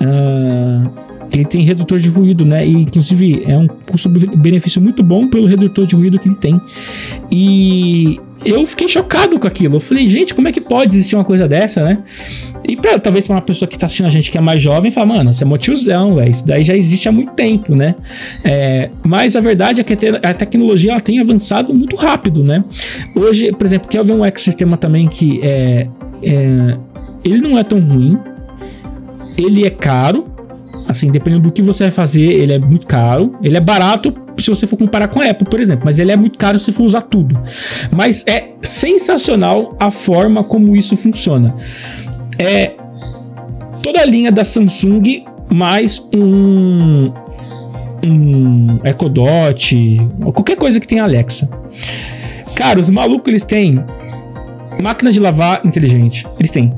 Uh, 0.00 1.05
ele 1.32 1.44
tem 1.44 1.62
redutor 1.62 1.98
de 1.98 2.08
ruído, 2.08 2.44
né? 2.44 2.66
E 2.66 2.72
inclusive 2.72 3.42
é 3.46 3.56
um 3.56 3.66
custo-benefício 3.66 4.80
muito 4.80 5.02
bom 5.02 5.28
pelo 5.28 5.46
redutor 5.46 5.86
de 5.86 5.94
ruído 5.94 6.18
que 6.18 6.28
ele 6.28 6.36
tem. 6.36 6.60
E 7.30 8.18
eu 8.44 8.64
fiquei 8.66 8.88
chocado 8.88 9.38
com 9.38 9.46
aquilo. 9.46 9.76
Eu 9.76 9.80
falei, 9.80 10.06
gente, 10.06 10.34
como 10.34 10.48
é 10.48 10.52
que 10.52 10.60
pode 10.60 10.94
existir 10.94 11.16
uma 11.16 11.24
coisa 11.24 11.48
dessa, 11.48 11.82
né? 11.82 12.02
E 12.68 12.76
pra, 12.76 12.98
talvez 12.98 13.26
para 13.26 13.36
uma 13.36 13.42
pessoa 13.42 13.68
que 13.68 13.78
tá 13.78 13.86
assistindo 13.86 14.06
a 14.06 14.10
gente 14.10 14.30
que 14.30 14.38
é 14.38 14.40
mais 14.40 14.60
jovem, 14.60 14.90
fala, 14.90 15.06
mano, 15.06 15.32
você 15.32 15.44
é 15.44 15.46
motiozão, 15.46 16.16
velho. 16.16 16.30
Isso 16.30 16.46
daí 16.46 16.62
já 16.62 16.76
existe 16.76 17.08
há 17.08 17.12
muito 17.12 17.32
tempo, 17.32 17.74
né? 17.74 17.94
É, 18.44 18.90
mas 19.04 19.36
a 19.36 19.40
verdade 19.40 19.80
é 19.80 19.84
que 19.84 19.96
a 20.22 20.34
tecnologia 20.34 20.92
ela 20.92 21.00
tem 21.00 21.20
avançado 21.20 21.72
muito 21.72 21.96
rápido, 21.96 22.42
né? 22.42 22.64
Hoje, 23.14 23.52
por 23.52 23.66
exemplo, 23.66 23.88
quer 23.88 24.04
ver 24.04 24.12
um 24.12 24.24
ecossistema 24.24 24.76
também 24.76 25.06
que 25.06 25.40
é, 25.42 25.88
é 26.22 26.76
ele 27.24 27.40
não 27.40 27.58
é 27.58 27.64
tão 27.64 27.80
ruim, 27.80 28.18
ele 29.36 29.66
é 29.66 29.70
caro, 29.70 30.35
Assim, 30.88 31.10
dependendo 31.10 31.44
do 31.44 31.52
que 31.52 31.62
você 31.62 31.84
vai 31.84 31.90
fazer, 31.90 32.22
ele 32.22 32.52
é 32.52 32.58
muito 32.58 32.86
caro. 32.86 33.36
Ele 33.42 33.56
é 33.56 33.60
barato 33.60 34.14
se 34.38 34.50
você 34.50 34.66
for 34.66 34.76
comparar 34.76 35.08
com 35.08 35.20
a 35.20 35.30
Apple, 35.30 35.48
por 35.48 35.60
exemplo, 35.60 35.84
mas 35.84 35.98
ele 35.98 36.12
é 36.12 36.16
muito 36.16 36.38
caro 36.38 36.58
se 36.58 36.70
for 36.72 36.84
usar 36.84 37.02
tudo. 37.02 37.40
Mas 37.94 38.24
é 38.26 38.50
sensacional 38.62 39.74
a 39.80 39.90
forma 39.90 40.44
como 40.44 40.76
isso 40.76 40.96
funciona. 40.96 41.54
É 42.38 42.74
toda 43.82 44.00
a 44.00 44.04
linha 44.04 44.30
da 44.30 44.44
Samsung 44.44 45.24
mais 45.52 46.02
um 46.14 47.12
um 48.04 48.78
Echo 48.84 49.08
Dot, 49.08 49.96
qualquer 50.34 50.56
coisa 50.56 50.78
que 50.78 50.86
tenha 50.86 51.02
Alexa. 51.02 51.50
Cara, 52.54 52.78
os 52.78 52.90
malucos 52.90 53.28
eles 53.28 53.44
têm 53.44 53.76
máquina 54.80 55.10
de 55.10 55.18
lavar 55.18 55.64
inteligente, 55.64 56.26
eles 56.38 56.50
têm 56.50 56.74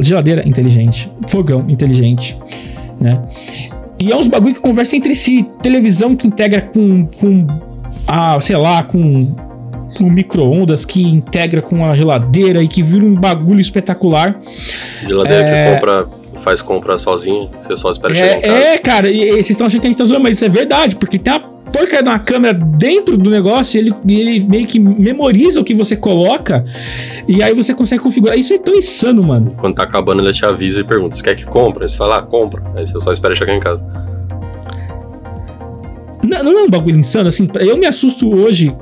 geladeira 0.00 0.48
inteligente, 0.48 1.10
fogão 1.28 1.66
inteligente 1.68 2.38
né? 3.00 3.22
E 3.98 4.10
é 4.10 4.16
uns 4.16 4.28
bagulho 4.28 4.54
que 4.54 4.60
conversam 4.60 4.96
entre 4.96 5.14
si. 5.14 5.46
Televisão 5.62 6.16
que 6.16 6.26
integra 6.26 6.62
com, 6.62 7.06
com 7.06 7.46
ah, 8.06 8.38
sei 8.40 8.56
lá, 8.56 8.82
com 8.82 9.34
um 10.00 10.10
micro-ondas 10.10 10.84
que 10.84 11.02
integra 11.02 11.60
com 11.60 11.84
a 11.84 11.96
geladeira 11.96 12.62
e 12.62 12.68
que 12.68 12.82
vira 12.82 13.04
um 13.04 13.14
bagulho 13.14 13.60
espetacular. 13.60 14.40
Geladeira 15.02 15.44
é... 15.44 15.64
que 15.64 15.74
compra, 15.74 16.08
faz 16.38 16.62
compra 16.62 16.98
sozinho, 16.98 17.50
você 17.60 17.76
só 17.76 17.90
espera 17.90 18.12
é, 18.12 18.16
chegar 18.16 18.38
em 18.38 18.40
casa. 18.40 18.54
É, 18.54 18.78
cara, 18.78 19.10
e, 19.10 19.22
e 19.22 19.30
vocês 19.32 19.50
estão 19.50 19.66
achando 19.66 19.80
que 19.80 19.86
a 19.86 19.90
gente 19.90 19.98
tá 19.98 20.04
zoando, 20.04 20.22
mas 20.22 20.36
isso 20.36 20.44
é 20.44 20.48
verdade, 20.48 20.96
porque 20.96 21.18
tem 21.18 21.32
uma 21.70 21.72
porca 21.72 22.02
da 22.02 22.18
câmera 22.18 22.52
dentro 22.52 23.16
do 23.16 23.30
negócio, 23.30 23.78
ele, 23.78 23.94
ele 24.06 24.44
meio 24.44 24.66
que 24.66 24.78
memoriza 24.78 25.60
o 25.60 25.64
que 25.64 25.74
você 25.74 25.96
coloca 25.96 26.64
e 27.28 27.42
aí 27.42 27.54
você 27.54 27.72
consegue 27.72 28.02
configurar. 28.02 28.36
Isso 28.36 28.52
é 28.52 28.58
tão 28.58 28.74
insano, 28.74 29.22
mano. 29.22 29.54
Quando 29.56 29.76
tá 29.76 29.84
acabando, 29.84 30.20
ele 30.20 30.32
te 30.32 30.44
avisa 30.44 30.80
e 30.80 30.84
pergunta: 30.84 31.16
você 31.16 31.22
quer 31.22 31.36
que 31.36 31.44
compra? 31.44 31.86
Você 31.86 31.96
fala, 31.96 32.18
ah, 32.18 32.22
compra. 32.22 32.62
Aí 32.74 32.86
você 32.86 32.98
só 32.98 33.12
espera 33.12 33.34
chegar 33.34 33.54
em 33.54 33.60
casa. 33.60 33.80
Não, 36.22 36.42
não 36.42 36.58
é 36.58 36.62
um 36.64 36.70
bagulho 36.70 36.98
insano, 36.98 37.28
assim, 37.28 37.46
eu 37.60 37.78
me 37.78 37.86
assusto 37.86 38.28
hoje 38.28 38.76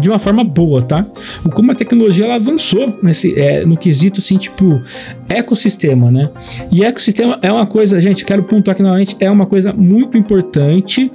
de 0.00 0.08
uma 0.08 0.18
forma 0.18 0.42
boa, 0.42 0.80
tá? 0.80 1.06
Como 1.52 1.70
a 1.70 1.74
tecnologia 1.74 2.24
ela 2.24 2.36
avançou 2.36 2.98
nesse, 3.02 3.38
é, 3.38 3.66
no 3.66 3.76
quesito, 3.76 4.20
assim, 4.20 4.36
tipo, 4.36 4.82
ecossistema, 5.28 6.10
né? 6.10 6.30
E 6.72 6.82
ecossistema 6.82 7.38
é 7.42 7.52
uma 7.52 7.66
coisa, 7.66 8.00
gente, 8.00 8.24
quero 8.24 8.42
pontuar 8.44 8.72
aqui 8.72 8.82
novamente, 8.82 9.14
é 9.20 9.30
uma 9.30 9.44
coisa 9.44 9.72
muito 9.74 10.16
importante 10.16 11.12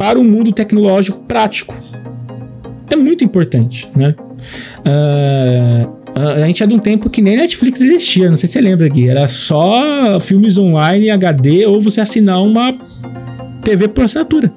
para 0.00 0.18
o 0.18 0.24
mundo 0.24 0.50
tecnológico 0.50 1.18
prático. 1.28 1.76
É 2.88 2.96
muito 2.96 3.22
importante, 3.22 3.86
né? 3.94 4.14
Uh, 4.78 6.40
a 6.42 6.46
gente 6.46 6.62
é 6.62 6.66
de 6.66 6.72
um 6.74 6.78
tempo 6.78 7.10
que 7.10 7.20
nem 7.20 7.36
Netflix 7.36 7.82
existia, 7.82 8.30
não 8.30 8.36
sei 8.36 8.46
se 8.46 8.54
você 8.54 8.62
lembra 8.62 8.86
aqui. 8.86 9.10
Era 9.10 9.28
só 9.28 10.18
filmes 10.18 10.56
online, 10.56 11.10
HD, 11.10 11.66
ou 11.66 11.82
você 11.82 12.00
assinar 12.00 12.42
uma 12.42 12.74
TV 13.62 13.88
por 13.88 14.04
assinatura. 14.04 14.50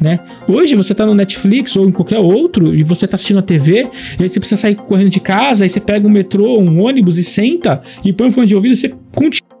Né? 0.00 0.20
Hoje 0.46 0.76
você 0.76 0.94
tá 0.94 1.04
no 1.04 1.14
Netflix 1.14 1.74
ou 1.74 1.88
em 1.88 1.90
qualquer 1.90 2.20
outro 2.20 2.72
e 2.72 2.84
você 2.84 3.08
tá 3.08 3.16
assistindo 3.16 3.40
a 3.40 3.42
TV, 3.42 3.88
e 4.20 4.22
aí 4.22 4.28
você 4.28 4.38
precisa 4.38 4.60
sair 4.60 4.76
correndo 4.76 5.10
de 5.10 5.18
casa, 5.18 5.64
aí 5.64 5.68
você 5.68 5.80
pega 5.80 6.06
um 6.06 6.10
metrô, 6.10 6.60
um 6.60 6.80
ônibus 6.80 7.18
e 7.18 7.24
senta 7.24 7.82
e 8.04 8.12
põe 8.12 8.28
o 8.28 8.32
fone 8.32 8.46
de 8.46 8.54
ouvido 8.54 8.74
e 8.74 8.76
você 8.76 8.94
continua. 9.12 9.54